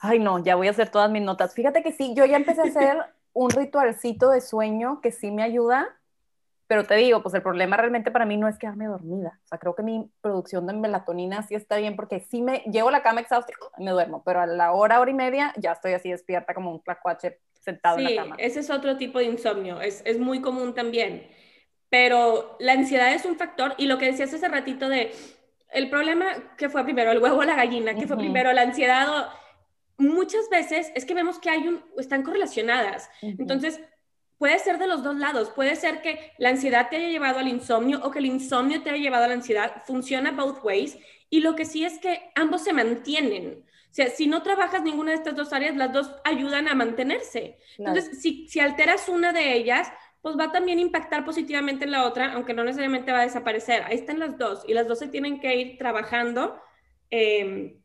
Ay, 0.00 0.18
no, 0.18 0.42
ya 0.42 0.56
voy 0.56 0.68
a 0.68 0.70
hacer 0.70 0.88
todas 0.88 1.10
mis 1.10 1.22
notas. 1.22 1.54
Fíjate 1.54 1.82
que 1.82 1.92
sí, 1.92 2.14
yo 2.16 2.24
ya 2.24 2.36
empecé 2.36 2.62
a 2.62 2.64
hacer 2.64 2.98
un 3.32 3.50
ritualcito 3.50 4.30
de 4.30 4.40
sueño 4.40 5.00
que 5.00 5.12
sí 5.12 5.30
me 5.30 5.42
ayuda, 5.42 5.88
pero 6.72 6.84
te 6.86 6.94
digo, 6.94 7.22
pues 7.22 7.34
el 7.34 7.42
problema 7.42 7.76
realmente 7.76 8.10
para 8.10 8.24
mí 8.24 8.38
no 8.38 8.48
es 8.48 8.56
quedarme 8.56 8.86
dormida. 8.86 9.38
O 9.44 9.46
sea, 9.46 9.58
creo 9.58 9.74
que 9.74 9.82
mi 9.82 10.10
producción 10.22 10.66
de 10.66 10.72
melatonina 10.72 11.42
sí 11.42 11.54
está 11.54 11.76
bien 11.76 11.96
porque 11.96 12.20
sí 12.20 12.40
me 12.40 12.60
llego 12.60 12.88
a 12.88 12.92
la 12.92 13.02
cama 13.02 13.20
exhausta 13.20 13.52
y 13.76 13.84
me 13.84 13.90
duermo, 13.90 14.22
pero 14.24 14.40
a 14.40 14.46
la 14.46 14.72
hora, 14.72 14.98
hora 14.98 15.10
y 15.10 15.12
media 15.12 15.52
ya 15.58 15.72
estoy 15.72 15.92
así 15.92 16.10
despierta 16.10 16.54
como 16.54 16.70
un 16.70 16.82
tlacuache 16.82 17.40
sentado 17.60 17.98
en 17.98 18.04
Sí, 18.06 18.14
la 18.14 18.22
cama. 18.22 18.36
ese 18.38 18.60
es 18.60 18.70
otro 18.70 18.96
tipo 18.96 19.18
de 19.18 19.26
insomnio, 19.26 19.82
es, 19.82 20.00
es 20.06 20.18
muy 20.18 20.40
común 20.40 20.74
también. 20.74 21.26
Pero 21.90 22.56
la 22.58 22.72
ansiedad 22.72 23.12
es 23.12 23.26
un 23.26 23.36
factor 23.36 23.74
y 23.76 23.84
lo 23.84 23.98
que 23.98 24.06
decías 24.06 24.32
hace 24.32 24.48
ratito 24.48 24.88
de 24.88 25.12
el 25.74 25.90
problema 25.90 26.24
que 26.56 26.70
fue 26.70 26.84
primero, 26.84 27.10
el 27.12 27.18
huevo 27.22 27.36
o 27.40 27.44
la 27.44 27.54
gallina, 27.54 27.94
que 27.96 28.06
fue 28.06 28.16
primero 28.16 28.50
la 28.54 28.62
ansiedad, 28.62 29.08
o- 29.10 29.28
muchas 29.98 30.48
veces 30.50 30.90
es 30.94 31.04
que 31.04 31.12
vemos 31.12 31.38
que 31.38 31.50
hay 31.50 31.68
un, 31.68 31.84
están 31.98 32.22
correlacionadas. 32.22 33.10
Entonces, 33.20 33.78
puede 34.42 34.58
ser 34.58 34.78
de 34.78 34.88
los 34.88 35.04
dos 35.04 35.14
lados. 35.14 35.50
Puede 35.50 35.76
ser 35.76 36.02
que 36.02 36.32
la 36.36 36.48
ansiedad 36.48 36.88
te 36.90 36.96
haya 36.96 37.06
llevado 37.06 37.38
al 37.38 37.46
insomnio 37.46 38.00
o 38.02 38.10
que 38.10 38.18
el 38.18 38.26
insomnio 38.26 38.82
te 38.82 38.90
haya 38.90 39.00
llevado 39.00 39.22
a 39.22 39.28
la 39.28 39.34
ansiedad. 39.34 39.84
Funciona 39.86 40.32
both 40.32 40.64
ways. 40.64 40.98
Y 41.30 41.42
lo 41.42 41.54
que 41.54 41.64
sí 41.64 41.84
es 41.84 42.00
que 42.00 42.32
ambos 42.34 42.64
se 42.64 42.72
mantienen. 42.72 43.64
O 43.64 43.94
sea, 43.94 44.10
si 44.10 44.26
no 44.26 44.42
trabajas 44.42 44.82
ninguna 44.82 45.12
de 45.12 45.18
estas 45.18 45.36
dos 45.36 45.52
áreas, 45.52 45.76
las 45.76 45.92
dos 45.92 46.10
ayudan 46.24 46.66
a 46.66 46.74
mantenerse. 46.74 47.56
Entonces, 47.78 48.20
si, 48.20 48.48
si 48.48 48.58
alteras 48.58 49.08
una 49.08 49.32
de 49.32 49.54
ellas, 49.54 49.92
pues 50.22 50.36
va 50.36 50.46
a 50.46 50.52
también 50.52 50.80
impactar 50.80 51.24
positivamente 51.24 51.84
en 51.84 51.92
la 51.92 52.04
otra, 52.04 52.32
aunque 52.32 52.52
no 52.52 52.64
necesariamente 52.64 53.12
va 53.12 53.20
a 53.20 53.26
desaparecer. 53.26 53.84
Ahí 53.84 53.94
están 53.94 54.18
las 54.18 54.38
dos 54.38 54.64
y 54.66 54.74
las 54.74 54.88
dos 54.88 54.98
se 54.98 55.06
tienen 55.06 55.38
que 55.38 55.54
ir 55.54 55.78
trabajando 55.78 56.60
eh, 57.12 57.76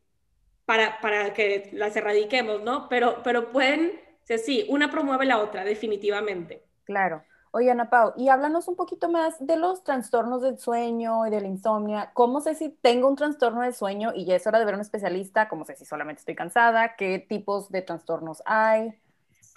para, 0.66 1.00
para 1.02 1.36
que 1.36 1.70
las 1.74 1.96
erradiquemos, 1.96 2.64
¿no? 2.64 2.90
Pero, 2.90 3.22
pero 3.24 3.52
pueden, 3.52 3.92
sea, 4.28 4.38
sí, 4.38 4.66
una 4.70 4.92
promueve 4.92 5.26
la 5.26 5.40
otra, 5.40 5.64
definitivamente. 5.64 6.64
Claro. 6.84 7.24
Oye, 7.52 7.72
Ana 7.72 7.90
Pau, 7.90 8.14
y 8.18 8.28
háblanos 8.28 8.68
un 8.68 8.76
poquito 8.76 9.10
más 9.10 9.36
de 9.40 9.56
los 9.56 9.84
trastornos 9.84 10.42
del 10.42 10.60
sueño 10.60 11.26
y 11.26 11.30
de 11.30 11.42
la 11.42 11.48
insomnia. 11.48 12.12
¿Cómo 12.14 12.42
sé 12.42 12.54
si 12.54 12.70
tengo 12.70 13.08
un 13.08 13.16
trastorno 13.16 13.62
del 13.62 13.74
sueño 13.74 14.12
y 14.14 14.26
ya 14.26 14.36
es 14.36 14.46
hora 14.46 14.60
de 14.60 14.66
ver 14.66 14.74
a 14.74 14.78
un 14.78 14.82
especialista? 14.82 15.48
¿Cómo 15.48 15.64
sé 15.64 15.76
si 15.76 15.86
solamente 15.86 16.20
estoy 16.20 16.36
cansada? 16.36 16.96
¿Qué 16.98 17.20
tipos 17.20 17.72
de 17.72 17.82
trastornos 17.82 18.44
hay? 18.46 18.94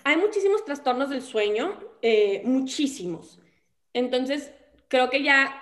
Hay 0.05 0.17
muchísimos 0.17 0.65
trastornos 0.65 1.11
del 1.11 1.21
sueño, 1.21 1.79
eh, 2.01 2.43
muchísimos. 2.45 3.41
Entonces, 3.93 4.53
creo 4.89 5.11
que 5.11 5.23
ya 5.23 5.53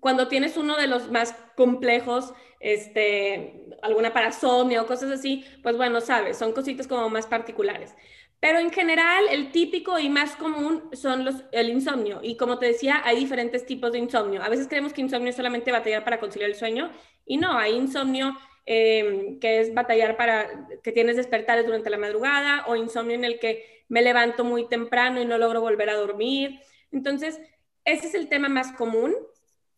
cuando 0.00 0.28
tienes 0.28 0.56
uno 0.56 0.76
de 0.76 0.86
los 0.86 1.10
más 1.10 1.34
complejos, 1.56 2.32
este, 2.60 3.66
alguna 3.82 4.12
parasomnia 4.12 4.82
o 4.82 4.86
cosas 4.86 5.10
así, 5.10 5.44
pues 5.62 5.76
bueno, 5.76 6.00
sabes, 6.00 6.38
son 6.38 6.52
cositas 6.52 6.86
como 6.86 7.08
más 7.10 7.26
particulares. 7.26 7.94
Pero 8.40 8.60
en 8.60 8.70
general, 8.70 9.24
el 9.30 9.50
típico 9.50 9.98
y 9.98 10.08
más 10.08 10.36
común 10.36 10.90
son 10.92 11.24
los, 11.24 11.44
el 11.50 11.70
insomnio. 11.70 12.20
Y 12.22 12.36
como 12.36 12.58
te 12.58 12.66
decía, 12.66 13.02
hay 13.04 13.16
diferentes 13.16 13.66
tipos 13.66 13.90
de 13.90 13.98
insomnio. 13.98 14.42
A 14.42 14.48
veces 14.48 14.68
creemos 14.68 14.92
que 14.92 15.00
insomnio 15.00 15.30
es 15.30 15.36
solamente 15.36 15.72
batallar 15.72 16.04
para 16.04 16.20
conciliar 16.20 16.50
el 16.50 16.56
sueño. 16.56 16.92
Y 17.26 17.36
no, 17.36 17.58
hay 17.58 17.74
insomnio 17.74 18.36
eh, 18.64 19.38
que 19.40 19.60
es 19.60 19.74
batallar 19.74 20.16
para 20.16 20.68
que 20.84 20.92
tienes 20.92 21.16
despertares 21.16 21.66
durante 21.66 21.90
la 21.90 21.98
madrugada 21.98 22.64
o 22.68 22.76
insomnio 22.76 23.16
en 23.16 23.24
el 23.24 23.40
que 23.40 23.84
me 23.88 24.02
levanto 24.02 24.44
muy 24.44 24.68
temprano 24.68 25.20
y 25.20 25.24
no 25.24 25.36
logro 25.36 25.60
volver 25.60 25.90
a 25.90 25.96
dormir. 25.96 26.60
Entonces, 26.92 27.40
ese 27.84 28.06
es 28.06 28.14
el 28.14 28.28
tema 28.28 28.48
más 28.48 28.72
común. 28.72 29.16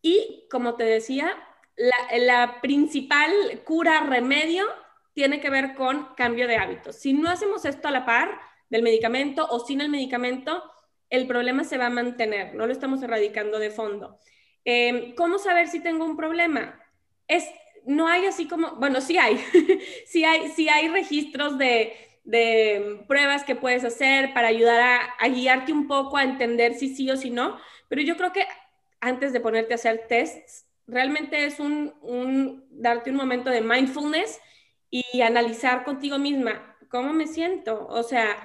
Y 0.03 0.47
como 0.51 0.75
te 0.75 0.83
decía, 0.83 1.33
la, 1.75 1.95
la 2.19 2.61
principal 2.61 3.31
cura, 3.63 4.01
remedio, 4.01 4.65
tiene 5.13 5.41
que 5.41 5.49
ver 5.49 5.73
con 5.73 6.13
cambio 6.15 6.47
de 6.47 6.57
hábitos. 6.57 6.95
Si 6.95 7.13
no 7.13 7.29
hacemos 7.29 7.65
esto 7.65 7.87
a 7.87 7.91
la 7.91 8.05
par 8.05 8.50
del 8.71 8.81
medicamento 8.81 9.45
o 9.47 9.59
sin 9.59 9.81
el 9.81 9.89
medicamento, 9.89 10.63
el 11.09 11.27
problema 11.27 11.63
se 11.63 11.77
va 11.77 11.87
a 11.87 11.91
mantener, 11.91 12.55
no 12.55 12.65
lo 12.65 12.71
estamos 12.71 13.03
erradicando 13.03 13.59
de 13.59 13.69
fondo. 13.69 14.17
Eh, 14.65 15.13
¿Cómo 15.15 15.37
saber 15.37 15.67
si 15.67 15.81
tengo 15.81 16.05
un 16.05 16.17
problema? 16.17 16.79
Es, 17.27 17.45
no 17.85 18.07
hay 18.07 18.25
así 18.25 18.47
como, 18.47 18.75
bueno, 18.77 19.01
sí 19.01 19.17
hay, 19.17 19.37
sí 20.07 20.23
hay, 20.23 20.49
sí 20.51 20.69
hay 20.69 20.87
registros 20.87 21.57
de, 21.57 21.93
de 22.23 23.03
pruebas 23.07 23.43
que 23.43 23.55
puedes 23.55 23.83
hacer 23.83 24.33
para 24.33 24.47
ayudar 24.47 25.11
a, 25.19 25.27
guiarte 25.27 25.73
un 25.73 25.87
poco 25.87 26.17
a 26.17 26.23
entender 26.23 26.73
si 26.73 26.95
sí 26.95 27.11
o 27.11 27.17
si 27.17 27.29
no, 27.29 27.57
pero 27.89 28.01
yo 28.01 28.15
creo 28.15 28.31
que 28.31 28.47
antes 29.01 29.33
de 29.33 29.41
ponerte 29.41 29.73
a 29.73 29.75
hacer 29.75 30.05
tests, 30.07 30.65
realmente 30.87 31.45
es 31.45 31.59
un 31.59 32.65
darte 32.71 33.09
un 33.09 33.17
momento 33.17 33.49
de 33.49 33.61
mindfulness 33.61 34.39
y 34.89 35.21
analizar 35.21 35.83
contigo 35.83 36.17
misma 36.17 36.71
cómo 36.91 37.13
me 37.13 37.25
siento. 37.25 37.87
O 37.87 38.03
sea, 38.03 38.35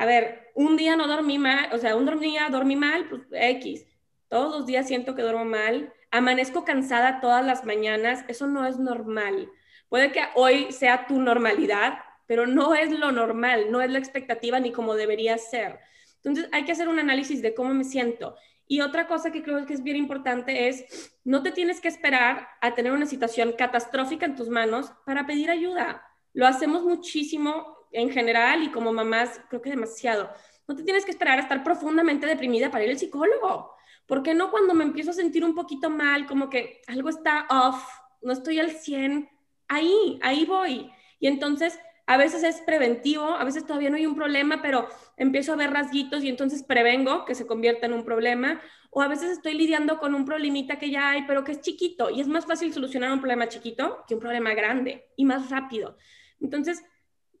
a 0.00 0.06
ver, 0.06 0.50
un 0.54 0.78
día 0.78 0.96
no 0.96 1.06
dormí 1.06 1.38
mal, 1.38 1.68
o 1.74 1.76
sea, 1.76 1.94
un 1.94 2.20
día 2.20 2.48
dormí 2.50 2.74
mal, 2.74 3.06
pues 3.10 3.20
X. 3.32 3.84
Todos 4.30 4.50
los 4.50 4.64
días 4.64 4.88
siento 4.88 5.14
que 5.14 5.20
duermo 5.20 5.44
mal, 5.44 5.92
amanezco 6.10 6.64
cansada 6.64 7.20
todas 7.20 7.44
las 7.44 7.66
mañanas, 7.66 8.24
eso 8.26 8.46
no 8.46 8.64
es 8.64 8.78
normal. 8.78 9.50
Puede 9.90 10.10
que 10.10 10.22
hoy 10.36 10.72
sea 10.72 11.06
tu 11.06 11.20
normalidad, 11.20 11.98
pero 12.26 12.46
no 12.46 12.74
es 12.74 12.98
lo 12.98 13.12
normal, 13.12 13.70
no 13.70 13.82
es 13.82 13.90
la 13.90 13.98
expectativa 13.98 14.58
ni 14.58 14.72
como 14.72 14.94
debería 14.94 15.36
ser. 15.36 15.80
Entonces 16.16 16.48
hay 16.50 16.64
que 16.64 16.72
hacer 16.72 16.88
un 16.88 16.98
análisis 16.98 17.42
de 17.42 17.52
cómo 17.52 17.74
me 17.74 17.84
siento. 17.84 18.36
Y 18.66 18.80
otra 18.80 19.06
cosa 19.06 19.30
que 19.30 19.42
creo 19.42 19.66
que 19.66 19.74
es 19.74 19.82
bien 19.82 19.98
importante 19.98 20.68
es, 20.68 21.14
no 21.24 21.42
te 21.42 21.52
tienes 21.52 21.78
que 21.82 21.88
esperar 21.88 22.48
a 22.62 22.74
tener 22.74 22.92
una 22.92 23.04
situación 23.04 23.52
catastrófica 23.52 24.24
en 24.24 24.34
tus 24.34 24.48
manos 24.48 24.94
para 25.04 25.26
pedir 25.26 25.50
ayuda. 25.50 26.02
Lo 26.32 26.46
hacemos 26.46 26.84
muchísimo 26.84 27.79
en 27.92 28.10
general 28.10 28.62
y 28.62 28.70
como 28.70 28.92
mamás 28.92 29.40
creo 29.48 29.62
que 29.62 29.70
demasiado. 29.70 30.30
No 30.68 30.76
te 30.76 30.82
tienes 30.84 31.04
que 31.04 31.10
esperar 31.10 31.38
a 31.38 31.42
estar 31.42 31.64
profundamente 31.64 32.26
deprimida 32.26 32.70
para 32.70 32.84
ir 32.84 32.90
al 32.90 32.98
psicólogo. 32.98 33.74
¿Por 34.06 34.22
qué 34.22 34.34
no 34.34 34.50
cuando 34.50 34.74
me 34.74 34.84
empiezo 34.84 35.10
a 35.10 35.14
sentir 35.14 35.44
un 35.44 35.54
poquito 35.54 35.90
mal, 35.90 36.26
como 36.26 36.48
que 36.48 36.80
algo 36.86 37.08
está 37.08 37.46
off, 37.50 37.82
no 38.22 38.32
estoy 38.32 38.58
al 38.60 38.70
100, 38.70 39.28
ahí, 39.68 40.18
ahí 40.22 40.44
voy? 40.44 40.90
Y 41.18 41.26
entonces 41.26 41.78
A 42.10 42.16
veces 42.16 42.42
es 42.42 42.60
preventivo, 42.62 43.22
a 43.22 43.44
veces 43.44 43.64
todavía 43.64 43.88
no 43.88 43.96
hay 43.96 44.04
un 44.04 44.16
problema, 44.16 44.60
pero 44.60 44.88
empiezo 45.16 45.52
a 45.52 45.56
ver 45.56 45.70
rasguitos 45.70 46.24
y 46.24 46.28
entonces 46.28 46.64
prevengo 46.64 47.24
que 47.24 47.36
se 47.36 47.46
convierta 47.46 47.86
en 47.86 47.92
un 47.92 48.04
problema. 48.04 48.60
O 48.90 49.00
a 49.00 49.06
veces 49.06 49.30
estoy 49.30 49.54
lidiando 49.54 50.00
con 50.00 50.16
un 50.16 50.24
problemita 50.24 50.76
que 50.76 50.90
ya 50.90 51.10
hay, 51.10 51.22
pero 51.28 51.44
que 51.44 51.52
es 51.52 51.60
chiquito 51.60 52.10
y 52.10 52.20
es 52.20 52.26
más 52.26 52.46
fácil 52.46 52.72
solucionar 52.74 53.12
un 53.12 53.20
problema 53.20 53.48
chiquito 53.48 54.04
que 54.08 54.14
un 54.14 54.20
problema 54.20 54.52
grande 54.54 55.06
y 55.14 55.24
más 55.24 55.50
rápido. 55.50 55.96
Entonces, 56.40 56.82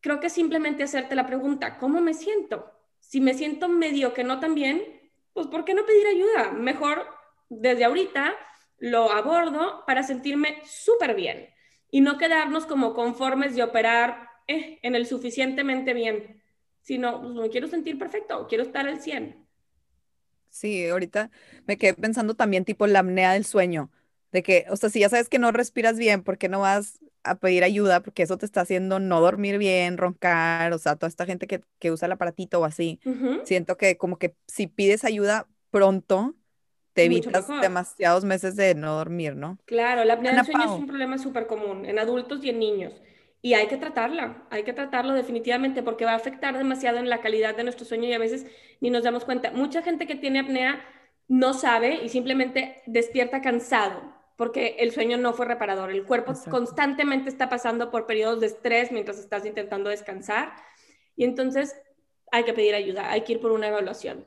creo 0.00 0.20
que 0.20 0.30
simplemente 0.30 0.82
hacerte 0.82 1.14
la 1.14 1.26
pregunta, 1.26 1.78
¿cómo 1.78 2.00
me 2.00 2.14
siento? 2.14 2.70
Si 2.98 3.20
me 3.20 3.34
siento 3.34 3.68
medio 3.68 4.12
que 4.14 4.24
no 4.24 4.40
tan 4.40 4.54
bien, 4.54 4.82
pues 5.32 5.46
¿por 5.46 5.64
qué 5.64 5.74
no 5.74 5.84
pedir 5.84 6.06
ayuda? 6.06 6.52
Mejor 6.52 7.06
desde 7.48 7.84
ahorita 7.84 8.34
lo 8.78 9.12
abordo 9.12 9.84
para 9.86 10.02
sentirme 10.02 10.62
súper 10.64 11.14
bien 11.14 11.48
y 11.90 12.00
no 12.00 12.18
quedarnos 12.18 12.66
como 12.66 12.94
conformes 12.94 13.54
de 13.54 13.62
operar 13.62 14.28
eh, 14.46 14.78
en 14.82 14.94
el 14.94 15.06
suficientemente 15.06 15.92
bien, 15.92 16.42
sino 16.80 17.20
pues, 17.20 17.34
me 17.34 17.50
quiero 17.50 17.68
sentir 17.68 17.98
perfecto, 17.98 18.46
quiero 18.48 18.64
estar 18.64 18.86
al 18.88 19.00
100. 19.00 19.46
Sí, 20.48 20.88
ahorita 20.88 21.30
me 21.66 21.76
quedé 21.76 21.94
pensando 21.94 22.34
también 22.34 22.64
tipo 22.64 22.86
la 22.86 23.00
apnea 23.00 23.34
del 23.34 23.44
sueño, 23.44 23.90
de 24.32 24.42
que, 24.42 24.66
o 24.70 24.76
sea, 24.76 24.90
si 24.90 25.00
ya 25.00 25.08
sabes 25.08 25.28
que 25.28 25.38
no 25.38 25.52
respiras 25.52 25.98
bien, 25.98 26.22
¿por 26.22 26.38
qué 26.38 26.48
no 26.48 26.60
vas 26.60 27.00
a 27.24 27.36
pedir 27.36 27.64
ayuda? 27.64 28.00
Porque 28.02 28.22
eso 28.22 28.38
te 28.38 28.46
está 28.46 28.60
haciendo 28.62 28.98
no 29.00 29.20
dormir 29.20 29.58
bien, 29.58 29.98
roncar, 29.98 30.72
o 30.72 30.78
sea, 30.78 30.96
toda 30.96 31.08
esta 31.08 31.26
gente 31.26 31.46
que, 31.46 31.60
que 31.78 31.90
usa 31.90 32.06
el 32.06 32.12
aparatito 32.12 32.60
o 32.60 32.64
así. 32.64 33.00
Siento 33.44 33.76
que 33.76 33.96
como 33.96 34.18
que 34.18 34.34
si 34.46 34.66
pides 34.66 35.04
ayuda 35.04 35.48
pronto, 35.70 36.34
te 36.92 37.04
evitas 37.04 37.46
demasiados 37.60 38.24
meses 38.24 38.56
de 38.56 38.74
no 38.74 38.96
dormir, 38.96 39.36
¿no? 39.36 39.58
Claro, 39.64 40.04
la 40.04 40.14
apnea 40.14 40.32
del 40.32 40.44
sueño 40.44 40.64
es 40.64 40.80
un 40.80 40.86
problema 40.86 41.18
súper 41.18 41.46
común 41.46 41.84
en 41.86 41.98
adultos 41.98 42.44
y 42.44 42.50
en 42.50 42.58
niños. 42.58 42.92
Y 43.42 43.54
hay 43.54 43.68
que 43.68 43.78
tratarla, 43.78 44.46
hay 44.50 44.64
que 44.64 44.74
tratarlo 44.74 45.14
definitivamente 45.14 45.82
porque 45.82 46.04
va 46.04 46.12
a 46.12 46.16
afectar 46.16 46.58
demasiado 46.58 46.98
en 46.98 47.08
la 47.08 47.22
calidad 47.22 47.56
de 47.56 47.64
nuestro 47.64 47.86
sueño 47.86 48.06
y 48.06 48.12
a 48.12 48.18
veces 48.18 48.46
ni 48.80 48.90
nos 48.90 49.02
damos 49.02 49.24
cuenta. 49.24 49.50
Mucha 49.50 49.82
gente 49.82 50.06
que 50.06 50.14
tiene 50.14 50.40
apnea 50.40 50.84
no 51.26 51.54
sabe 51.54 52.04
y 52.04 52.10
simplemente 52.10 52.82
despierta 52.86 53.40
cansado 53.40 54.19
porque 54.40 54.76
el 54.78 54.90
sueño 54.90 55.18
no 55.18 55.34
fue 55.34 55.44
reparador. 55.44 55.90
El 55.90 56.06
cuerpo 56.06 56.32
constantemente 56.48 57.28
está 57.28 57.50
pasando 57.50 57.90
por 57.90 58.06
periodos 58.06 58.40
de 58.40 58.46
estrés 58.46 58.90
mientras 58.90 59.18
estás 59.18 59.44
intentando 59.44 59.90
descansar 59.90 60.54
y 61.14 61.24
entonces 61.24 61.76
hay 62.32 62.44
que 62.44 62.54
pedir 62.54 62.74
ayuda, 62.74 63.10
hay 63.10 63.20
que 63.20 63.34
ir 63.34 63.40
por 63.42 63.52
una 63.52 63.68
evaluación. 63.68 64.26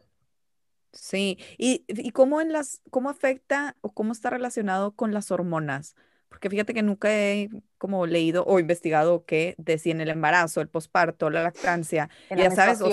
Sí, 0.92 1.40
y, 1.58 1.84
y 1.88 2.12
cómo 2.12 2.42
en 2.42 2.52
las, 2.52 2.84
cómo 2.92 3.10
afecta 3.10 3.76
o 3.82 3.90
cómo 3.90 4.12
está 4.12 4.30
relacionado 4.30 4.92
con 4.92 5.16
las 5.16 5.32
hormonas. 5.32 5.96
Porque 6.30 6.48
fíjate 6.48 6.76
que 6.76 6.84
nunca 6.84 7.12
he 7.12 7.50
como 7.80 8.06
leído 8.06 8.46
o 8.46 8.60
investigado 8.60 9.26
que 9.26 9.56
de 9.58 9.80
si 9.80 9.90
en 9.90 10.00
el 10.00 10.12
embarazo, 10.12 10.62
el 10.62 10.70
posparto, 10.70 11.32
la 11.32 11.42
lactancia, 11.42 12.12
ya 12.30 12.52
sabes, 12.52 12.84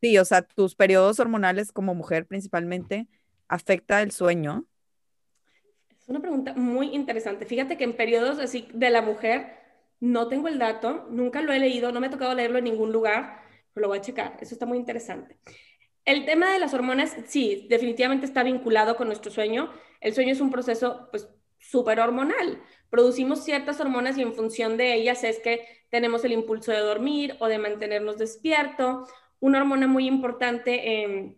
sí, 0.00 0.18
o 0.18 0.24
sea, 0.24 0.42
tus 0.42 0.74
periodos 0.74 1.20
hormonales 1.20 1.70
como 1.70 1.94
mujer 1.94 2.26
principalmente 2.26 3.06
afecta 3.46 4.02
el 4.02 4.10
sueño. 4.10 4.66
Una 6.12 6.20
pregunta 6.20 6.52
muy 6.52 6.94
interesante. 6.94 7.46
Fíjate 7.46 7.78
que 7.78 7.84
en 7.84 7.96
periodos 7.96 8.38
así 8.38 8.68
de 8.74 8.90
la 8.90 9.00
mujer 9.00 9.54
no 9.98 10.28
tengo 10.28 10.46
el 10.46 10.58
dato, 10.58 11.06
nunca 11.08 11.40
lo 11.40 11.54
he 11.54 11.58
leído, 11.58 11.90
no 11.90 12.00
me 12.00 12.08
ha 12.08 12.10
tocado 12.10 12.34
leerlo 12.34 12.58
en 12.58 12.64
ningún 12.64 12.92
lugar, 12.92 13.40
pero 13.72 13.84
lo 13.84 13.88
voy 13.88 13.96
a 13.96 14.02
checar. 14.02 14.36
Eso 14.38 14.54
está 14.54 14.66
muy 14.66 14.76
interesante. 14.76 15.38
El 16.04 16.26
tema 16.26 16.52
de 16.52 16.58
las 16.58 16.74
hormonas, 16.74 17.16
sí, 17.28 17.66
definitivamente 17.70 18.26
está 18.26 18.42
vinculado 18.42 18.94
con 18.94 19.06
nuestro 19.06 19.32
sueño. 19.32 19.72
El 20.02 20.12
sueño 20.12 20.32
es 20.32 20.42
un 20.42 20.50
proceso, 20.50 21.08
pues, 21.10 21.30
súper 21.58 21.98
hormonal. 21.98 22.62
Producimos 22.90 23.42
ciertas 23.42 23.80
hormonas 23.80 24.18
y 24.18 24.22
en 24.22 24.34
función 24.34 24.76
de 24.76 24.92
ellas 24.92 25.24
es 25.24 25.38
que 25.38 25.66
tenemos 25.88 26.26
el 26.26 26.32
impulso 26.32 26.72
de 26.72 26.80
dormir 26.80 27.36
o 27.40 27.46
de 27.46 27.56
mantenernos 27.56 28.18
despierto. 28.18 29.08
Una 29.40 29.60
hormona 29.60 29.86
muy 29.86 30.06
importante, 30.06 31.04
em, 31.04 31.36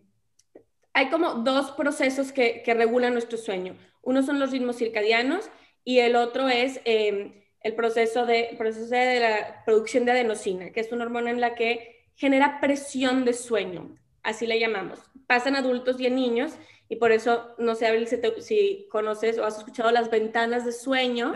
hay 0.94 1.10
como 1.10 1.34
dos 1.34 1.72
procesos 1.72 2.32
que, 2.32 2.62
regulan 2.66 3.12
nuestro 3.12 3.36
sueño. 3.36 3.76
Uno 4.02 4.22
son 4.22 4.38
los 4.38 4.52
ritmos 4.52 4.76
circadianos 4.76 5.50
y 5.84 5.98
el 5.98 6.16
otro 6.16 6.48
es 6.48 6.80
em, 6.84 7.34
el 7.60 7.74
proceso 7.74 8.26
de, 8.26 8.54
proceso 8.56 8.94
de 8.94 9.20
la 9.20 9.64
producción 9.64 10.04
de 10.04 10.12
adenosina, 10.12 10.70
que 10.70 10.80
es 10.80 10.92
una 10.92 11.04
hormona 11.04 11.30
en 11.30 11.40
la 11.40 11.54
que 11.54 12.06
genera 12.14 12.60
presión 12.60 13.24
de 13.24 13.32
sueño, 13.32 13.98
así 14.22 14.46
le 14.46 14.60
llamamos. 14.60 15.00
Pasan 15.26 15.56
adultos 15.56 15.98
y 15.98 16.06
en 16.06 16.14
niños 16.14 16.52
y 16.88 16.96
por 16.96 17.10
eso, 17.10 17.54
no 17.58 17.74
sé, 17.74 17.86
Abril, 17.86 18.06
si, 18.38 18.86
conoces 18.90 19.38
o 19.38 19.44
has 19.44 19.58
escuchado 19.58 19.90
las 19.90 20.10
ventanas 20.10 20.64
de 20.64 20.72
sueño, 20.72 21.32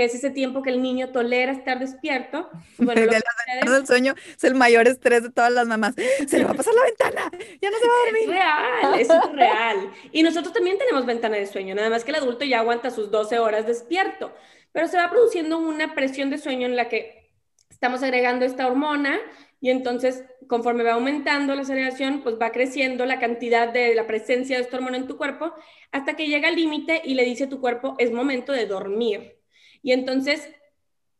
que 0.00 0.06
es 0.06 0.14
ese 0.14 0.30
tiempo 0.30 0.62
que 0.62 0.70
el 0.70 0.80
niño 0.80 1.10
tolera 1.10 1.52
estar 1.52 1.78
despierto. 1.78 2.48
Bueno, 2.78 3.02
del 3.02 3.86
sueño 3.86 4.14
es 4.34 4.42
el 4.44 4.54
mayor 4.54 4.88
estrés 4.88 5.22
de 5.22 5.30
todas 5.30 5.52
las 5.52 5.66
mamás. 5.66 5.94
Se 6.26 6.38
le 6.38 6.44
va 6.44 6.52
a 6.52 6.54
pasar 6.54 6.72
la 6.72 6.84
ventana, 6.84 7.30
ya 7.60 7.70
no 7.70 7.76
se 7.76 7.86
va 7.86 7.92
a 7.92 8.04
dormir. 8.06 8.22
Es 8.22 8.28
real, 8.30 9.00
es 9.00 9.32
real. 9.34 9.92
Y 10.10 10.22
nosotros 10.22 10.54
también 10.54 10.78
tenemos 10.78 11.04
ventana 11.04 11.36
de 11.36 11.46
sueño, 11.46 11.74
nada 11.74 11.90
más 11.90 12.04
que 12.04 12.12
el 12.12 12.16
adulto 12.16 12.46
ya 12.46 12.60
aguanta 12.60 12.90
sus 12.90 13.10
12 13.10 13.38
horas 13.40 13.66
despierto, 13.66 14.32
pero 14.72 14.88
se 14.88 14.96
va 14.96 15.10
produciendo 15.10 15.58
una 15.58 15.94
presión 15.94 16.30
de 16.30 16.38
sueño 16.38 16.66
en 16.66 16.76
la 16.76 16.88
que 16.88 17.30
estamos 17.68 18.02
agregando 18.02 18.46
esta 18.46 18.66
hormona 18.66 19.20
y 19.60 19.68
entonces 19.68 20.24
conforme 20.48 20.82
va 20.82 20.94
aumentando 20.94 21.54
la 21.54 21.62
aceleración, 21.62 22.22
pues 22.22 22.36
va 22.40 22.52
creciendo 22.52 23.04
la 23.04 23.20
cantidad 23.20 23.68
de 23.68 23.94
la 23.94 24.06
presencia 24.06 24.56
de 24.56 24.62
esta 24.62 24.78
hormona 24.78 24.96
en 24.96 25.06
tu 25.06 25.18
cuerpo 25.18 25.52
hasta 25.92 26.16
que 26.16 26.26
llega 26.26 26.48
al 26.48 26.56
límite 26.56 27.02
y 27.04 27.12
le 27.12 27.24
dice 27.24 27.44
a 27.44 27.48
tu 27.50 27.60
cuerpo, 27.60 27.96
es 27.98 28.10
momento 28.10 28.52
de 28.52 28.64
dormir. 28.64 29.39
Y 29.82 29.92
entonces 29.92 30.48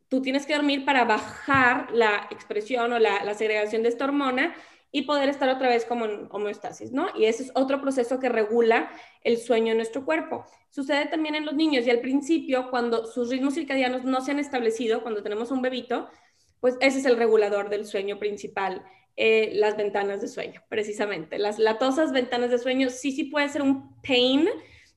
tú 0.08 0.20
tienes 0.20 0.44
que 0.44 0.54
dormir 0.54 0.84
para 0.84 1.04
bajar 1.04 1.88
la 1.92 2.26
expresión 2.30 2.92
o 2.92 2.98
la, 2.98 3.32
segregación 3.34 3.82
de 3.82 3.88
esta 3.88 4.04
hormona 4.04 4.54
y 4.92 5.02
poder 5.02 5.28
estar 5.28 5.48
otra 5.48 5.68
vez 5.68 5.84
como 5.84 6.04
en 6.04 6.26
homeostasis, 6.30 6.90
¿no? 6.90 7.08
Y 7.16 7.26
ese 7.26 7.44
es 7.44 7.52
otro 7.54 7.80
proceso 7.80 8.18
que 8.18 8.28
regula 8.28 8.90
el 9.22 9.38
sueño 9.38 9.70
en 9.70 9.76
nuestro 9.76 10.04
cuerpo. 10.04 10.44
Sucede 10.68 11.06
también 11.06 11.36
en 11.36 11.46
los 11.46 11.54
niños 11.54 11.86
y 11.86 11.90
al 11.90 12.00
principio, 12.00 12.70
cuando 12.70 13.06
sus 13.06 13.30
ritmos 13.30 13.54
circadianos 13.54 14.02
no 14.02 14.20
se 14.20 14.32
han 14.32 14.40
establecido, 14.40 15.02
cuando 15.02 15.22
tenemos 15.22 15.52
un 15.52 15.62
bebito, 15.62 16.08
pues 16.58 16.76
ese 16.80 16.98
es 16.98 17.06
el 17.06 17.16
regulador 17.16 17.70
del 17.70 17.86
sueño 17.86 18.18
principal, 18.18 18.84
eh, 19.16 19.52
las 19.54 19.76
ventanas 19.76 20.20
de 20.20 20.28
sueño, 20.28 20.60
precisamente. 20.68 21.38
Las 21.38 21.60
latosas 21.60 22.12
ventanas 22.12 22.50
de 22.50 22.58
sueño 22.58 22.90
sí, 22.90 23.12
sí 23.12 23.24
puede 23.24 23.48
ser 23.48 23.62
un 23.62 24.00
pain, 24.02 24.48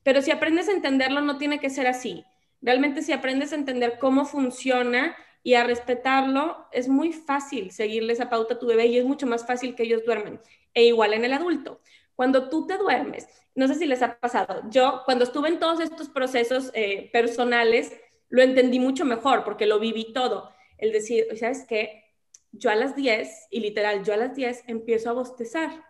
pero 0.02 0.22
si 0.22 0.32
aprendes 0.32 0.68
a 0.68 0.72
entenderlo 0.72 1.20
no 1.20 1.38
tiene 1.38 1.60
que 1.60 1.70
ser 1.70 1.86
así. 1.86 2.24
Realmente 2.64 3.02
si 3.02 3.12
aprendes 3.12 3.52
a 3.52 3.56
entender 3.56 3.98
cómo 3.98 4.24
funciona 4.24 5.14
y 5.42 5.52
a 5.52 5.64
respetarlo, 5.64 6.66
es 6.72 6.88
muy 6.88 7.12
fácil 7.12 7.70
seguirle 7.70 8.14
esa 8.14 8.30
pauta 8.30 8.54
a 8.54 8.58
tu 8.58 8.66
bebé 8.66 8.86
y 8.86 8.96
es 8.96 9.04
mucho 9.04 9.26
más 9.26 9.46
fácil 9.46 9.74
que 9.74 9.82
ellos 9.82 10.02
duermen. 10.06 10.40
E 10.72 10.84
igual 10.84 11.12
en 11.12 11.26
el 11.26 11.34
adulto. 11.34 11.82
Cuando 12.14 12.48
tú 12.48 12.66
te 12.66 12.78
duermes, 12.78 13.28
no 13.54 13.68
sé 13.68 13.74
si 13.74 13.84
les 13.84 14.00
ha 14.00 14.18
pasado, 14.18 14.62
yo 14.70 15.02
cuando 15.04 15.24
estuve 15.24 15.48
en 15.48 15.58
todos 15.58 15.80
estos 15.80 16.08
procesos 16.08 16.70
eh, 16.72 17.10
personales, 17.12 17.92
lo 18.30 18.42
entendí 18.42 18.80
mucho 18.80 19.04
mejor 19.04 19.44
porque 19.44 19.66
lo 19.66 19.78
viví 19.78 20.14
todo 20.14 20.50
el 20.78 20.90
decir, 20.90 21.26
¿sabes 21.36 21.66
qué? 21.68 22.04
Yo 22.50 22.70
a 22.70 22.76
las 22.76 22.96
10, 22.96 23.48
y 23.50 23.60
literal, 23.60 24.04
yo 24.04 24.14
a 24.14 24.16
las 24.16 24.34
10 24.34 24.64
empiezo 24.68 25.10
a 25.10 25.12
bostezar. 25.12 25.84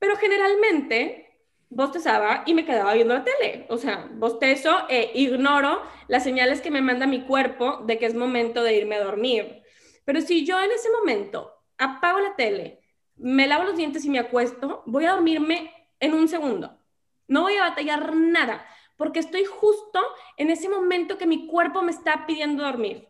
Pero 0.00 0.16
generalmente 0.16 1.27
bostezaba 1.70 2.42
y 2.46 2.54
me 2.54 2.64
quedaba 2.64 2.94
viendo 2.94 3.14
la 3.14 3.24
tele. 3.24 3.66
O 3.68 3.76
sea, 3.76 4.08
bostezo 4.12 4.88
e 4.88 5.12
ignoro 5.14 5.82
las 6.08 6.24
señales 6.24 6.60
que 6.60 6.70
me 6.70 6.82
manda 6.82 7.06
mi 7.06 7.22
cuerpo 7.22 7.82
de 7.86 7.98
que 7.98 8.06
es 8.06 8.14
momento 8.14 8.62
de 8.62 8.76
irme 8.76 8.96
a 8.96 9.04
dormir. 9.04 9.62
Pero 10.04 10.20
si 10.20 10.44
yo 10.46 10.60
en 10.60 10.70
ese 10.70 10.88
momento 10.90 11.52
apago 11.76 12.20
la 12.20 12.36
tele, 12.36 12.80
me 13.16 13.46
lavo 13.46 13.64
los 13.64 13.76
dientes 13.76 14.04
y 14.04 14.10
me 14.10 14.18
acuesto, 14.18 14.82
voy 14.86 15.04
a 15.04 15.12
dormirme 15.12 15.72
en 16.00 16.14
un 16.14 16.28
segundo. 16.28 16.78
No 17.26 17.42
voy 17.42 17.56
a 17.56 17.68
batallar 17.68 18.14
nada, 18.14 18.64
porque 18.96 19.20
estoy 19.20 19.44
justo 19.44 20.00
en 20.36 20.50
ese 20.50 20.68
momento 20.68 21.18
que 21.18 21.26
mi 21.26 21.46
cuerpo 21.46 21.82
me 21.82 21.90
está 21.90 22.26
pidiendo 22.26 22.64
dormir 22.64 23.08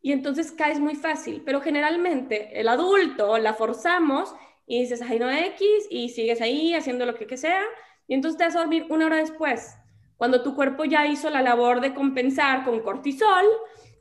y 0.00 0.12
entonces 0.12 0.52
caes 0.52 0.80
muy 0.80 0.94
fácil. 0.94 1.42
Pero 1.44 1.60
generalmente 1.60 2.58
el 2.60 2.68
adulto 2.68 3.38
la 3.38 3.54
forzamos 3.54 4.34
y 4.68 4.82
dices, 4.82 5.02
ay, 5.02 5.18
no 5.18 5.30
X, 5.30 5.66
y 5.90 6.10
sigues 6.10 6.40
ahí 6.40 6.74
haciendo 6.74 7.06
lo 7.06 7.14
que, 7.14 7.26
que 7.26 7.36
sea, 7.36 7.62
y 8.06 8.14
entonces 8.14 8.38
te 8.38 8.44
vas 8.44 8.54
a 8.54 8.60
dormir 8.60 8.86
una 8.90 9.06
hora 9.06 9.16
después, 9.16 9.74
cuando 10.16 10.42
tu 10.42 10.54
cuerpo 10.54 10.84
ya 10.84 11.06
hizo 11.06 11.30
la 11.30 11.42
labor 11.42 11.80
de 11.80 11.94
compensar 11.94 12.64
con 12.64 12.80
cortisol, 12.80 13.46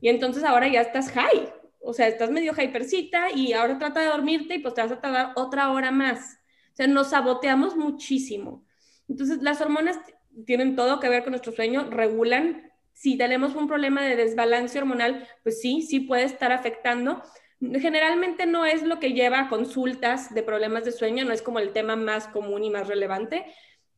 y 0.01 0.09
entonces 0.09 0.43
ahora 0.43 0.67
ya 0.67 0.81
estás 0.81 1.11
high, 1.11 1.51
o 1.79 1.93
sea, 1.93 2.07
estás 2.07 2.29
medio 2.29 2.53
hypercita 2.53 3.31
y 3.31 3.53
ahora 3.53 3.79
trata 3.79 4.01
de 4.01 4.07
dormirte 4.07 4.55
y 4.55 4.59
pues 4.59 4.73
te 4.73 4.81
vas 4.81 4.91
a 4.91 4.99
tardar 4.99 5.31
otra 5.35 5.71
hora 5.71 5.89
más. 5.89 6.37
O 6.73 6.75
sea, 6.75 6.85
nos 6.85 7.11
saboteamos 7.11 7.77
muchísimo. 7.77 8.65
Entonces, 9.07 9.41
las 9.41 9.61
hormonas 9.61 9.97
tienen 10.45 10.75
todo 10.75 10.99
que 10.99 11.07
ver 11.07 11.23
con 11.23 11.31
nuestro 11.31 11.53
sueño, 11.53 11.89
regulan 11.89 12.67
si 12.97 13.15
tenemos 13.15 13.53
un 13.53 13.67
problema 13.67 14.01
de 14.01 14.15
desbalance 14.15 14.79
hormonal, 14.79 15.27
pues 15.43 15.61
sí, 15.61 15.83
sí 15.83 15.99
puede 15.99 16.23
estar 16.23 16.51
afectando. 16.51 17.21
Generalmente 17.59 18.45
no 18.45 18.65
es 18.65 18.83
lo 18.83 18.99
que 18.99 19.13
lleva 19.13 19.39
a 19.39 19.49
consultas 19.49 20.33
de 20.33 20.43
problemas 20.43 20.85
de 20.85 20.91
sueño, 20.91 21.25
no 21.25 21.33
es 21.33 21.41
como 21.41 21.59
el 21.59 21.73
tema 21.73 21.95
más 21.95 22.27
común 22.27 22.63
y 22.63 22.69
más 22.69 22.87
relevante, 22.87 23.45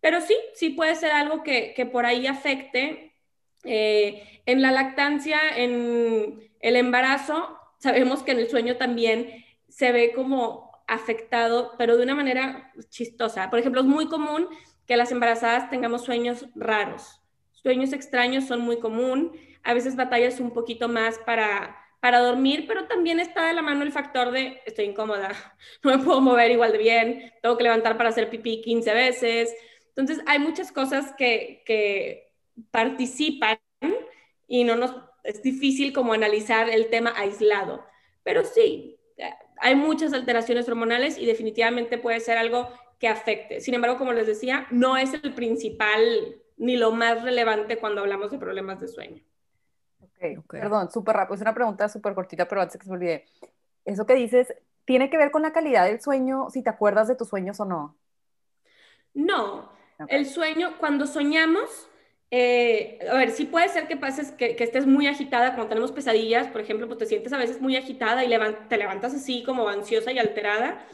pero 0.01 0.21
sí, 0.21 0.35
sí 0.53 0.69
puede 0.69 0.95
ser 0.95 1.11
algo 1.11 1.43
que, 1.43 1.89
por 1.91 2.05
ahí 2.05 2.25
afecte. 2.27 3.15
Eh, 3.65 4.41
en 4.45 4.61
la 4.61 4.71
lactancia, 4.71 5.39
en 5.55 6.49
el 6.61 6.75
embarazo, 6.77 7.57
sabemos 7.79 8.23
que 8.23 8.31
en 8.31 8.39
el 8.39 8.49
sueño 8.49 8.77
también 8.77 9.45
se 9.67 9.91
ve 9.91 10.13
como 10.13 10.71
afectado, 10.87 11.73
pero 11.77 11.97
de 11.97 12.03
una 12.03 12.15
manera 12.15 12.71
chistosa. 12.89 13.49
Por 13.49 13.59
ejemplo, 13.59 13.81
es 13.81 13.87
muy 13.87 14.07
común 14.07 14.47
que 14.87 14.97
las 14.97 15.11
embarazadas 15.11 15.69
tengamos 15.69 16.03
sueños 16.03 16.47
raros. 16.55 17.21
Sueños 17.51 17.93
extraños 17.93 18.45
son 18.45 18.61
muy 18.61 18.79
común. 18.79 19.33
A 19.63 19.73
veces 19.73 19.95
batallas 19.95 20.39
un 20.39 20.51
poquito 20.51 20.87
más 20.87 21.19
para, 21.19 21.78
para 21.99 22.19
dormir, 22.19 22.65
pero 22.67 22.85
también 22.85 23.19
está 23.19 23.47
de 23.47 23.53
la 23.53 23.61
mano 23.61 23.83
el 23.83 23.91
factor 23.91 24.31
de 24.31 24.61
estoy 24.65 24.85
incómoda, 24.85 25.31
no 25.83 25.97
me 25.97 26.03
puedo 26.03 26.21
mover 26.21 26.51
igual 26.51 26.71
de 26.71 26.77
bien, 26.77 27.33
tengo 27.41 27.57
que 27.57 27.63
levantar 27.63 27.97
para 27.97 28.09
hacer 28.09 28.29
pipí 28.29 28.61
15 28.61 28.93
veces. 28.93 29.55
Entonces, 29.89 30.23
hay 30.27 30.39
muchas 30.39 30.71
cosas 30.71 31.13
que, 31.17 31.63
que 31.65 32.31
participan 32.71 33.59
y 34.47 34.63
no 34.63 34.75
nos 34.75 34.95
es 35.23 35.43
difícil 35.43 35.93
como 35.93 36.13
analizar 36.13 36.69
el 36.69 36.89
tema 36.89 37.13
aislado. 37.15 37.85
Pero 38.23 38.43
sí, 38.43 38.99
hay 39.57 39.75
muchas 39.75 40.13
alteraciones 40.13 40.67
hormonales 40.67 41.17
y 41.17 41.25
definitivamente 41.25 41.97
puede 41.97 42.19
ser 42.19 42.37
algo 42.37 42.69
que 42.99 43.07
afecte. 43.07 43.61
Sin 43.61 43.73
embargo, 43.73 43.97
como 43.97 44.13
les 44.13 44.27
decía, 44.27 44.67
no 44.71 44.97
es 44.97 45.13
el 45.13 45.33
principal 45.33 46.41
ni 46.57 46.75
lo 46.75 46.91
más 46.91 47.23
relevante 47.23 47.77
cuando 47.77 48.01
hablamos 48.01 48.31
de 48.31 48.37
problemas 48.37 48.79
de 48.79 48.87
sueño. 48.87 49.23
Ok, 50.37 50.49
perdón, 50.49 50.91
súper 50.91 51.15
rápido, 51.15 51.35
es 51.35 51.41
una 51.41 51.53
pregunta 51.53 51.87
súper 51.87 52.13
cortita, 52.13 52.47
pero 52.47 52.61
antes 52.61 52.77
que 52.77 52.83
se 52.83 52.89
me 52.89 52.97
olvide. 52.97 53.25
Eso 53.85 54.05
que 54.05 54.15
dices, 54.15 54.53
¿tiene 54.85 55.09
que 55.09 55.17
ver 55.17 55.31
con 55.31 55.41
la 55.41 55.53
calidad 55.53 55.85
del 55.85 56.01
sueño, 56.01 56.49
si 56.49 56.61
te 56.61 56.69
acuerdas 56.69 57.07
de 57.07 57.15
tus 57.15 57.29
sueños 57.29 57.59
o 57.59 57.65
no? 57.65 57.95
No, 59.13 59.71
el 60.07 60.25
sueño, 60.25 60.77
cuando 60.77 61.07
soñamos, 61.07 61.89
eh, 62.31 62.99
a 63.09 63.15
ver, 63.15 63.31
sí 63.31 63.45
puede 63.45 63.69
ser 63.69 63.87
que 63.87 63.97
pases, 63.97 64.31
que, 64.31 64.55
que, 64.55 64.63
estés 64.63 64.85
muy 64.85 65.07
agitada, 65.07 65.55
cuando 65.55 65.69
tenemos 65.69 65.91
pesadillas, 65.91 66.47
por 66.47 66.61
ejemplo, 66.61 66.87
pues 66.87 66.99
te 66.99 67.05
sientes 67.05 67.33
a 67.33 67.37
veces 67.37 67.59
muy 67.59 67.75
agitada 67.75 68.23
y 68.23 68.29
te 68.67 68.77
levantas 68.77 69.13
así 69.13 69.43
como 69.43 69.67
ansiosa 69.67 70.11
y 70.11 70.19
alterada. 70.19 70.85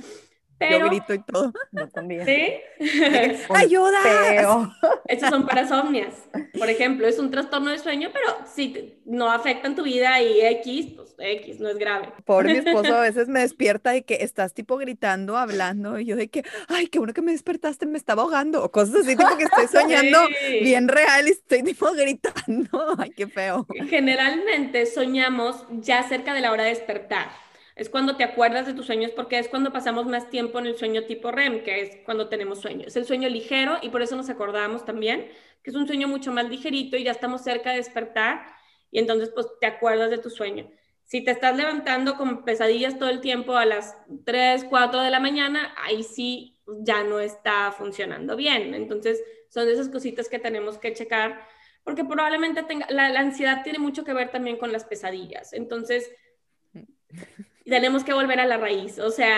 Pero, 0.57 0.79
Yo 0.79 0.85
grito 0.85 1.13
y 1.13 1.19
todo. 1.19 1.53
Yo 1.71 1.87
también. 1.89 2.25
¿Sí? 2.25 2.53
¡Ayuda! 3.49 4.71
Estos 5.07 5.29
son 5.29 5.45
parasomnias, 5.45 6.13
por 6.57 6.69
ejemplo. 6.69 7.07
Es 7.07 7.19
un 7.19 7.29
trastorno 7.29 7.71
de 7.71 7.79
sueño, 7.79 8.09
pero 8.13 8.27
si 8.45 9.01
no 9.05 9.31
afectan 9.31 9.75
tu 9.75 9.83
vida 9.83 10.21
y 10.21 10.41
X, 10.41 10.93
pues 10.95 11.15
X, 11.17 11.59
no 11.59 11.69
es 11.69 11.77
grave. 11.77 12.09
Por 12.25 12.45
mi 12.45 12.53
esposo 12.53 12.95
a 12.95 13.01
veces 13.01 13.27
me 13.27 13.41
despierta 13.41 13.91
de 13.91 14.03
que 14.03 14.15
estás 14.21 14.53
tipo 14.53 14.77
gritando, 14.77 15.37
hablando, 15.37 15.99
y 15.99 16.05
yo 16.05 16.15
de 16.15 16.29
que, 16.29 16.43
ay, 16.69 16.87
qué 16.87 16.99
bueno 16.99 17.13
que 17.13 17.21
me 17.21 17.33
despertaste, 17.33 17.85
me 17.85 17.97
estaba 17.97 18.23
ahogando, 18.23 18.63
o 18.63 18.71
cosas 18.71 18.95
así, 18.95 19.15
tipo 19.15 19.37
que 19.37 19.43
estoy 19.43 19.67
soñando 19.67 20.19
sí. 20.39 20.59
bien 20.61 20.87
real 20.87 21.27
y 21.27 21.31
estoy 21.31 21.63
tipo 21.63 21.91
gritando. 21.91 22.95
Ay, 22.97 23.11
qué 23.11 23.27
feo. 23.27 23.67
Generalmente 23.89 24.85
soñamos 24.85 25.65
ya 25.69 26.03
cerca 26.03 26.33
de 26.33 26.41
la 26.41 26.51
hora 26.51 26.63
de 26.63 26.69
despertar 26.69 27.44
es 27.75 27.89
cuando 27.89 28.15
te 28.15 28.23
acuerdas 28.23 28.65
de 28.65 28.73
tus 28.73 28.85
sueños 28.85 29.11
porque 29.11 29.37
es 29.37 29.49
cuando 29.49 29.73
pasamos 29.73 30.05
más 30.05 30.29
tiempo 30.29 30.59
en 30.59 30.67
el 30.67 30.77
sueño 30.77 31.03
tipo 31.03 31.31
REM, 31.31 31.61
que 31.63 31.81
es 31.81 31.97
cuando 32.05 32.29
tenemos 32.29 32.61
sueño. 32.61 32.85
Es 32.87 32.95
el 32.95 33.05
sueño 33.05 33.27
ligero 33.27 33.77
y 33.81 33.89
por 33.89 34.01
eso 34.01 34.15
nos 34.15 34.29
acordamos 34.29 34.85
también, 34.85 35.29
que 35.61 35.71
es 35.71 35.75
un 35.75 35.85
sueño 35.85 36.07
mucho 36.07 36.31
más 36.31 36.49
ligerito 36.49 36.95
y 36.95 37.03
ya 37.03 37.11
estamos 37.11 37.43
cerca 37.43 37.71
de 37.71 37.77
despertar 37.77 38.45
y 38.91 38.99
entonces 38.99 39.29
pues 39.35 39.47
te 39.59 39.67
acuerdas 39.67 40.09
de 40.09 40.19
tu 40.19 40.29
sueño. 40.29 40.71
Si 41.03 41.21
te 41.21 41.31
estás 41.31 41.55
levantando 41.57 42.15
con 42.15 42.45
pesadillas 42.45 42.97
todo 42.97 43.09
el 43.09 43.19
tiempo 43.19 43.55
a 43.57 43.65
las 43.65 43.95
3, 44.25 44.65
4 44.69 45.01
de 45.01 45.11
la 45.11 45.19
mañana, 45.19 45.75
ahí 45.77 46.01
sí 46.01 46.61
ya 46.79 47.03
no 47.03 47.19
está 47.19 47.73
funcionando 47.73 48.37
bien. 48.37 48.73
Entonces 48.73 49.21
son 49.49 49.67
esas 49.67 49.89
cositas 49.89 50.29
que 50.29 50.39
tenemos 50.39 50.77
que 50.77 50.93
checar 50.93 51.45
porque 51.83 52.05
probablemente 52.05 52.63
tenga, 52.63 52.87
la 52.89 53.07
ansiedad 53.19 53.61
tiene 53.63 53.79
mucho 53.79 54.03
que 54.05 54.13
ver 54.13 54.31
también 54.31 54.57
con 54.57 54.71
las 54.71 54.85
pesadillas. 54.85 55.51
Entonces 55.51 56.09
y 57.65 57.69
tenemos 57.71 58.03
que 58.03 58.13
volver 58.13 58.39
a 58.39 58.45
la 58.45 58.57
raíz, 58.57 58.99
o 58.99 59.09
sea, 59.09 59.37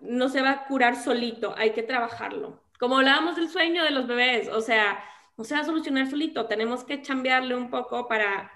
no 0.00 0.28
se 0.28 0.42
va 0.42 0.50
a 0.50 0.66
curar 0.66 0.96
solito, 0.96 1.54
hay 1.56 1.72
que 1.72 1.82
trabajarlo. 1.82 2.60
Como 2.78 2.98
hablábamos 2.98 3.36
del 3.36 3.48
sueño 3.48 3.84
de 3.84 3.92
los 3.92 4.06
bebés, 4.06 4.48
o 4.48 4.60
sea, 4.60 5.02
no 5.36 5.44
se 5.44 5.54
va 5.54 5.60
a 5.60 5.64
solucionar 5.64 6.10
solito, 6.10 6.46
tenemos 6.46 6.84
que 6.84 7.00
chambearle 7.00 7.54
un 7.54 7.70
poco 7.70 8.08
para, 8.08 8.50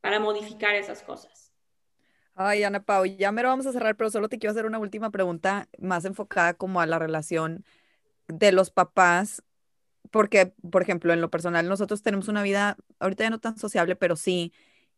para 0.00 0.20
modificar 0.20 0.74
esas 0.74 1.02
cosas. 1.02 1.52
Ay, 2.34 2.62
Ana 2.62 2.84
Pau, 2.84 3.04
ya 3.06 3.32
me 3.32 3.42
lo 3.42 3.48
vamos 3.48 3.66
a 3.66 3.72
cerrar, 3.72 3.96
pero 3.96 4.10
solo 4.10 4.28
te 4.28 4.38
quiero 4.38 4.52
hacer 4.52 4.66
una 4.66 4.78
última 4.78 5.10
pregunta 5.10 5.68
más 5.78 6.04
enfocada 6.04 6.54
como 6.54 6.80
a 6.80 6.86
la 6.86 6.98
relación 6.98 7.64
de 8.28 8.52
los 8.52 8.70
papás, 8.70 9.42
porque, 10.10 10.52
por 10.70 10.82
ejemplo, 10.82 11.12
en 11.12 11.20
lo 11.20 11.30
personal, 11.30 11.68
nosotros 11.68 12.02
tenemos 12.02 12.28
una 12.28 12.42
vida, 12.42 12.76
ahorita 13.00 13.24
ya 13.24 13.30
no 13.30 13.40
tan 13.40 13.58
sociable, 13.58 13.96
pero 13.96 14.14
sí, 14.14 14.52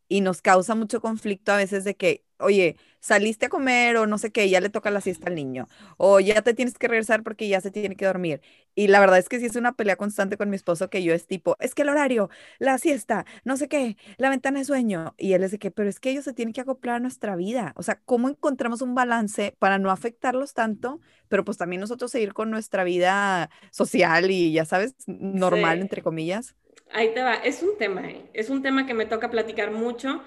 y 0.07 0.21
nos 0.21 0.41
causa 0.41 0.75
mucho 0.75 1.01
conflicto 1.01 1.51
a 1.53 1.57
veces 1.57 1.83
de 1.85 1.95
que, 1.95 2.25
oye, 2.41 2.77
saliste 2.99 3.47
a 3.47 3.49
comer 3.49 3.97
o 3.97 4.07
no 4.07 4.17
sé 4.17 4.31
qué, 4.31 4.49
ya 4.49 4.61
le 4.61 4.69
toca 4.69 4.91
la 4.91 5.01
siesta 5.01 5.27
al 5.27 5.35
niño, 5.35 5.67
o 5.97 6.19
ya 6.19 6.41
te 6.41 6.53
tienes 6.53 6.77
que 6.77 6.87
regresar 6.87 7.23
porque 7.23 7.47
ya 7.47 7.61
se 7.61 7.71
tiene 7.71 7.95
que 7.95 8.05
dormir. 8.05 8.41
Y 8.75 8.87
la 8.87 8.99
verdad 8.99 9.17
es 9.19 9.27
que 9.27 9.39
sí 9.39 9.45
es 9.45 9.55
una 9.55 9.73
pelea 9.73 9.95
constante 9.97 10.37
con 10.37 10.49
mi 10.49 10.55
esposo 10.55 10.89
que 10.89 11.03
yo 11.03 11.13
es 11.13 11.27
tipo, 11.27 11.57
es 11.59 11.75
que 11.75 11.81
el 11.81 11.89
horario, 11.89 12.29
la 12.59 12.77
siesta, 12.77 13.25
no 13.43 13.57
sé 13.57 13.67
qué, 13.67 13.97
la 14.17 14.29
ventana 14.29 14.59
de 14.59 14.65
sueño. 14.65 15.13
Y 15.17 15.33
él 15.33 15.43
es 15.43 15.51
de 15.51 15.59
que, 15.59 15.71
pero 15.71 15.89
es 15.89 15.99
que 15.99 16.11
ellos 16.11 16.23
se 16.23 16.33
tienen 16.33 16.53
que 16.53 16.61
acoplar 16.61 16.95
a 16.95 16.99
nuestra 16.99 17.35
vida. 17.35 17.73
O 17.75 17.83
sea, 17.83 17.99
¿cómo 18.05 18.29
encontramos 18.29 18.81
un 18.81 18.95
balance 18.95 19.55
para 19.59 19.77
no 19.79 19.91
afectarlos 19.91 20.53
tanto, 20.53 21.01
pero 21.27 21.43
pues 21.43 21.57
también 21.57 21.81
nosotros 21.81 22.11
seguir 22.11 22.33
con 22.33 22.49
nuestra 22.51 22.83
vida 22.83 23.49
social 23.71 24.31
y 24.31 24.53
ya 24.53 24.65
sabes, 24.65 24.95
normal, 25.07 25.77
sí. 25.77 25.81
entre 25.81 26.01
comillas? 26.01 26.55
Ahí 26.93 27.13
te 27.13 27.21
va, 27.23 27.35
es 27.35 27.63
un 27.63 27.77
tema, 27.77 28.09
¿eh? 28.09 28.29
es 28.33 28.49
un 28.49 28.61
tema 28.61 28.85
que 28.85 28.93
me 28.93 29.05
toca 29.05 29.29
platicar 29.29 29.71
mucho, 29.71 30.21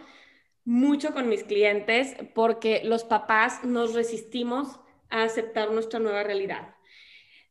mucho 0.64 1.12
con 1.12 1.28
mis 1.28 1.44
clientes, 1.44 2.16
porque 2.34 2.82
los 2.84 3.04
papás 3.04 3.64
nos 3.64 3.94
resistimos 3.94 4.80
a 5.10 5.22
aceptar 5.22 5.70
nuestra 5.70 6.00
nueva 6.00 6.22
realidad. 6.22 6.74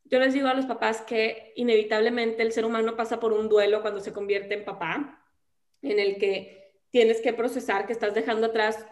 Yo 0.04 0.18
les 0.18 0.34
digo 0.34 0.48
a 0.48 0.54
los 0.54 0.66
papás 0.66 1.00
que 1.02 1.52
inevitablemente 1.56 2.42
el 2.42 2.52
ser 2.52 2.64
humano 2.64 2.96
pasa 2.96 3.20
por 3.20 3.32
un 3.32 3.48
duelo 3.48 3.80
cuando 3.82 4.00
se 4.00 4.12
convierte 4.12 4.54
en 4.54 4.64
papá, 4.64 5.22
en 5.80 5.98
el 5.98 6.18
que 6.18 6.72
tienes 6.90 7.20
que 7.20 7.32
procesar 7.32 7.86
que 7.86 7.92
estás 7.92 8.14
dejando 8.14 8.46
atrás 8.46 8.86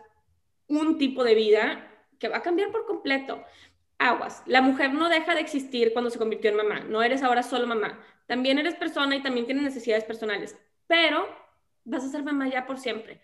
un 0.69 0.99
tipo 0.99 1.23
de 1.23 1.35
vida 1.35 1.89
que 2.19 2.29
va 2.29 2.39
a 2.39 2.43
cambiar 2.43 2.71
por 2.71 2.87
completo. 2.87 3.45
Aguas, 3.99 4.43
la 4.47 4.63
mujer 4.63 4.95
no 4.95 5.09
deja 5.09 5.35
de 5.35 5.41
existir 5.41 5.93
cuando 5.93 6.11
se 6.11 6.19
convirtió 6.19 6.51
en 6.51 6.57
mamá, 6.57 6.81
no 6.81 7.03
eres 7.03 7.23
ahora 7.23 7.43
solo 7.43 7.67
mamá, 7.67 8.01
también 8.27 8.59
eres 8.59 8.75
persona 8.75 9.15
y 9.15 9.23
también 9.23 9.47
tienes 9.47 9.65
necesidades 9.65 10.05
personales, 10.05 10.57
pero 10.87 11.29
vas 11.85 12.05
a 12.05 12.09
ser 12.09 12.25
mamá 12.25 12.49
ya 12.49 12.67
por 12.67 12.79
siempre. 12.79 13.21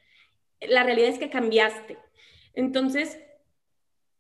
La 0.61 0.83
realidad 0.83 1.09
es 1.09 1.19
que 1.19 1.31
cambiaste. 1.31 1.99
Entonces, 2.55 3.19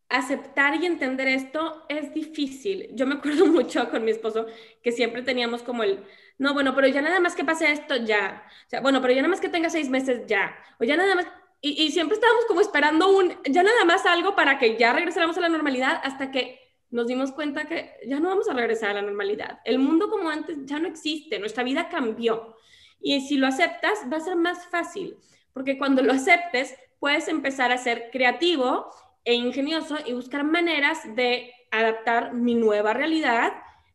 aceptar 0.09 0.82
y 0.82 0.86
entender 0.86 1.28
esto 1.28 1.84
es 1.89 2.14
difícil. 2.14 2.89
Yo 2.93 3.07
me 3.07 3.16
acuerdo 3.16 3.47
mucho 3.59 3.91
con 3.91 4.05
mi 4.05 4.11
esposo 4.11 4.47
que 4.82 4.93
siempre 4.93 5.22
teníamos 5.22 5.62
como 5.62 5.82
el, 5.82 6.05
no, 6.39 6.55
bueno, 6.55 6.74
pero 6.74 6.89
ya 6.89 7.03
nada 7.03 7.20
más 7.20 7.34
que 7.34 7.45
pase 7.45 7.70
esto, 7.70 7.97
ya. 7.97 8.45
O 8.66 8.70
sea, 8.70 8.80
bueno, 8.80 9.01
pero 9.01 9.12
ya 9.12 9.22
nada 9.22 9.30
más 9.30 9.41
que 9.41 9.49
tenga 9.49 9.70
seis 9.70 9.89
meses, 9.89 10.22
ya. 10.26 10.57
O 10.78 10.84
ya 10.84 10.97
nada 10.97 11.14
más... 11.14 11.26
Y, 11.61 11.82
y 11.82 11.91
siempre 11.91 12.14
estábamos 12.14 12.45
como 12.47 12.61
esperando 12.61 13.11
un, 13.16 13.34
ya 13.45 13.64
nada 13.64 13.84
más 13.84 14.07
algo 14.07 14.36
para 14.36 14.59
que 14.61 14.76
ya 14.78 14.93
regresáramos 14.93 15.36
a 15.39 15.41
la 15.41 15.49
normalidad 15.49 16.01
hasta 16.05 16.30
que 16.30 16.61
nos 16.91 17.09
dimos 17.09 17.32
cuenta 17.32 17.66
que 17.66 17.95
ya 18.07 18.20
no 18.20 18.28
vamos 18.28 18.49
a 18.49 18.55
regresar 18.55 18.91
a 18.91 18.95
la 18.95 19.03
normalidad. 19.03 19.59
El 19.64 19.78
mundo 19.78 20.09
como 20.09 20.30
antes 20.30 20.57
ya 20.64 20.78
no 20.78 20.89
existe, 20.89 21.39
nuestra 21.39 21.64
vida 21.64 21.89
cambió. 21.89 22.57
Y 23.01 23.20
si 23.20 23.36
lo 23.36 23.47
aceptas, 23.47 24.01
va 24.11 24.16
a 24.16 24.20
ser 24.20 24.36
más 24.36 24.66
fácil, 24.66 25.16
porque 25.53 25.78
cuando 25.78 26.03
lo 26.03 26.12
aceptes, 26.12 26.74
puedes 26.99 27.28
empezar 27.28 27.72
a 27.72 27.78
ser 27.78 28.11
creativo 28.11 28.90
e 29.24 29.34
ingenioso 29.34 29.96
y 30.07 30.12
buscar 30.12 30.44
maneras 30.44 31.01
de 31.14 31.53
adaptar 31.70 32.34
mi 32.34 32.55
nueva 32.55 32.92
realidad 32.92 33.53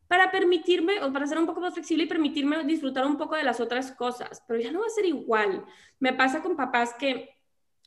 para 0.07 0.29
permitirme, 0.29 1.01
o 1.01 1.11
para 1.11 1.25
ser 1.25 1.39
un 1.39 1.47
poco 1.47 1.61
más 1.61 1.73
flexible 1.73 2.03
y 2.03 2.07
permitirme 2.07 2.63
disfrutar 2.65 3.05
un 3.05 3.17
poco 3.17 3.35
de 3.35 3.43
las 3.43 3.59
otras 3.59 3.91
cosas, 3.93 4.43
pero 4.47 4.59
ya 4.59 4.71
no 4.71 4.81
va 4.81 4.85
a 4.85 4.89
ser 4.89 5.05
igual. 5.05 5.65
Me 5.99 6.13
pasa 6.13 6.41
con 6.41 6.55
papás 6.55 6.93
que 6.93 7.33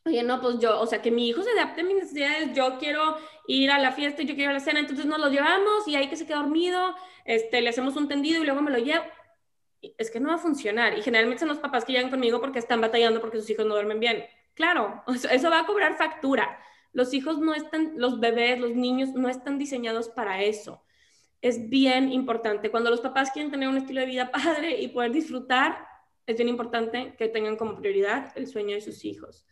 oye, 0.07 0.23
no, 0.23 0.41
pues 0.41 0.59
yo, 0.59 0.81
o 0.81 0.87
sea, 0.87 1.03
que 1.03 1.11
mi 1.11 1.29
hijo 1.29 1.43
se 1.43 1.51
adapte 1.51 1.81
a 1.81 1.85
mis 1.85 1.97
necesidades, 1.97 2.55
yo 2.55 2.79
quiero 2.79 3.17
ir 3.49 3.71
a 3.71 3.79
la 3.79 3.93
fiesta 3.93 4.23
yo 4.23 4.35
quiero 4.35 4.51
ir 4.51 4.57
a 4.57 4.59
la 4.59 4.61
cena, 4.61 4.81
entonces 4.81 5.05
nos 5.07 5.19
lo 5.19 5.29
llevamos 5.31 5.87
y 5.87 5.97
ahí 5.97 6.09
que 6.09 6.17
se 6.17 6.27
quede 6.27 6.37
dormido, 6.37 6.95
este, 7.25 7.61
le 7.61 7.71
hacemos 7.71 7.97
un 7.97 8.09
tendido 8.09 8.41
y 8.43 8.47
luego 8.47 8.63
me 8.63 8.71
lo 8.71 8.79
llevo. 8.79 9.05
Es 9.99 10.11
que 10.11 10.21
no 10.21 10.29
va 10.29 10.35
a 10.35 10.39
funcionar. 10.39 10.97
Y 10.99 11.03
generalmente 11.03 11.41
son 11.41 11.49
los 11.49 11.59
papás 11.59 11.85
que 11.85 11.93
llegan 11.93 12.11
conmigo 12.11 12.41
porque 12.41 12.59
están 12.59 12.81
batallando 12.81 13.21
porque 13.21 13.39
sus 13.39 13.51
hijos 13.51 13.67
no 13.67 13.75
duermen 13.75 14.01
bien. 14.01 14.25
Claro, 14.55 15.03
eso 15.31 15.51
va 15.51 15.61
a 15.61 15.67
cobrar 15.67 15.97
factura. 15.97 16.59
Los 16.93 17.13
hijos 17.13 17.39
no 17.39 17.55
están, 17.55 17.93
los 17.97 18.21
bebés, 18.21 18.59
los 18.59 18.75
niños 18.75 19.11
no 19.11 19.29
están 19.29 19.59
diseñados 19.59 20.09
para 20.09 20.43
eso. 20.43 20.83
Es 21.43 21.69
bien 21.69 22.11
importante. 22.11 22.71
Cuando 22.71 22.89
los 22.91 23.01
papás 23.01 23.31
quieren 23.31 23.51
tener 23.51 23.69
un 23.69 23.77
estilo 23.77 24.01
de 24.01 24.07
vida 24.07 24.31
padre 24.33 24.81
y 24.81 24.89
poder 24.89 25.13
disfrutar, 25.13 25.87
es 26.27 26.37
bien 26.37 26.49
importante 26.49 27.15
que 27.17 27.29
tengan 27.29 27.57
como 27.57 27.77
prioridad 27.77 28.33
el 28.35 28.47
sueño 28.47 28.75
de 28.75 28.81
sus 28.81 29.05
hijos. 29.05 29.47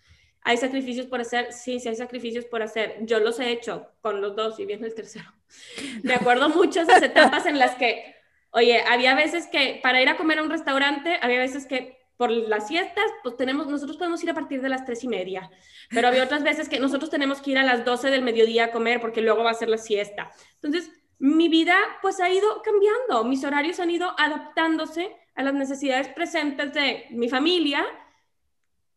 ¿Hay 0.47 0.59
sacrificios 0.59 1.07
por 1.07 1.21
hacer? 1.21 1.53
Sí, 1.53 1.81
sí 1.81 1.89
hay 1.89 1.97
sacrificios 1.97 2.45
por 2.45 2.63
hacer. 2.63 2.99
Yo 3.03 3.19
los 3.19 3.41
he 3.41 3.51
hecho 3.51 3.89
con 4.03 4.21
los 4.21 4.37
dos 4.37 4.61
y 4.61 4.67
viene 4.67 4.87
el 4.87 4.95
tercero. 4.95 5.25
Me 6.03 6.15
acuerdo 6.15 6.51
mucho 6.51 6.81
esas 6.81 7.03
etapas 7.03 7.47
en 7.47 7.59
las 7.59 7.77
que, 7.77 8.15
oye, 8.55 8.81
había 8.83 9.15
veces 9.15 9.47
que 9.49 9.81
para 9.83 10.01
ir 10.01 10.09
a 10.09 10.17
comer 10.17 10.39
a 10.39 10.43
un 10.43 10.51
restaurante, 10.51 11.19
había 11.21 11.39
veces 11.39 11.67
que 11.67 11.99
por 12.17 12.31
las 12.31 12.69
siestas, 12.69 13.05
pues 13.23 13.37
tenemos, 13.37 13.67
nosotros 13.67 13.97
podemos 13.97 14.23
ir 14.23 14.31
a 14.31 14.35
partir 14.35 14.63
de 14.63 14.69
las 14.69 14.85
tres 14.85 15.03
y 15.03 15.09
media, 15.09 15.51
pero 15.91 16.07
había 16.07 16.23
otras 16.23 16.45
veces 16.45 16.69
que 16.69 16.79
nosotros 16.79 17.11
tenemos 17.11 17.41
que 17.41 17.51
ir 17.51 17.59
a 17.59 17.65
las 17.65 17.85
12 17.85 18.11
del 18.11 18.23
mediodía 18.23 18.67
a 18.67 18.71
comer 18.71 19.01
porque 19.01 19.21
luego 19.21 19.43
va 19.43 19.51
a 19.51 19.55
ser 19.55 19.69
la 19.69 19.79
siesta. 19.79 20.31
Entonces, 20.55 20.91
mi 21.19 21.49
vida 21.49 21.77
pues 22.03 22.21
ha 22.21 22.31
ido 22.31 22.63
cambiando, 22.63 23.25
mis 23.25 23.45
horarios 23.45 23.81
han 23.81 23.91
ido 23.91 24.15
adaptándose 24.17 25.17
a 25.35 25.43
las 25.43 25.55
necesidades 25.55 26.09
presentes 26.09 26.73
de 26.73 27.07
mi 27.11 27.29
familia 27.29 27.85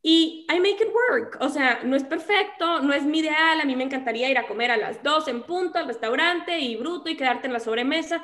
y 0.04 0.46
I 0.50 0.60
make 0.60 0.84
it 0.84 0.94
work. 0.94 1.38
O 1.42 1.50
sea, 1.50 1.82
no 1.84 1.96
es 1.96 2.04
perfecto, 2.04 2.82
no 2.82 2.94
es 2.94 3.04
mi 3.04 3.20
ideal, 3.20 3.60
a 3.60 3.66
mí 3.66 3.76
me 3.76 3.84
encantaría 3.84 4.30
ir 4.30 4.38
a 4.38 4.48
comer 4.48 4.72
a 4.72 4.78
las 4.78 5.02
2 5.02 5.28
en 5.28 5.44
punto 5.44 5.80
al 5.80 5.88
restaurante 5.88 6.60
y 6.60 6.76
bruto 6.76 7.10
y 7.10 7.18
quedarte 7.18 7.48
en 7.48 7.54
la 7.54 7.60
sobremesa, 7.60 8.24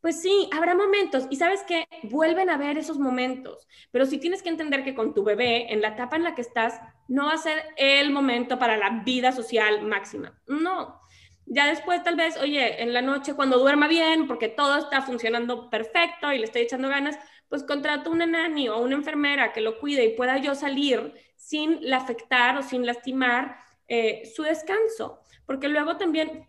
pues 0.00 0.20
sí, 0.20 0.48
habrá 0.52 0.74
momentos 0.74 1.26
y 1.30 1.36
sabes 1.36 1.62
que 1.62 1.86
vuelven 2.04 2.48
a 2.48 2.56
ver 2.56 2.78
esos 2.78 2.98
momentos, 2.98 3.68
pero 3.90 4.06
sí 4.06 4.18
tienes 4.18 4.42
que 4.42 4.48
entender 4.48 4.82
que 4.82 4.94
con 4.94 5.12
tu 5.12 5.22
bebé, 5.24 5.72
en 5.72 5.82
la 5.82 5.88
etapa 5.88 6.16
en 6.16 6.24
la 6.24 6.34
que 6.34 6.40
estás, 6.40 6.80
no 7.08 7.26
va 7.26 7.34
a 7.34 7.38
ser 7.38 7.62
el 7.76 8.10
momento 8.10 8.58
para 8.58 8.76
la 8.76 9.02
vida 9.04 9.32
social 9.32 9.82
máxima. 9.82 10.40
No. 10.46 11.00
Ya 11.46 11.66
después 11.66 12.02
tal 12.02 12.16
vez, 12.16 12.36
oye, 12.38 12.82
en 12.82 12.92
la 12.92 13.02
noche 13.02 13.34
cuando 13.34 13.58
duerma 13.58 13.88
bien, 13.88 14.26
porque 14.26 14.48
todo 14.48 14.78
está 14.78 15.02
funcionando 15.02 15.68
perfecto 15.68 16.32
y 16.32 16.38
le 16.38 16.44
estoy 16.44 16.62
echando 16.62 16.88
ganas, 16.88 17.18
pues 17.48 17.64
contrato 17.64 18.10
una 18.10 18.26
nani 18.26 18.68
o 18.68 18.78
una 18.78 18.94
enfermera 18.94 19.52
que 19.52 19.60
lo 19.60 19.80
cuide 19.80 20.04
y 20.04 20.16
pueda 20.16 20.38
yo 20.38 20.54
salir 20.54 21.12
sin 21.36 21.92
afectar 21.92 22.56
o 22.56 22.62
sin 22.62 22.86
lastimar 22.86 23.56
eh, 23.88 24.30
su 24.34 24.44
descanso. 24.44 25.20
Porque 25.44 25.68
luego 25.68 25.96
también, 25.96 26.46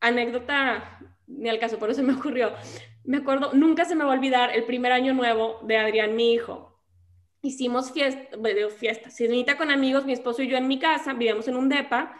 anécdota 0.00 1.15
ni 1.26 1.48
al 1.48 1.58
caso, 1.58 1.78
por 1.78 1.90
eso 1.90 2.02
me 2.02 2.14
ocurrió. 2.14 2.52
Me 3.04 3.18
acuerdo, 3.18 3.52
nunca 3.52 3.84
se 3.84 3.94
me 3.94 4.04
va 4.04 4.12
a 4.12 4.16
olvidar 4.16 4.54
el 4.54 4.64
primer 4.64 4.92
año 4.92 5.14
nuevo 5.14 5.60
de 5.62 5.76
Adrián, 5.76 6.16
mi 6.16 6.32
hijo. 6.32 6.80
Hicimos 7.42 7.92
fiesta, 7.92 8.36
bueno, 8.36 8.68
fiesta, 8.70 9.10
cenita 9.10 9.56
con 9.56 9.70
amigos, 9.70 10.04
mi 10.04 10.12
esposo 10.12 10.42
y 10.42 10.48
yo 10.48 10.56
en 10.56 10.66
mi 10.66 10.78
casa, 10.78 11.12
vivíamos 11.12 11.46
en 11.48 11.56
un 11.56 11.68
depa, 11.68 12.16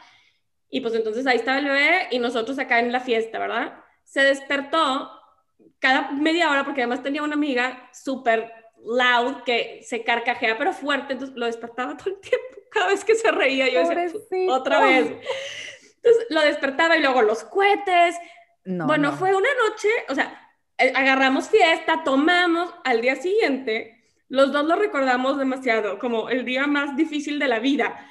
y 0.68 0.80
pues 0.80 0.94
entonces 0.94 1.26
ahí 1.26 1.36
estaba 1.36 1.58
el 1.58 1.64
bebé 1.64 2.08
y 2.10 2.18
nosotros 2.18 2.58
acá 2.58 2.78
en 2.80 2.92
la 2.92 3.00
fiesta, 3.00 3.38
¿verdad? 3.38 3.74
Se 4.04 4.20
despertó 4.20 5.10
cada 5.78 6.12
media 6.12 6.50
hora, 6.50 6.64
porque 6.64 6.82
además 6.82 7.02
tenía 7.02 7.22
una 7.22 7.34
amiga 7.34 7.88
súper 7.92 8.52
loud 8.84 9.42
que 9.44 9.80
se 9.82 10.02
carcajea, 10.04 10.58
pero 10.58 10.72
fuerte, 10.72 11.14
entonces 11.14 11.36
lo 11.36 11.46
despertaba 11.46 11.96
todo 11.96 12.10
el 12.10 12.20
tiempo, 12.20 12.46
cada 12.70 12.88
vez 12.88 13.04
que 13.04 13.14
se 13.14 13.30
reía, 13.30 13.68
yo 13.68 13.88
decía, 13.88 14.20
otra 14.52 14.80
vez. 14.80 15.12
Entonces 15.96 16.26
lo 16.30 16.40
despertaba 16.42 16.96
y 16.96 17.00
luego 17.00 17.22
los 17.22 17.42
cohetes, 17.44 18.16
bueno, 18.66 19.12
fue 19.12 19.34
una 19.34 19.48
noche, 19.68 19.88
o 20.08 20.14
sea, 20.14 20.50
eh, 20.78 20.92
agarramos 20.94 21.48
fiesta, 21.48 22.02
tomamos, 22.04 22.74
al 22.84 23.00
día 23.00 23.16
siguiente, 23.16 23.96
los 24.28 24.50
dos 24.52 24.64
lo 24.66 24.74
recordamos 24.74 25.38
demasiado, 25.38 26.00
como 26.00 26.28
el 26.28 26.44
día 26.44 26.66
más 26.66 26.96
difícil 26.96 27.38
de 27.38 27.46
la 27.46 27.60
vida. 27.60 28.08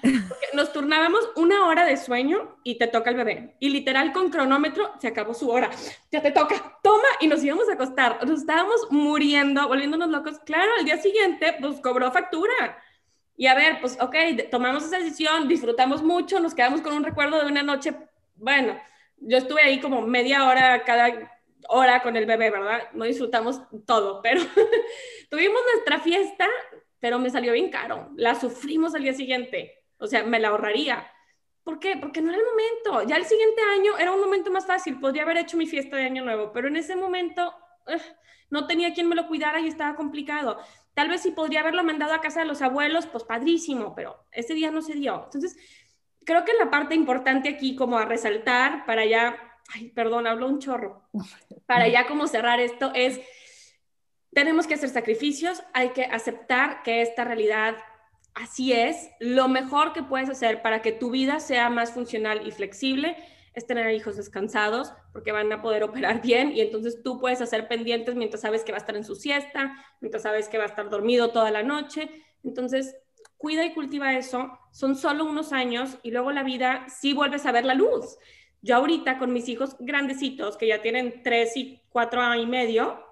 nos 0.53 0.72
turnábamos 0.72 1.20
una 1.36 1.66
hora 1.66 1.86
de 1.86 1.97
sueño 1.97 2.58
y 2.64 2.78
te 2.78 2.88
toca 2.88 3.10
el 3.10 3.18
bebé. 3.18 3.58
Y 3.60 3.70
literal 3.70 4.14
con 4.14 4.30
cronómetro 4.30 4.93
se 4.99 5.10
acabó 5.10 5.34
su 5.34 5.49
hora. 5.49 5.70
Ya 6.12 6.22
te 6.22 6.32
toca, 6.32 6.80
toma 6.82 7.08
y 7.20 7.28
nos 7.28 7.43
íbamos 7.43 7.68
a 7.68 7.74
acostar. 7.74 8.26
Nos 8.26 8.39
estábamos 8.39 8.88
muriendo, 8.91 9.68
volviéndonos 9.68 10.10
locos. 10.10 10.39
Claro, 10.45 10.72
al 10.80 10.86
día 10.86 10.97
siguiente 10.97 11.58
pues 11.60 11.82
cobró 11.82 12.10
factura. 12.14 12.82
Y 13.36 13.47
a 13.47 13.56
ver, 13.56 13.82
pues 13.82 13.97
ok, 13.99 14.16
tomamos 14.49 14.86
esa 14.86 14.97
decisión, 14.97 15.49
disfrutamos 15.49 16.01
mucho, 16.01 16.39
nos 16.39 16.56
quedamos 16.56 16.80
con 16.80 16.93
un 16.93 17.03
recuerdo 17.03 17.38
de 17.41 17.51
una 17.51 17.64
noche, 17.64 17.93
bueno, 18.36 18.80
yo 19.18 19.38
estuve 19.38 19.61
ahí 19.61 19.80
como 19.80 20.01
media 20.01 20.45
hora 20.47 20.84
cada 20.84 21.32
hora 21.68 22.01
con 22.01 22.16
el 22.16 22.26
bebé, 22.26 22.51
¿verdad? 22.51 22.89
No 22.93 23.05
disfrutamos 23.05 23.61
todo, 23.86 24.22
pero 24.22 24.41
tuvimos 25.30 25.61
nuestra 25.74 25.99
fiesta, 25.99 26.47
pero 26.99 27.20
me 27.20 27.30
salió 27.30 27.53
bien 27.53 27.70
caro. 27.70 28.09
La 28.16 28.36
sufrimos 28.36 28.95
al 28.95 29.03
día 29.03 29.13
siguiente, 29.13 29.84
o 29.97 30.07
sea, 30.07 30.24
me 30.24 30.39
la 30.39 30.49
ahorraría. 30.49 31.11
¿Por 31.63 31.80
qué? 31.80 31.97
Porque 31.97 32.22
no 32.22 32.30
era 32.30 32.39
el 32.39 32.45
momento. 32.45 33.09
Ya 33.09 33.16
el 33.18 33.26
siguiente 33.26 33.61
año 33.61 33.97
era 33.97 34.11
un 34.11 34.20
momento 34.20 34.51
más 34.51 34.68
fácil, 34.68 34.99
podría 34.99 35.24
haber 35.24 35.38
hecho 35.38 35.57
mi 35.57 35.66
fiesta 35.66 35.97
de 35.97 36.05
año 36.05 36.24
nuevo, 36.24 36.51
pero 36.53 36.68
en 36.68 36.76
ese 36.76 36.95
momento 36.95 37.53
no 38.49 38.68
tenía 38.68 38.93
quien 38.93 39.09
me 39.09 39.16
lo 39.16 39.28
cuidara 39.28 39.59
y 39.59 39.68
estaba 39.68 39.95
complicado. 39.95 40.59
Tal 40.93 41.09
vez 41.09 41.22
si 41.22 41.32
podría 41.32 41.61
haberlo 41.61 41.84
mandado 41.84 42.13
a 42.13 42.22
casa 42.22 42.41
de 42.41 42.45
los 42.45 42.61
abuelos, 42.61 43.07
pues 43.07 43.24
padrísimo, 43.24 43.93
pero 43.95 44.26
ese 44.32 44.53
día 44.53 44.72
no 44.72 44.82
se 44.82 44.93
dio. 44.93 45.24
Entonces, 45.26 45.57
creo 46.26 46.43
que 46.43 46.53
la 46.53 46.69
parte 46.69 46.95
importante 46.95 47.49
aquí 47.49 47.76
como 47.76 47.97
a 47.97 48.05
resaltar 48.05 48.86
para 48.86 49.05
ya, 49.05 49.38
ay, 49.73 49.89
perdón, 49.89 50.28
hablo 50.28 50.47
un 50.47 50.59
chorro, 50.59 51.07
para 51.65 51.88
ya 51.88 52.07
como 52.07 52.28
cerrar 52.28 52.59
esto 52.59 52.91
es, 52.93 53.19
tenemos 54.34 54.67
que 54.67 54.73
hacer 54.73 54.89
sacrificios, 54.89 55.63
hay 55.73 55.89
que 55.89 56.03
aceptar 56.03 56.84
que 56.84 57.01
esta 57.01 57.23
realidad 57.23 57.76
así 58.34 58.73
es, 58.73 59.09
lo 59.19 59.47
mejor 59.47 59.93
que 59.93 60.03
puedes 60.03 60.30
hacer 60.30 60.61
para 60.61 60.82
que 60.82 60.91
tu 60.91 61.09
vida 61.09 61.39
sea 61.39 61.69
más 61.69 61.91
funcional 61.91 62.45
y 62.45 62.51
flexible 62.51 63.15
es 63.53 63.65
tener 63.65 63.93
hijos 63.93 64.17
descansados 64.17 64.93
porque 65.13 65.32
van 65.32 65.51
a 65.53 65.61
poder 65.61 65.84
operar 65.84 66.21
bien 66.21 66.51
y 66.51 66.59
entonces 66.59 67.01
tú 67.01 67.19
puedes 67.19 67.41
hacer 67.41 67.69
pendientes 67.69 68.15
mientras 68.15 68.41
sabes 68.41 68.63
que 68.63 68.73
va 68.73 68.78
a 68.78 68.82
estar 68.82 68.97
en 68.97 69.05
su 69.05 69.15
siesta, 69.15 69.73
mientras 70.01 70.23
sabes 70.23 70.49
que 70.49 70.57
va 70.57 70.65
a 70.65 70.67
estar 70.67 70.89
dormido 70.89 71.32
toda 71.32 71.51
la 71.51 71.63
noche. 71.63 72.09
Entonces, 72.43 72.97
cuida 73.45 73.63
y 73.63 73.75
cultiva 73.75 74.11
eso, 74.15 74.57
son 74.71 74.95
solo 74.95 75.23
unos 75.23 75.53
años 75.53 75.99
y 76.01 76.09
luego 76.09 76.31
la 76.31 76.41
vida 76.41 76.87
sí 76.89 77.13
vuelves 77.13 77.45
a 77.45 77.51
ver 77.51 77.63
la 77.63 77.75
luz. 77.75 78.17
Yo 78.63 78.75
ahorita 78.75 79.19
con 79.19 79.33
mis 79.33 79.47
hijos 79.49 79.75
grandecitos, 79.77 80.57
que 80.57 80.65
ya 80.65 80.81
tienen 80.81 81.21
tres 81.21 81.55
y 81.55 81.79
cuatro 81.89 82.21
años 82.21 82.43
y 82.43 82.49
medio, 82.49 83.05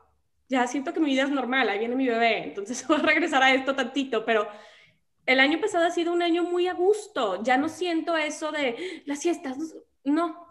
ya 0.50 0.66
siento 0.66 0.92
que 0.92 1.00
mi 1.00 1.12
vida 1.12 1.22
es 1.22 1.30
normal, 1.30 1.70
ahí 1.70 1.78
viene 1.78 1.96
mi 1.96 2.08
bebé, 2.08 2.46
entonces 2.46 2.84
voy 2.88 2.98
a 2.98 3.04
regresar 3.04 3.44
a 3.44 3.54
esto 3.54 3.76
tantito, 3.76 4.26
pero 4.26 4.48
el 5.28 5.40
año 5.40 5.62
pasado 5.62 5.86
ha 5.86 5.92
sido 5.92 6.12
un 6.12 6.24
año 6.24 6.42
muy 6.42 6.66
a 6.66 6.74
gusto, 6.74 7.44
ya 7.44 7.56
no 7.58 7.70
siento 7.70 8.18
eso 8.18 8.52
de 8.52 9.04
las 9.06 9.20
siestas, 9.20 9.56
no, 10.04 10.43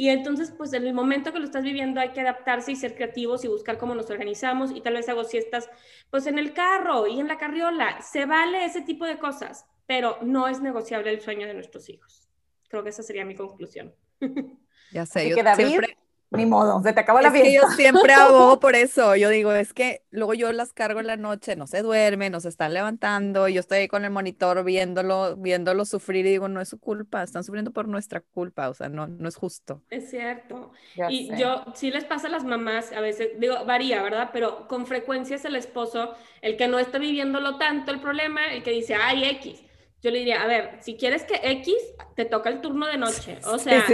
y 0.00 0.10
entonces, 0.10 0.52
pues 0.56 0.72
en 0.74 0.86
el 0.86 0.94
momento 0.94 1.32
que 1.32 1.40
lo 1.40 1.44
estás 1.44 1.64
viviendo 1.64 2.00
hay 2.00 2.10
que 2.10 2.20
adaptarse 2.20 2.70
y 2.70 2.76
ser 2.76 2.94
creativos 2.94 3.44
y 3.44 3.48
buscar 3.48 3.78
cómo 3.78 3.96
nos 3.96 4.08
organizamos 4.10 4.70
y 4.70 4.80
tal 4.80 4.94
vez 4.94 5.08
hago 5.08 5.24
siestas, 5.24 5.68
pues 6.08 6.28
en 6.28 6.38
el 6.38 6.52
carro 6.52 7.08
y 7.08 7.18
en 7.18 7.26
la 7.26 7.36
carriola. 7.36 8.00
Se 8.00 8.24
vale 8.24 8.64
ese 8.64 8.82
tipo 8.82 9.04
de 9.04 9.18
cosas, 9.18 9.66
pero 9.86 10.16
no 10.22 10.46
es 10.46 10.60
negociable 10.60 11.10
el 11.10 11.20
sueño 11.20 11.48
de 11.48 11.54
nuestros 11.54 11.88
hijos. 11.88 12.28
Creo 12.68 12.84
que 12.84 12.90
esa 12.90 13.02
sería 13.02 13.24
mi 13.24 13.34
conclusión. 13.34 13.92
Ya 14.90 15.04
sé, 15.04 15.28
yo 15.28 15.36
siempre 15.54 15.98
ni 16.30 16.44
modo, 16.44 16.82
se 16.82 16.92
te 16.92 17.00
acaba 17.00 17.22
la 17.22 17.28
es 17.28 17.34
Que 17.34 17.52
yo 17.54 17.62
siempre 17.70 18.12
hago 18.14 18.60
por 18.60 18.74
eso. 18.74 19.16
Yo 19.16 19.30
digo, 19.30 19.52
es 19.52 19.72
que 19.72 20.02
luego 20.10 20.34
yo 20.34 20.52
las 20.52 20.72
cargo 20.72 21.00
en 21.00 21.06
la 21.06 21.16
noche, 21.16 21.56
no 21.56 21.66
se 21.66 21.82
duerme, 21.82 22.28
no 22.28 22.40
se 22.40 22.48
están 22.48 22.74
levantando, 22.74 23.48
y 23.48 23.54
yo 23.54 23.60
estoy 23.60 23.78
ahí 23.78 23.88
con 23.88 24.04
el 24.04 24.10
monitor 24.10 24.62
viéndolo, 24.64 25.36
viéndolo 25.36 25.84
sufrir 25.84 26.26
y 26.26 26.30
digo, 26.30 26.48
no 26.48 26.60
es 26.60 26.68
su 26.68 26.78
culpa, 26.78 27.22
están 27.22 27.44
sufriendo 27.44 27.72
por 27.72 27.88
nuestra 27.88 28.20
culpa, 28.20 28.68
o 28.68 28.74
sea, 28.74 28.88
no, 28.88 29.06
no 29.06 29.28
es 29.28 29.36
justo. 29.36 29.82
Es 29.90 30.10
cierto. 30.10 30.72
y 31.08 31.34
yo, 31.36 31.64
sí 31.74 31.90
les 31.90 32.04
pasa 32.04 32.28
a 32.28 32.30
las 32.30 32.44
mamás, 32.44 32.92
a 32.92 33.00
veces, 33.00 33.30
digo, 33.38 33.64
varía, 33.64 34.02
¿verdad? 34.02 34.30
Pero 34.32 34.68
con 34.68 34.86
frecuencia 34.86 35.36
es 35.36 35.44
el 35.44 35.56
esposo 35.56 36.14
el 36.42 36.56
que 36.56 36.68
no 36.68 36.78
está 36.78 36.98
viviéndolo 36.98 37.56
tanto 37.58 37.90
el 37.90 38.00
problema, 38.00 38.52
el 38.52 38.62
que 38.62 38.70
dice, 38.70 38.94
ay, 38.94 39.24
X 39.24 39.67
yo 40.00 40.10
le 40.10 40.18
diría, 40.18 40.42
a 40.42 40.46
ver, 40.46 40.78
si 40.80 40.96
quieres 40.96 41.24
que 41.24 41.40
X, 41.42 41.74
te 42.14 42.24
toca 42.24 42.50
el 42.50 42.60
turno 42.60 42.86
de 42.86 42.98
noche. 42.98 43.38
O 43.46 43.58
sea, 43.58 43.84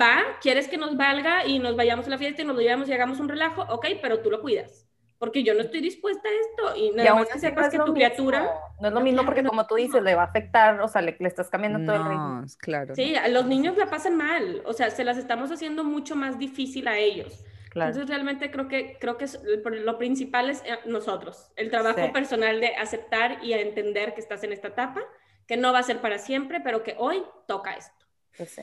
va, 0.00 0.22
quieres 0.40 0.68
que 0.68 0.76
nos 0.76 0.96
valga 0.96 1.44
y 1.46 1.58
nos 1.58 1.76
vayamos 1.76 2.06
a 2.06 2.10
la 2.10 2.18
fiesta 2.18 2.42
y 2.42 2.44
nos 2.44 2.54
lo 2.54 2.62
llevamos 2.62 2.88
y 2.88 2.92
hagamos 2.92 3.18
un 3.18 3.28
relajo, 3.28 3.62
ok, 3.62 3.86
pero 4.00 4.20
tú 4.20 4.30
lo 4.30 4.40
cuidas. 4.40 4.86
Porque 5.18 5.44
yo 5.44 5.54
no 5.54 5.60
estoy 5.60 5.80
dispuesta 5.80 6.28
a 6.28 6.32
esto 6.32 6.76
y 6.76 6.90
nada 6.90 7.14
más 7.14 7.28
que 7.28 7.38
sepas 7.38 7.70
que 7.70 7.78
tu 7.78 7.94
criatura... 7.94 8.50
No 8.80 8.88
es 8.88 8.94
lo 8.94 9.00
mismo 9.00 9.24
porque 9.24 9.44
como 9.44 9.66
tú 9.66 9.76
dices, 9.76 10.02
le 10.02 10.16
va 10.16 10.22
a 10.22 10.26
afectar, 10.26 10.80
o 10.80 10.88
sea, 10.88 11.00
le, 11.00 11.16
le 11.18 11.28
estás 11.28 11.48
cambiando 11.48 11.78
todo 11.84 12.02
el 12.02 12.08
ritmo. 12.08 12.44
claro. 12.58 12.94
Sí, 12.96 13.14
a 13.14 13.28
los 13.28 13.46
niños 13.46 13.76
la 13.76 13.86
pasan 13.86 14.16
mal, 14.16 14.62
o 14.64 14.72
sea, 14.72 14.90
se 14.90 15.04
las 15.04 15.16
estamos 15.18 15.52
haciendo 15.52 15.84
mucho 15.84 16.16
más 16.16 16.38
difícil 16.38 16.88
a 16.88 16.98
ellos. 16.98 17.44
Entonces 17.74 18.08
realmente 18.08 18.50
creo 18.50 18.68
que, 18.68 18.96
creo 19.00 19.16
que 19.16 19.26
lo 19.62 19.98
principal 19.98 20.50
es 20.50 20.62
eh, 20.64 20.78
nosotros, 20.86 21.50
el 21.56 21.70
trabajo 21.70 22.12
personal 22.12 22.60
de 22.60 22.76
aceptar 22.76 23.38
y 23.42 23.54
entender 23.54 24.14
que 24.14 24.20
estás 24.20 24.44
en 24.44 24.52
esta 24.52 24.68
etapa, 24.68 25.00
que 25.46 25.56
no 25.56 25.72
va 25.72 25.78
a 25.78 25.82
ser 25.82 26.00
para 26.00 26.18
siempre, 26.18 26.60
pero 26.60 26.82
que 26.82 26.94
hoy 26.98 27.22
toca 27.46 27.72
esto. 27.74 28.06
Pues 28.36 28.60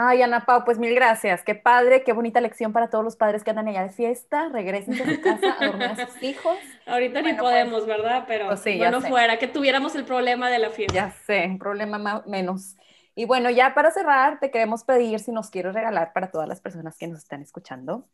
Ay, 0.00 0.22
Ana 0.22 0.46
Pau, 0.46 0.64
pues 0.64 0.78
mil 0.78 0.94
gracias. 0.94 1.42
Qué 1.42 1.56
padre, 1.56 2.04
qué 2.04 2.12
bonita 2.12 2.40
lección 2.40 2.72
para 2.72 2.88
todos 2.88 3.02
los 3.02 3.16
padres 3.16 3.42
que 3.42 3.50
andan 3.50 3.66
allá 3.66 3.82
de 3.82 3.88
fiesta. 3.88 4.48
Regresen 4.48 4.94
a 4.94 5.04
su 5.04 5.20
casa 5.20 5.56
a 5.58 5.66
dormir 5.66 5.88
a 5.88 6.06
sus 6.06 6.22
hijos. 6.22 6.56
Ahorita 6.86 7.20
ni 7.20 7.32
podemos, 7.32 7.84
pues, 7.84 7.86
¿verdad? 7.86 8.24
Pero 8.28 8.46
pues 8.46 8.62
bueno, 8.78 9.00
fuera, 9.00 9.40
que 9.40 9.48
tuviéramos 9.48 9.96
el 9.96 10.04
problema 10.04 10.50
de 10.50 10.60
la 10.60 10.70
fiesta. 10.70 10.94
Ya 10.94 11.10
sé, 11.10 11.46
un 11.46 11.58
problema 11.58 12.22
menos. 12.28 12.76
Y 13.18 13.24
bueno, 13.24 13.50
ya 13.50 13.74
para 13.74 13.90
cerrar, 13.90 14.38
te 14.38 14.52
queremos 14.52 14.84
pedir 14.84 15.18
si 15.18 15.32
nos 15.32 15.50
quieres 15.50 15.74
regalar 15.74 16.12
para 16.12 16.30
todas 16.30 16.46
las 16.46 16.60
personas 16.60 16.96
que 16.96 17.08
nos 17.08 17.18
están 17.18 17.42
escuchando. 17.42 18.06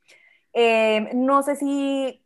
Eh, 0.55 1.11
no 1.12 1.42
sé 1.42 1.57
si 1.57 2.24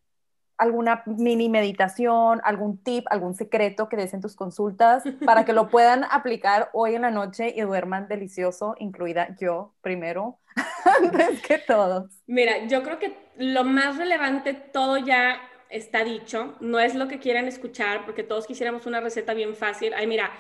alguna 0.57 1.03
mini 1.05 1.49
meditación, 1.49 2.41
algún 2.45 2.79
tip, 2.79 3.05
algún 3.11 3.35
secreto 3.35 3.89
que 3.89 3.97
des 3.97 4.14
en 4.14 4.20
tus 4.20 4.37
consultas 4.37 5.03
para 5.26 5.45
que 5.45 5.53
lo 5.53 5.70
puedan 5.70 6.05
aplicar 6.05 6.70
hoy 6.72 6.95
en 6.95 7.03
la 7.03 7.11
noche 7.11 7.53
y 7.57 7.62
duerman 7.62 8.07
delicioso, 8.07 8.76
incluida 8.79 9.35
yo 9.41 9.74
primero, 9.81 10.39
antes 11.03 11.43
que 11.43 11.59
todos. 11.59 12.12
Mira, 12.29 12.64
yo 12.68 12.85
creo 12.85 13.01
que 13.01 13.18
lo 13.39 13.64
más 13.64 13.97
relevante, 13.97 14.55
todo 14.55 14.99
ya 14.99 15.41
está 15.71 16.05
dicho, 16.05 16.57
no 16.61 16.81
es 16.81 16.95
lo 16.95 17.09
que 17.09 17.19
quieren 17.19 17.47
escuchar, 17.47 18.05
porque 18.05 18.23
todos 18.23 18.47
quisiéramos 18.47 18.87
una 18.87 19.01
receta 19.01 19.35
bien 19.35 19.55
fácil. 19.55 19.93
Ay, 19.95 20.07
mira, 20.07 20.33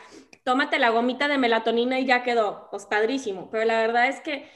tómate 0.44 0.78
la 0.78 0.90
gomita 0.90 1.28
de 1.28 1.38
melatonina 1.38 1.98
y 2.00 2.06
ya 2.06 2.22
quedó, 2.22 2.68
pues 2.70 2.86
padrísimo, 2.86 3.50
pero 3.50 3.64
la 3.64 3.80
verdad 3.80 4.08
es 4.08 4.20
que 4.20 4.48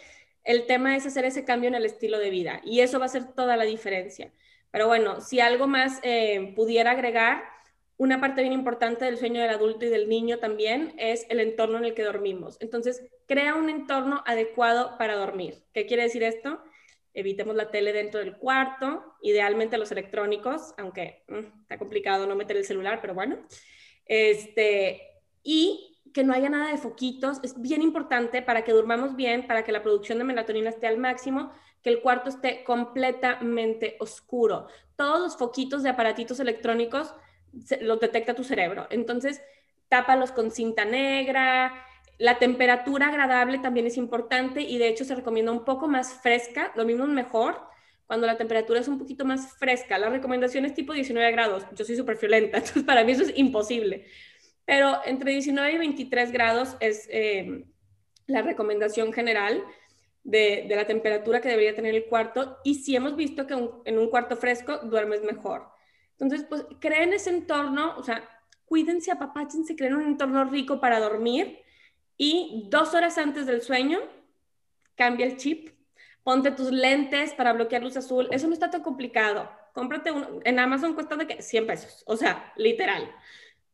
el 0.44 0.66
tema 0.66 0.96
es 0.96 1.06
hacer 1.06 1.24
ese 1.24 1.44
cambio 1.44 1.68
en 1.68 1.74
el 1.74 1.84
estilo 1.84 2.18
de 2.18 2.30
vida 2.30 2.60
y 2.64 2.80
eso 2.80 2.98
va 2.98 3.06
a 3.06 3.08
ser 3.08 3.32
toda 3.34 3.56
la 3.56 3.64
diferencia. 3.64 4.32
Pero 4.70 4.86
bueno, 4.86 5.20
si 5.20 5.40
algo 5.40 5.66
más 5.66 6.00
eh, 6.02 6.52
pudiera 6.56 6.92
agregar, 6.92 7.44
una 7.98 8.20
parte 8.20 8.40
bien 8.40 8.52
importante 8.52 9.04
del 9.04 9.18
sueño 9.18 9.40
del 9.40 9.50
adulto 9.50 9.84
y 9.84 9.88
del 9.88 10.08
niño 10.08 10.38
también 10.38 10.94
es 10.98 11.26
el 11.28 11.38
entorno 11.40 11.78
en 11.78 11.84
el 11.84 11.94
que 11.94 12.02
dormimos. 12.02 12.56
Entonces, 12.60 13.06
crea 13.26 13.54
un 13.54 13.70
entorno 13.70 14.24
adecuado 14.26 14.96
para 14.98 15.14
dormir. 15.14 15.62
¿Qué 15.72 15.86
quiere 15.86 16.02
decir 16.04 16.22
esto? 16.24 16.60
Evitemos 17.14 17.54
la 17.54 17.70
tele 17.70 17.92
dentro 17.92 18.20
del 18.20 18.36
cuarto, 18.36 19.16
idealmente 19.20 19.78
los 19.78 19.92
electrónicos, 19.92 20.74
aunque 20.78 21.24
mm, 21.28 21.62
está 21.62 21.78
complicado 21.78 22.26
no 22.26 22.34
meter 22.34 22.56
el 22.56 22.64
celular, 22.64 23.00
pero 23.00 23.14
bueno. 23.14 23.38
Este, 24.06 25.02
y 25.42 25.92
que 26.12 26.24
no 26.24 26.32
haya 26.32 26.50
nada 26.50 26.70
de 26.70 26.78
foquitos, 26.78 27.38
es 27.42 27.60
bien 27.60 27.82
importante 27.82 28.42
para 28.42 28.64
que 28.64 28.72
durmamos 28.72 29.16
bien, 29.16 29.46
para 29.46 29.64
que 29.64 29.72
la 29.72 29.82
producción 29.82 30.18
de 30.18 30.24
melatonina 30.24 30.70
esté 30.70 30.86
al 30.86 30.98
máximo, 30.98 31.52
que 31.82 31.90
el 31.90 32.00
cuarto 32.00 32.28
esté 32.28 32.64
completamente 32.64 33.96
oscuro. 33.98 34.66
Todos 34.96 35.20
los 35.20 35.36
foquitos 35.36 35.82
de 35.82 35.90
aparatitos 35.90 36.38
electrónicos 36.40 37.14
los 37.80 38.00
detecta 38.00 38.34
tu 38.34 38.44
cerebro. 38.44 38.86
Entonces, 38.90 39.42
tápalos 39.88 40.32
con 40.32 40.50
cinta 40.50 40.84
negra. 40.84 41.86
La 42.22 42.38
temperatura 42.38 43.08
agradable 43.08 43.58
también 43.58 43.88
es 43.88 43.96
importante 43.96 44.60
y 44.60 44.78
de 44.78 44.86
hecho 44.86 45.04
se 45.04 45.16
recomienda 45.16 45.50
un 45.50 45.64
poco 45.64 45.88
más 45.88 46.14
fresca, 46.14 46.70
lo 46.76 46.84
mismo 46.84 47.02
es 47.02 47.10
mejor 47.10 47.60
cuando 48.06 48.28
la 48.28 48.36
temperatura 48.36 48.78
es 48.78 48.86
un 48.86 48.96
poquito 48.96 49.24
más 49.24 49.58
fresca. 49.58 49.98
La 49.98 50.08
recomendación 50.08 50.64
es 50.64 50.72
tipo 50.72 50.92
19 50.92 51.32
grados. 51.32 51.64
Yo 51.74 51.84
soy 51.84 51.96
súper 51.96 52.16
friolenta, 52.16 52.58
entonces 52.58 52.84
para 52.84 53.02
mí 53.02 53.10
eso 53.10 53.24
es 53.24 53.36
imposible. 53.36 54.06
Pero 54.64 55.00
entre 55.04 55.32
19 55.32 55.72
y 55.72 55.78
23 55.78 56.30
grados 56.30 56.76
es 56.78 57.08
eh, 57.10 57.64
la 58.28 58.42
recomendación 58.42 59.12
general 59.12 59.64
de, 60.22 60.64
la 60.70 60.86
temperatura 60.86 61.40
que 61.40 61.48
debería 61.48 61.74
tener 61.74 61.92
el 61.92 62.04
cuarto 62.04 62.58
y 62.62 62.76
si 62.76 62.94
hemos 62.94 63.16
visto 63.16 63.48
que 63.48 63.54
en 63.84 63.98
un 63.98 64.10
cuarto 64.10 64.36
fresco 64.36 64.78
duermes 64.84 65.24
mejor. 65.24 65.66
Entonces, 66.12 66.46
pues 66.48 66.66
creen 66.78 67.14
ese 67.14 67.30
entorno, 67.30 67.96
o 67.98 68.04
sea, 68.04 68.22
cuídense, 68.64 69.10
apapáchense, 69.10 69.74
creen 69.74 69.96
un 69.96 70.06
entorno 70.06 70.44
rico 70.44 70.80
para 70.80 71.00
dormir 71.00 71.61
y 72.24 72.62
dos 72.68 72.94
horas 72.94 73.18
antes 73.18 73.46
del 73.46 73.62
sueño, 73.62 73.98
cambia 74.94 75.26
el 75.26 75.38
chip, 75.38 75.70
ponte 76.22 76.52
tus 76.52 76.70
lentes 76.70 77.34
para 77.34 77.52
bloquear 77.52 77.82
luz 77.82 77.96
azul, 77.96 78.28
eso 78.30 78.46
no 78.46 78.52
está 78.52 78.70
tan 78.70 78.84
complicado. 78.84 79.50
Cómprate 79.72 80.12
uno, 80.12 80.28
en 80.44 80.60
Amazon 80.60 80.94
cuesta 80.94 81.16
de 81.16 81.26
que 81.26 81.42
100 81.42 81.66
pesos, 81.66 82.04
o 82.06 82.16
sea, 82.16 82.52
literal. 82.54 83.12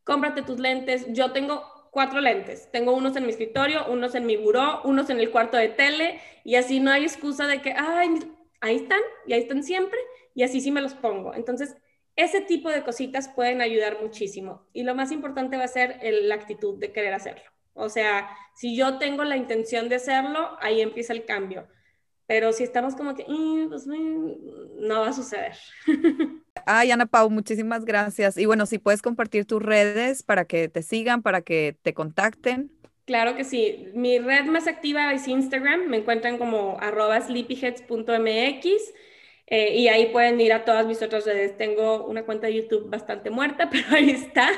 Cómprate 0.03 0.41
tus 0.41 0.59
lentes. 0.59 1.05
Yo 1.13 1.33
tengo 1.33 1.63
cuatro 1.91 2.23
lentes. 2.23 2.71
Tengo 2.73 2.95
unos 2.97 3.15
en 3.17 3.25
mi 3.25 3.33
escritorio, 3.33 3.85
unos 3.87 4.15
en 4.15 4.25
mi 4.25 4.39
buró, 4.39 4.81
unos 4.85 5.11
en 5.11 5.21
el 5.21 5.31
cuarto 5.31 5.59
de 5.59 5.69
tele 5.69 6.19
y 6.43 6.55
así 6.55 6.81
no 6.81 6.91
hay 6.91 7.03
excusa 7.03 7.47
de 7.47 7.61
que, 7.61 7.75
ay, 7.77 8.33
ahí 8.63 8.77
están 8.77 9.01
y 9.27 9.35
ahí 9.35 9.43
están 9.43 9.63
siempre 9.63 9.99
y 10.35 10.43
así 10.43 10.63
sí 10.63 10.71
me 10.71 10.81
los 10.81 10.95
pongo. 10.95 11.35
Entonces, 11.35 11.77
ese 12.17 12.41
tipo 12.41 12.71
de 12.71 12.83
cositas 12.83 13.29
pueden 13.29 13.61
ayudar 13.61 14.01
muchísimo 14.01 14.67
y 14.73 14.85
lo 14.85 14.95
más 14.95 15.13
importante 15.13 15.59
va 15.59 15.65
a 15.65 15.69
ser 15.69 15.99
la 16.03 16.37
actitud 16.37 16.79
de 16.79 16.93
querer 16.93 17.13
hacerlo. 17.13 17.45
O 17.79 17.89
sea, 17.89 18.29
si 18.55 18.77
yo 18.77 18.99
tengo 18.99 19.25
la 19.25 19.37
intención 19.37 19.89
de 19.89 19.97
hacerlo, 19.97 20.57
ahí 20.61 20.81
empieza 20.81 21.13
el 21.13 21.25
cambio. 21.25 21.67
Pero 22.27 22.53
si 22.53 22.63
estamos 22.63 22.95
como 22.95 23.15
que, 23.15 23.25
mm, 23.27 23.69
pues, 23.71 23.87
mm, 23.87 24.87
no 24.87 25.01
va 25.01 25.09
a 25.09 25.13
suceder. 25.13 25.57
Ay, 26.67 26.91
Ana 26.91 27.07
Pau, 27.07 27.31
muchísimas 27.31 27.85
gracias. 27.87 28.37
Y 28.37 28.45
bueno, 28.45 28.67
si 28.67 28.79
puedes 28.79 29.01
compartir 29.01 29.47
tus 29.47 29.63
redes 29.63 30.23
para 30.23 30.45
que 30.45 30.69
te 30.69 30.83
sigan, 30.83 31.23
para 31.23 31.41
que 31.41 31.77
te 31.81 31.95
contacten. 31.95 32.71
Claro 33.07 33.35
que 33.35 33.45
sí. 33.45 33.89
Mi 33.95 34.19
red 34.19 34.45
más 34.45 34.67
activa 34.67 35.11
es 35.15 35.27
Instagram. 35.27 35.87
Me 35.87 35.97
encuentran 35.97 36.37
como 36.37 36.77
arroba 36.81 37.19
sleepyheads.mx. 37.19 38.67
Eh, 39.47 39.77
y 39.77 39.89
ahí 39.89 40.13
pueden 40.13 40.39
ir 40.43 40.53
a 40.53 40.67
todas 40.67 40.85
mis 40.85 41.01
otras 41.01 41.25
redes. 41.25 41.57
Tengo 41.57 42.05
una 42.05 42.25
cuenta 42.25 42.49
de 42.49 42.55
YouTube 42.57 42.91
bastante 42.91 43.31
muerta, 43.31 43.71
pero 43.71 43.87
ahí 43.91 44.11
está. 44.11 44.51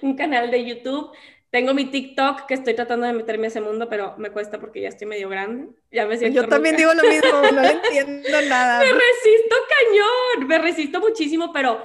Un 0.00 0.16
canal 0.16 0.50
de 0.50 0.64
YouTube. 0.64 1.10
Tengo 1.50 1.72
mi 1.72 1.86
TikTok 1.86 2.44
que 2.46 2.52
estoy 2.54 2.74
tratando 2.74 3.06
de 3.06 3.14
meterme 3.14 3.46
a 3.46 3.48
ese 3.48 3.62
mundo, 3.62 3.88
pero 3.88 4.14
me 4.18 4.30
cuesta 4.30 4.60
porque 4.60 4.82
ya 4.82 4.88
estoy 4.88 5.06
medio 5.06 5.30
grande. 5.30 5.68
Ya 5.90 6.06
me 6.06 6.18
siento 6.18 6.42
Yo 6.42 6.48
también 6.48 6.76
digo 6.76 6.92
lo 6.92 7.02
mismo, 7.02 7.42
no 7.52 7.62
entiendo 7.62 8.42
nada. 8.48 8.80
me 8.80 8.86
resisto 8.86 9.56
cañón, 9.68 10.46
me 10.46 10.58
resisto 10.58 11.00
muchísimo, 11.00 11.50
pero 11.52 11.82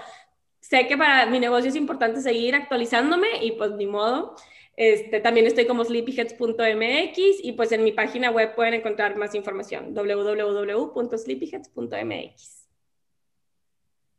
sé 0.60 0.86
que 0.88 0.98
para 0.98 1.28
mi 1.28 1.40
negocio 1.40 1.70
es 1.70 1.78
importante 1.78 2.20
seguir 2.20 2.56
actualizándome 2.56 3.42
y 3.44 3.54
pues 3.54 3.72
ni 3.72 3.88
modo. 3.88 4.36
Este, 4.76 5.20
también 5.20 5.46
estoy 5.46 5.68
como 5.68 5.86
sleepyheads.mx 5.86 7.18
y 7.44 7.52
pues 7.54 7.72
en 7.72 7.84
mi 7.84 7.92
página 7.92 8.32
web 8.32 8.56
pueden 8.56 8.74
encontrar 8.74 9.16
más 9.16 9.36
información, 9.36 9.94
www.sleepyheads.mx. 9.94 12.68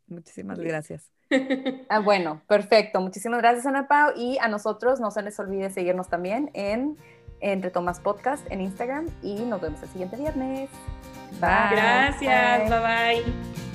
Muchísimas 0.07 0.59
gracias. 0.59 1.13
Ah, 1.88 2.00
bueno, 2.00 2.40
perfecto. 2.46 3.00
Muchísimas 3.00 3.40
gracias, 3.40 3.66
Ana 3.66 3.88
Pau. 3.88 4.12
Y 4.16 4.38
a 4.38 4.48
nosotros 4.48 5.00
no 5.00 5.10
se 5.10 5.22
les 5.22 5.38
olvide 5.38 5.70
seguirnos 5.70 6.08
también 6.08 6.50
en 6.54 6.96
Entre 7.40 7.70
Tomas 7.70 8.00
Podcast 8.00 8.46
en 8.50 8.60
Instagram 8.60 9.08
y 9.22 9.34
nos 9.40 9.60
vemos 9.60 9.82
el 9.82 9.88
siguiente 9.88 10.16
viernes. 10.16 10.70
Bye. 11.40 11.76
Gracias. 11.76 12.70
bye. 12.70 13.22
bye. 13.24 13.73